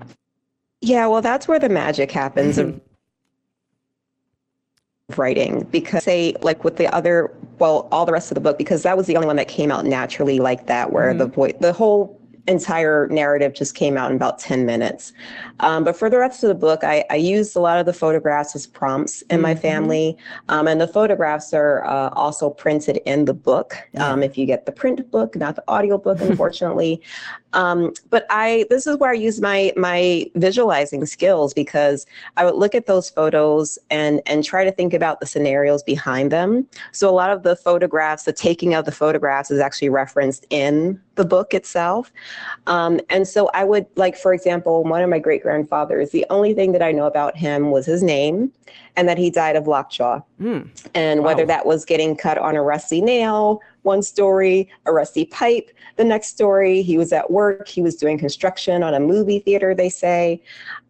[0.82, 2.80] Yeah, well, that's where the magic happens of
[5.18, 8.84] writing because say like with the other well all the rest of the book because
[8.84, 11.74] that was the only one that came out naturally like that where the voice the
[11.74, 15.14] whole entire narrative just came out in about 10 minutes.
[15.62, 17.94] Um, but for the rest of the book I, I used a lot of the
[17.94, 19.60] photographs as prompts in my Mhm.
[19.60, 20.18] family.
[20.50, 24.66] Um, and the photographs are uh, also printed in the book um, if you get
[24.66, 27.02] the print book not the audio book unfortunately
[27.54, 32.06] um, but I this is where I use my my visualizing skills because
[32.38, 36.32] I would look at those photos and and try to think about the scenarios behind
[36.32, 36.68] them.
[36.92, 41.00] So a lot of the photographs, the taking of the photographs is actually referenced in
[41.16, 42.12] the book itself.
[42.68, 46.54] Um, and so I would like, for example, one of my great grandfathers, the only
[46.54, 48.52] thing that I know about him was his name
[48.96, 50.22] and that he died of lockjaw.
[50.96, 55.70] And whether that was getting cut on a rusty nail, one story, a rusty pipe,
[55.96, 59.76] the next story, he was at work, he was doing construction on a movie theater,
[59.76, 60.42] they say.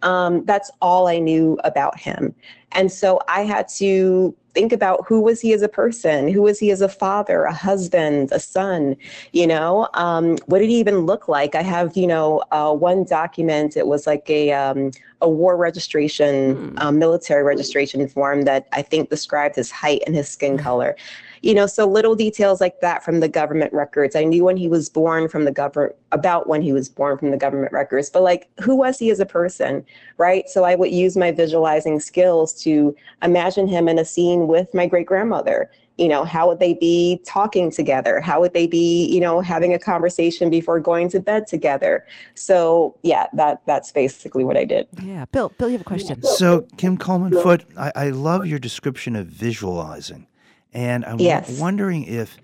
[0.02, 2.34] Um, that's all I knew about him.
[2.72, 6.28] And so I had to think about who was he as a person?
[6.28, 8.96] Who was he as a father, a husband, a son?
[9.32, 11.56] You know, um, what did he even look like?
[11.56, 14.92] I have, you know, uh, one document, it was like a, um,
[15.22, 20.30] a war registration, uh, military registration form that I think described his height and his
[20.30, 20.96] skin color.
[21.44, 24.16] You know, so little details like that from the government records.
[24.16, 27.32] I knew when he was born from the government, about when he was born from
[27.32, 29.86] the government records, but like, who was he as a person,
[30.18, 30.48] right?
[30.48, 34.88] So I would use my visualizing skills to imagine him in a scene with my
[34.88, 35.70] great grandmother.
[35.98, 38.22] You know, how would they be talking together?
[38.22, 42.06] How would they be, you know, having a conversation before going to bed together?
[42.36, 44.88] So yeah, that that's basically what I did.
[45.04, 45.50] Yeah, Bill.
[45.58, 46.24] Bill, you have a question.
[46.24, 50.26] So, Kim Coleman Foote, I, I love your description of visualizing.
[50.74, 51.60] And I'm Yes.
[51.60, 52.38] wondering if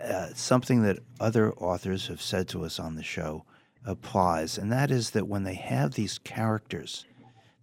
[0.00, 3.44] uh, something that other authors have said to us on the show
[3.84, 7.04] applies, and that is that when they have these characters,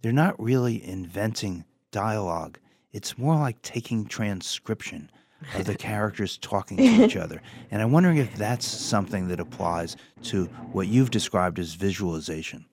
[0.02, 2.58] they're not really inventing dialogue.
[2.92, 5.10] It's more like taking transcription
[5.54, 7.42] of the characters talking to each other.
[7.70, 12.64] And I'm wondering if that's something that applies to what you've described as visualization.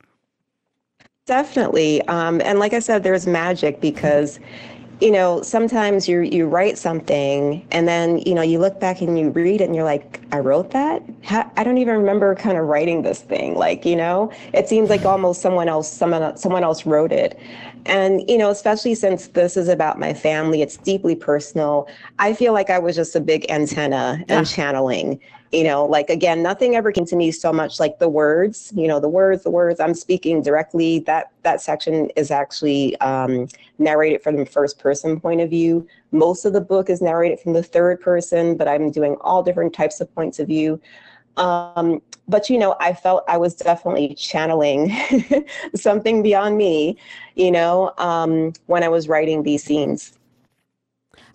[1.25, 2.03] Definitely.
[2.03, 4.39] Um, and like I said, there's magic because,
[5.01, 9.19] you know, sometimes you you write something and then, you know, you look back and
[9.19, 11.03] you read it and you're like, I wrote that?
[11.23, 13.55] How, I don't even remember kind of writing this thing.
[13.55, 17.39] Like, you know, it seems like almost someone else, someone, someone else wrote it.
[17.85, 21.87] And, you know, especially since this is about my family, it's deeply personal.
[22.17, 25.19] I feel like I was just a big antenna and channeling
[25.55, 28.87] you know like again nothing ever came to me so much like the words you
[28.87, 30.99] know the words the words i'm speaking directly.
[30.99, 33.47] That that section is actually um,
[33.77, 35.87] narrated from the first person point of view.
[36.11, 39.73] Most of the book is narrated from the third person but i'm doing all different
[39.73, 40.81] types of points of view.
[41.37, 44.95] Um, but you know i felt i was definitely channeling
[45.75, 46.97] something beyond me
[47.35, 50.17] you know um, when i was writing these scenes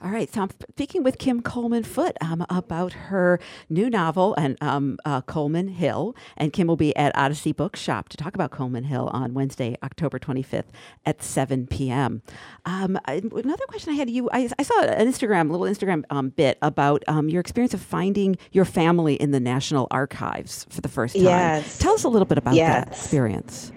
[0.02, 4.56] All right, so I'm speaking with Kim Coleman Foote um, about her new novel and
[4.62, 8.84] um, uh, Coleman Hill, and Kim will be at Odyssey Bookshop to talk about Coleman
[8.84, 10.68] Hill on Wednesday, October 25th
[11.04, 12.22] at 7 p.m.
[12.64, 16.56] Um, another question I had you, I, I saw an Instagram, little Instagram um, bit
[16.62, 21.14] about um, your experience of finding your family in the National Archives for the first
[21.14, 21.24] time.
[21.24, 21.76] Yes.
[21.78, 22.88] Tell us a little bit about that Yes.
[23.02, 23.70] experience.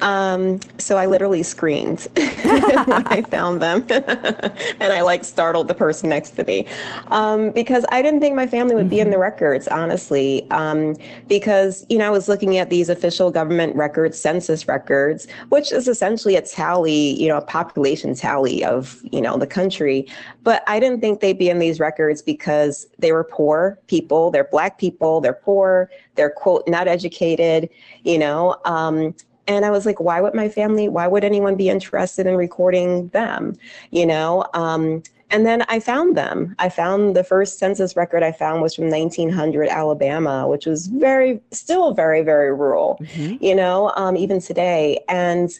[0.00, 6.08] Um, so I literally screamed when I found them, and I like startled the person
[6.08, 6.66] next to me
[7.08, 10.48] um, because I didn't think my family would be in the records, honestly.
[10.50, 10.96] Um,
[11.28, 15.88] because you know I was looking at these official government records, census records, which is
[15.88, 20.06] essentially a tally, you know, a population tally of you know the country.
[20.42, 24.44] But I didn't think they'd be in these records because they were poor people, they're
[24.44, 27.68] black people, they're poor, they're quote not educated,
[28.04, 28.56] you know.
[28.64, 29.14] Um,
[29.48, 33.08] and I was like, why would my family, why would anyone be interested in recording
[33.08, 33.56] them?
[33.90, 34.44] You know?
[34.52, 36.54] Um, and then I found them.
[36.58, 41.40] I found the first census record I found was from 1900 Alabama, which was very,
[41.50, 42.98] still very, very rural,
[43.40, 45.02] you know, um, even today.
[45.08, 45.50] And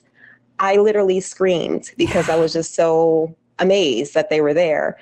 [0.59, 4.97] I literally screamed because I was just so amazed that they were there.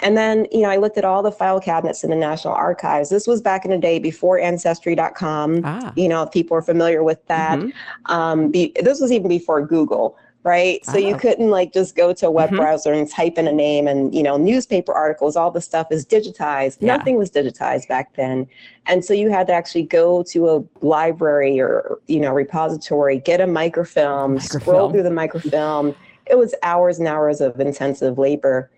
[0.00, 3.10] And then, you know, I looked at all the file cabinets in the National Archives.
[3.10, 5.92] This was back in the day before Ancestry.com.
[5.96, 7.58] You know, if people are familiar with that.
[8.06, 10.84] Um, be, this was even before Google, right?
[10.86, 11.18] So you Ah.
[11.18, 12.58] couldn't like just go to a web Mhm.
[12.58, 16.06] browser and type in a name and, you know, newspaper articles, all the stuff is
[16.06, 16.78] digitized.
[16.80, 16.96] Yeah.
[16.96, 18.46] Nothing was digitized back then.
[18.86, 23.40] And so you had to actually go to a library or, you know, repository, get
[23.40, 25.94] a microfilm, scroll through the microfilm.
[26.26, 28.70] It was hours and hours of intensive labor.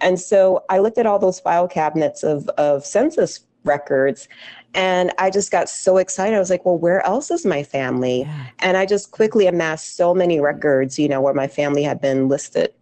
[0.00, 4.28] And so I looked at all those file cabinets of, of census records
[4.74, 6.36] and I just got so excited.
[6.36, 8.28] I was like, well, where else is my family?
[8.58, 12.28] And I just quickly amassed so many records, you know, where my family had been
[12.28, 12.74] listed.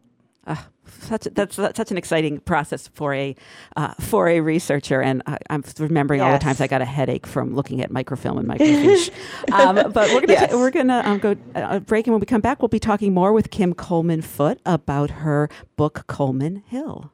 [1.04, 3.34] Such that's, that's such an exciting process for a
[3.76, 7.26] uh, for a researcher, and I, I'm remembering all the times I got a headache
[7.26, 9.10] from looking at microfilm and microfiche.
[9.52, 10.50] um, but we're gonna Yes.
[10.50, 13.12] ta- we're gonna um, go uh, break, and when we come back, we'll be talking
[13.14, 17.12] more with Kim Coleman Foote about her book Coleman Hill.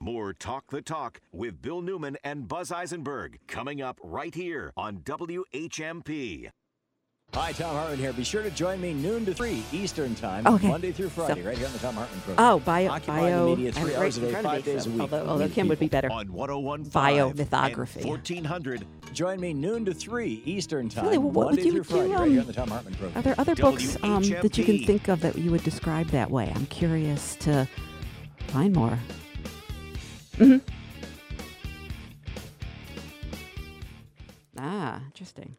[0.00, 4.98] More Talk the Talk with Bill Newman and Buzz Eisenberg coming up right here on
[4.98, 6.50] WHMP.
[7.34, 8.12] Hi, Thom Hartmann here.
[8.12, 10.68] Be sure to join me noon to 3 Eastern Time, Okay.
[10.68, 12.46] Monday through Friday, So- right here on the Thom Hartmann program.
[12.46, 14.52] Oh, bio, Occupying bio, the media I'm three right hours a in day, front of
[14.52, 15.00] five me, days so- a week.
[15.00, 16.12] Although, although Kim would be better.
[16.12, 18.04] On 1015 Bio mythography.
[18.04, 18.84] 1400.
[19.14, 22.12] Join me noon to 3 Eastern Time, Really, what would Monday you through do, Friday,
[22.14, 23.18] right here um, on the Thom Hartmann program.
[23.18, 26.30] Are there other books um, that you can think of that you would describe that
[26.30, 26.52] way?
[26.54, 27.66] I'm curious to
[28.48, 28.98] find more.
[30.36, 30.58] hmm
[34.58, 35.56] Ah, interesting.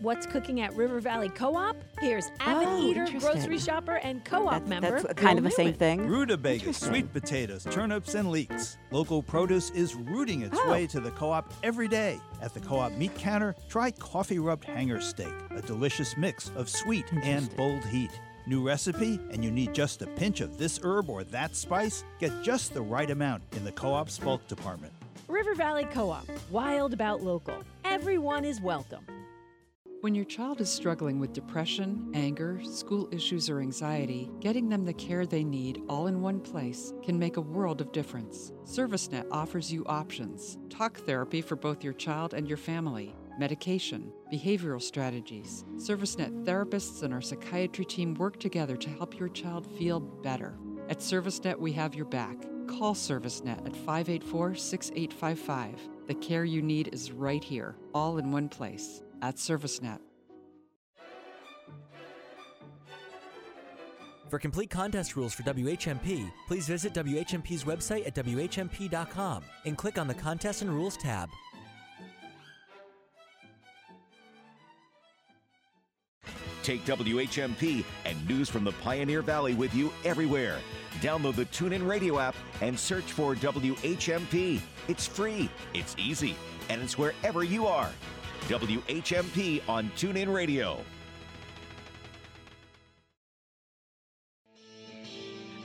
[0.00, 1.76] What's cooking at River Valley Co-op?
[2.00, 5.02] Here's avid Oh, eater, grocery shopper, and co-op member.
[5.02, 5.78] that's kind of the same Newman.
[5.78, 6.06] thing.
[6.06, 8.78] Rutabaga, sweet potatoes, turnips, and leeks.
[8.90, 10.70] Local produce is rooting its Oh.
[10.70, 12.18] way to the co op every day.
[12.40, 16.68] At the co op meat counter, try coffee rubbed hanger steak, a delicious mix of
[16.70, 18.10] sweet and bold heat.
[18.46, 22.04] New recipe, and you need just a pinch of this herb or that spice?
[22.18, 24.94] Get just the right amount in the co op's bulk department.
[25.30, 27.62] River Valley Co-op, wild about local.
[27.84, 29.06] Everyone is welcome.
[30.00, 34.92] When your child is struggling with depression, anger, school issues, or anxiety, getting them the
[34.92, 38.50] care they need all in one place can make a world of difference.
[38.64, 44.82] ServiceNet offers you options talk therapy for both your child and your family, medication, behavioral
[44.82, 45.64] strategies.
[45.76, 50.58] ServiceNet therapists and our psychiatry team work together to help your child feel better.
[50.88, 52.36] At ServiceNet, we have your back.
[52.70, 55.88] Call ServiceNet at 584 6855.
[56.06, 59.98] The care you need is right here, all in one place at ServiceNet.
[64.28, 70.06] For complete contest rules for WHMP, please visit WHMP's website at WHMP.com and click on
[70.06, 71.28] the Contest and Rules tab.
[76.62, 80.58] Take WHMP and news from the Pioneer Valley with you everywhere.
[81.00, 84.60] Download the TuneIn Radio app and search for WHMP.
[84.88, 86.36] It's free, it's easy,
[86.68, 87.90] and it's wherever you are.
[88.48, 90.84] WHMP on TuneIn Radio.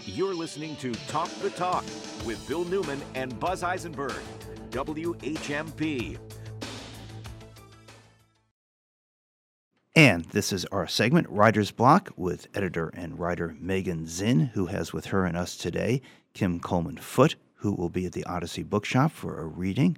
[0.06, 1.84] You're listening to Talk the Talk
[2.26, 4.14] with Bill Newman and Buzz Eisenberg.
[4.70, 6.18] WHMP.
[9.98, 14.92] And this is our segment, Writer's Block, with editor and writer Megan Zinn, who has
[14.92, 16.02] with her and us today
[16.34, 19.98] Kim Coleman Foote, who will be at the Odyssey Bookshop for a reading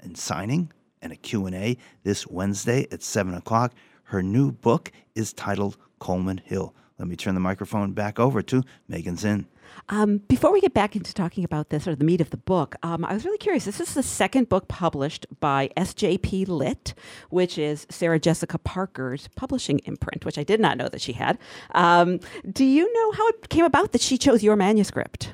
[0.00, 0.72] and signing
[1.02, 3.74] and a Q&A this Wednesday at 7 o'clock.
[4.04, 6.74] Her new book is titled Coleman Hill.
[6.98, 9.46] Let me turn the microphone back over to Megan Zinn.
[9.88, 12.74] Um, before we get back into talking about this or the meat of the book,
[12.82, 13.64] um, I was really curious.
[13.64, 16.94] This is the second book published by SJP Lit,
[17.30, 21.38] which is Sarah Jessica Parker's publishing imprint, which I did not know that she had.
[21.74, 22.18] Um,
[22.50, 25.32] do you know how it came about that she chose your manuscript?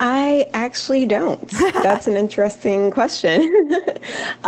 [0.00, 1.46] I actually don't.
[1.50, 3.82] That's an interesting question.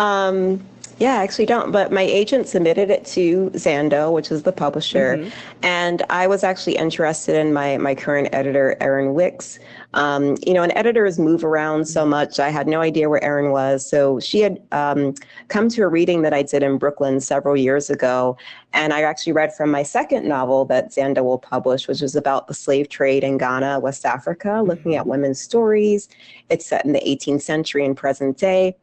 [1.00, 1.72] Yeah, I actually don't.
[1.72, 5.32] But my agent submitted it to Zando, which is the publisher, Mhm.
[5.62, 9.58] and I was actually interested in my my current editor, Erin Wicks.
[9.94, 12.38] Um, you know, and editors move around so much.
[12.38, 15.14] I had no idea where Erin was, so she had um,
[15.48, 18.36] come to a reading that I did in Brooklyn several years ago,
[18.72, 22.46] and I actually read from my second novel that Zando will publish, which is about
[22.46, 25.10] the slave trade in Ghana, West Africa, looking at mm-hmm.
[25.10, 26.08] women's stories.
[26.50, 28.76] It's set in the 18th century and present day.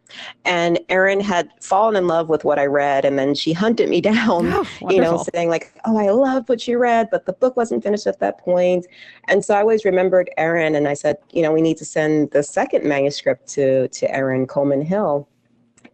[0.44, 4.02] And Erin had fallen in love with what I read, and then she hunted me
[4.08, 7.56] down, oh, you know, saying like, "Oh, I loved what you read, but the book
[7.56, 8.88] wasn't finished at that point."
[9.28, 12.32] And so I always remembered Erin, and I said, "You know, we need to send
[12.32, 15.28] the second manuscript to to Erin Coleman Hill."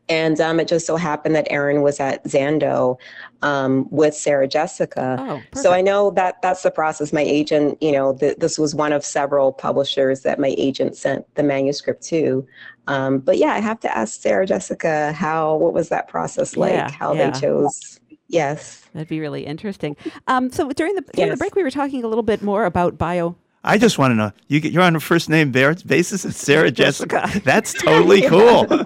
[0.09, 2.97] And um, it just so happened that Erin was at Zando
[3.41, 5.15] um, with Sarah Jessica.
[5.19, 7.13] Oh, so I know that that's the process.
[7.13, 11.25] My agent, you know, th- this was one of several publishers that my agent sent
[11.35, 12.45] the manuscript to.
[12.88, 16.73] Um, but yeah, I have to ask Sarah Jessica how what was that process like?
[16.73, 17.30] Yeah, how yeah.
[17.30, 17.99] they chose?
[18.27, 18.84] Yes.
[18.93, 19.95] That'd be really interesting.
[20.27, 22.97] Um, so during the during the break, we were talking a little bit more about
[22.97, 23.35] bio.
[23.65, 26.69] I just want to know you get, you're on a first name basis with Sarah
[26.69, 27.30] Jessica.
[27.45, 28.65] That's totally cool.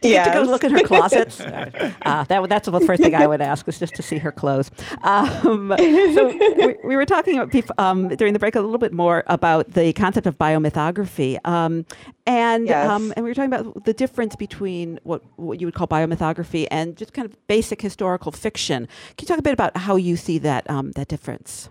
[0.00, 1.40] Do you get to go look at her closets?
[1.40, 4.70] uh, that that's the first thing I would ask is just to see her clothes.
[5.02, 6.28] Um, so
[6.58, 9.72] we, we were talking about, bef- um, during the break a little bit more about
[9.72, 11.86] the concept of biomythography, um,
[12.26, 12.88] and Yes.
[12.88, 16.66] um, and we were talking about the difference between what what you would call biomythography
[16.70, 18.86] and just kind of basic historical fiction.
[19.16, 21.68] Can you talk a bit about how you see that um, that difference?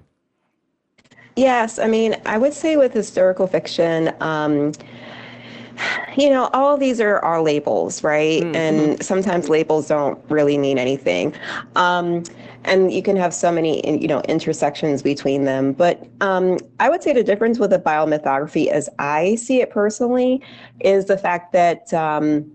[1.36, 4.74] Yes, I mean, I would say with historical fiction, um,
[6.16, 8.44] you know, all these are, are labels, right?
[8.56, 11.34] And sometimes labels don't really mean anything.
[11.76, 12.24] Um,
[12.66, 15.74] and you can have so many, you know, intersections between them.
[15.74, 20.42] But um, I would say the difference with a biomythography, as I see it personally,
[20.80, 22.52] is the fact that, um,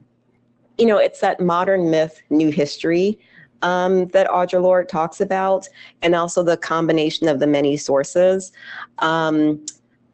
[0.78, 3.18] you know, it's that modern myth, new history
[3.62, 5.68] um, that Audre Lorde talks about,
[6.02, 8.52] and also the combination of the many sources.
[8.98, 9.64] Um,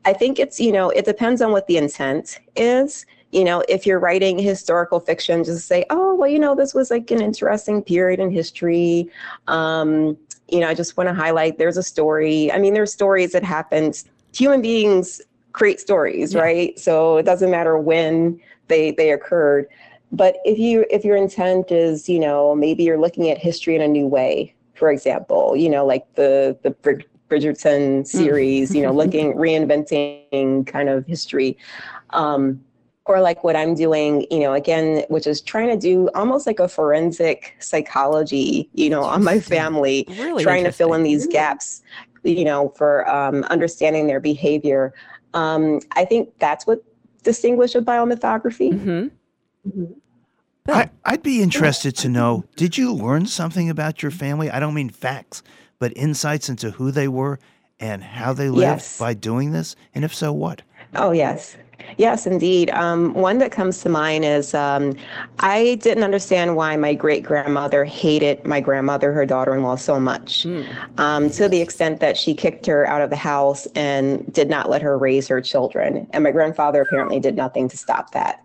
[0.05, 3.07] I think it's, you know, it depends on what the intent is.
[3.33, 6.91] You know, if you're writing historical fiction, just say, oh, well, you know, this was
[6.91, 9.11] like an interesting period in history.
[9.49, 10.17] Um,
[10.49, 12.53] you know, I just want to highlight there's a story.
[12.53, 14.05] I mean, there's stories that happened.
[14.35, 15.21] Human beings
[15.53, 16.79] create stories, right?
[16.79, 19.69] So it doesn't matter when they they occurred.
[20.17, 23.81] But if you if your intent is, you know, maybe you're looking at history in
[23.83, 28.93] a new way, for example, you know, like the the Brid- Bridgerton series, you know,
[29.03, 31.57] looking reinventing kind of history.
[32.11, 32.65] Um,
[33.07, 36.59] or like what I'm doing, you know, again, which is trying to do almost like
[36.59, 41.83] a forensic psychology, you know, on my family, Really trying to fill in these gaps,
[42.23, 44.95] you know, for um, understanding their behavior.
[45.35, 46.83] Um, I think that's what
[47.25, 48.73] distinguishes biomythography.
[48.73, 49.93] Mm-hmm.
[50.69, 54.51] I, I'd be interested to know did you learn something about your family?
[54.51, 55.43] I don't mean facts,
[55.79, 57.39] but insights into who they were
[57.79, 58.99] and how they lived Yes.
[58.99, 59.77] by doing this?
[59.95, 60.63] And if so, what?
[60.97, 61.57] Oh, yes.
[61.99, 62.71] Yes, indeed.
[62.71, 64.95] Um, one that comes to mind is um,
[65.41, 70.01] I didn't understand why my great grandmother hated my grandmother, her daughter in law, so
[70.01, 70.47] much,
[70.97, 74.71] um, to the extent that she kicked her out of the house and did not
[74.71, 76.07] let her raise her children.
[76.13, 78.44] And my grandfather apparently did nothing to stop that.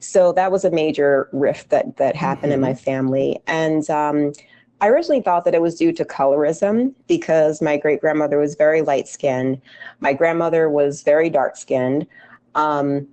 [0.00, 3.40] So that was a major rift that, that happened in my family.
[3.46, 4.32] And um,
[4.80, 8.82] I originally thought that it was due to colorism because my great grandmother was very
[8.82, 9.60] light skinned.
[10.00, 12.06] My grandmother was very dark skinned.
[12.54, 13.08] Um,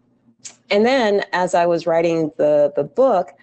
[0.70, 3.34] and then as I was writing the, the book,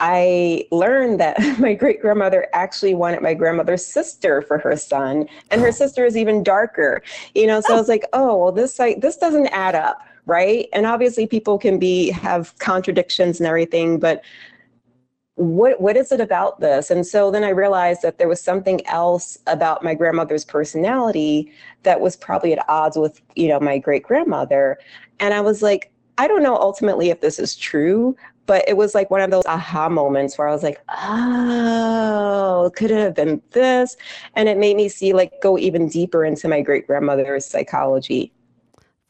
[0.00, 5.60] I learned that my great grandmother actually wanted my grandmother's sister for her son, and
[5.60, 7.02] her sister is even darker.
[7.34, 10.68] You know, so I was like, oh, well, this like this doesn't add up, right?
[10.72, 14.22] And obviously, people can be have contradictions and everything, but
[15.36, 16.90] what what is it about this?
[16.90, 21.50] And so then i realized that there was something else about my grandmother's personality
[21.82, 24.78] that was probably at odds with you know my great grandmother
[25.18, 28.94] and i was like i don't know ultimately if this is true but it was
[28.94, 33.42] like one of those aha moments where i was like oh could it have been
[33.50, 33.96] this?
[34.34, 38.32] And it made me see like go even deeper into my great grandmother's psychology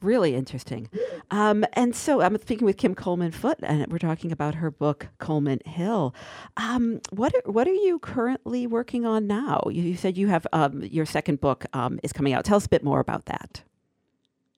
[0.04, 0.90] Really interesting.
[1.30, 5.08] Um, and so I'm speaking with Kim Coleman Foote, and we're talking about her book
[5.18, 6.14] Coleman Hill.
[6.58, 9.62] Um, what are, what are you currently working on now?
[9.70, 12.44] You, you said you have um, your second book um, is coming out.
[12.44, 13.62] Tell us a bit more about that.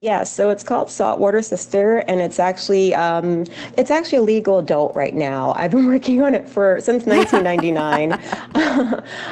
[0.06, 3.44] Yeah, so it's called Saltwater Sister, and it's actually um,
[3.76, 5.52] it's actually a legal adult right now.
[5.56, 8.12] I've been working on it for since 1999,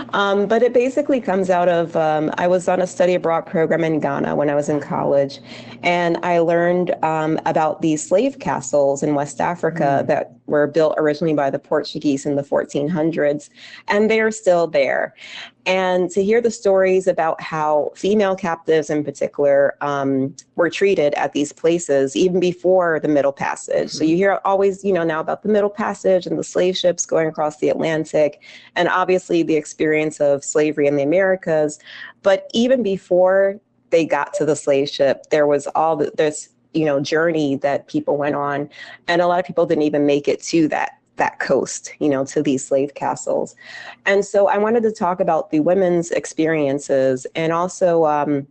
[0.15, 3.85] um, but it basically comes out of um, I was on a study abroad program
[3.85, 5.39] in Ghana when I was in college,
[5.85, 11.35] and I learned um, about these slave castles in West Africa that were built originally
[11.35, 13.51] by the Portuguese in the 1400s,
[13.89, 15.15] and they're still there.
[15.67, 21.33] And to hear the stories about how female captives in particular um, were treated at
[21.33, 23.91] these places even before the Middle Passage.
[23.91, 27.07] So you hear always, you know, now about the Middle Passage and the slave ships
[27.07, 28.43] going across the Atlantic,
[28.77, 31.79] and obviously the experience of slavery in the Americas.
[32.23, 33.59] But even before
[33.91, 38.17] they got to the slave ship, there was all this, you know, journey that people
[38.17, 38.69] went on,
[39.09, 42.25] and a lot of people didn't even make it to that that coast, you know,
[42.25, 43.55] to these slave castles.
[44.05, 48.49] And so I wanted to talk about the women's experiences and also um,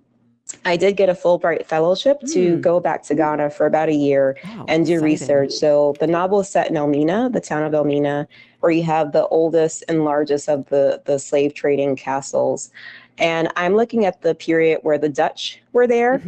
[0.65, 2.61] I did get a Fulbright fellowship to Mm.
[2.61, 4.37] go back to Ghana for about a year
[4.67, 5.03] and do exciting.
[5.03, 5.51] research.
[5.51, 8.27] So the novel is set in Elmina, the town of Elmina,
[8.61, 12.71] where you have the oldest and largest of the, the slave trading castles.
[13.17, 16.21] And I'm looking at the period where the Dutch were there.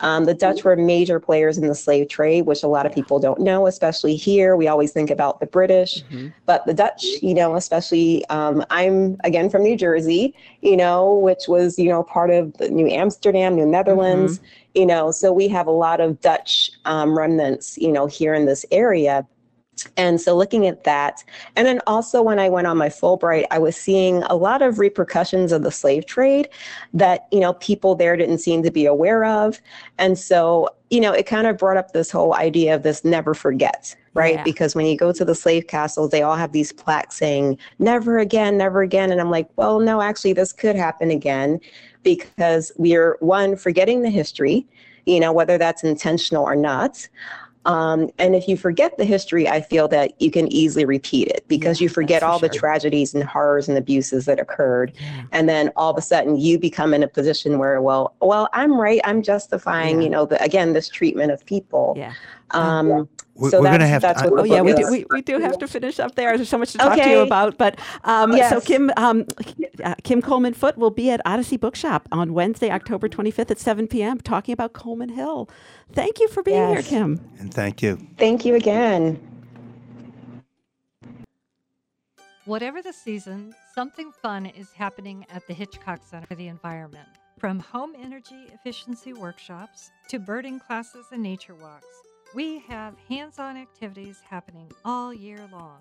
[0.00, 3.20] Um, the Dutch were major players in the slave trade, which a lot of people
[3.20, 4.56] don't know, especially here.
[4.56, 6.02] We always think about the British,
[6.44, 11.46] but the Dutch, you know, especially, um, I'm again from New Jersey, you know, which
[11.46, 14.40] was, you know, part of the New Amsterdam, New Netherlands,
[14.74, 18.46] you know, so we have a lot of Dutch um, remnants, you know, here in
[18.46, 19.24] this area.
[19.96, 21.24] And so looking at that,
[21.56, 24.78] and then also when I went on my Fulbright, I was seeing a lot of
[24.78, 26.48] repercussions of the slave trade
[26.94, 29.60] that, you know, people there didn't seem to be aware of.
[29.98, 33.34] And so, you know, it kind of brought up this whole idea of this never
[33.34, 34.34] forget, right?
[34.34, 34.44] Yeah.
[34.44, 38.18] Because when you go to the slave castles, they all have these plaques saying, never
[38.18, 39.10] again, never again.
[39.10, 41.58] And I'm like, well, no, actually, this could happen again
[42.02, 44.66] because we're, one, forgetting the history,
[45.06, 47.08] you know, whether that's intentional or not.
[47.64, 51.44] Um, and if you forget the history, I feel that you can easily repeat it
[51.46, 54.92] because you forget all the tragedies and horrors and abuses that occurred.
[55.30, 58.78] And then all of a sudden you become in a position where, well, well, I'm
[58.78, 59.00] right.
[59.04, 61.94] I'm justifying, you know, the, again, this treatment of people.
[61.96, 62.14] Yeah.
[62.50, 64.90] Um, We're- so we're gonna that's, have to- what Oh yeah, we do, is.
[64.90, 66.36] we, we do have to finish up there.
[66.36, 67.56] There's so much to talk to you about.
[67.56, 69.24] But um, so Kim um,
[69.82, 73.86] uh, Kim Coleman Foote will be at Odyssey Bookshop on Wednesday, October 25th at 7
[73.88, 74.20] p.m.
[74.20, 75.48] talking about Coleman Hill.
[75.92, 76.88] Thank you for being Yes.
[76.88, 77.20] here, Kim.
[77.38, 77.98] And thank you.
[78.18, 79.18] Thank you again.
[82.44, 87.08] Whatever the season, something fun is happening at the Hitchcock Center for the Environment.
[87.38, 91.86] From home energy efficiency workshops to birding classes and nature walks,
[92.34, 95.80] we have hands on activities happening all year long.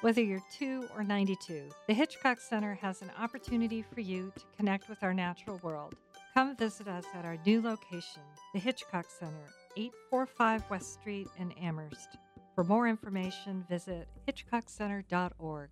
[0.00, 4.88] Whether you're 2 or 92, the Hitchcock Center has an opportunity for you to connect
[4.88, 5.96] with our natural world.
[6.34, 8.22] Come visit us at our new location,
[8.54, 12.16] the Hitchcock Center, 845 West Street in Amherst.
[12.54, 15.70] For more information, visit hitchcockcenter.org.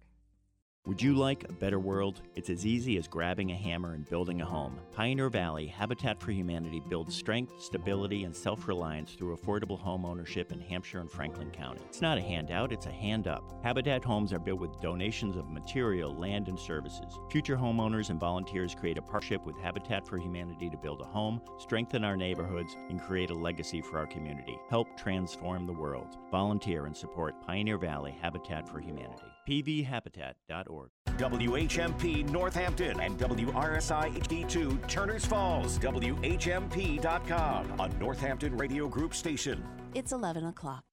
[0.86, 2.22] Would you like a better world?
[2.36, 4.78] It's as easy as grabbing a hammer and building a home.
[4.92, 10.52] Pioneer Valley Habitat for Humanity builds strength, stability, and self reliance through affordable home ownership
[10.52, 11.80] in Hampshire and Franklin County.
[11.88, 13.58] It's not a handout, it's a hand up.
[13.64, 17.18] Habitat homes are built with donations of material, land, and services.
[17.32, 21.40] Future homeowners and volunteers create a partnership with Habitat for Humanity to build a home,
[21.58, 24.56] strengthen our neighborhoods, and create a legacy for our community.
[24.70, 26.16] Help transform the world.
[26.30, 29.35] Volunteer and support Pioneer Valley Habitat for Humanity.
[29.47, 30.90] pvhabitat.org.
[31.16, 39.64] WHMP Northampton and WRSI HD2 Turners Falls, WHMP.com, a Northampton Radio Group station.
[39.94, 40.85] It's 11 o'clock.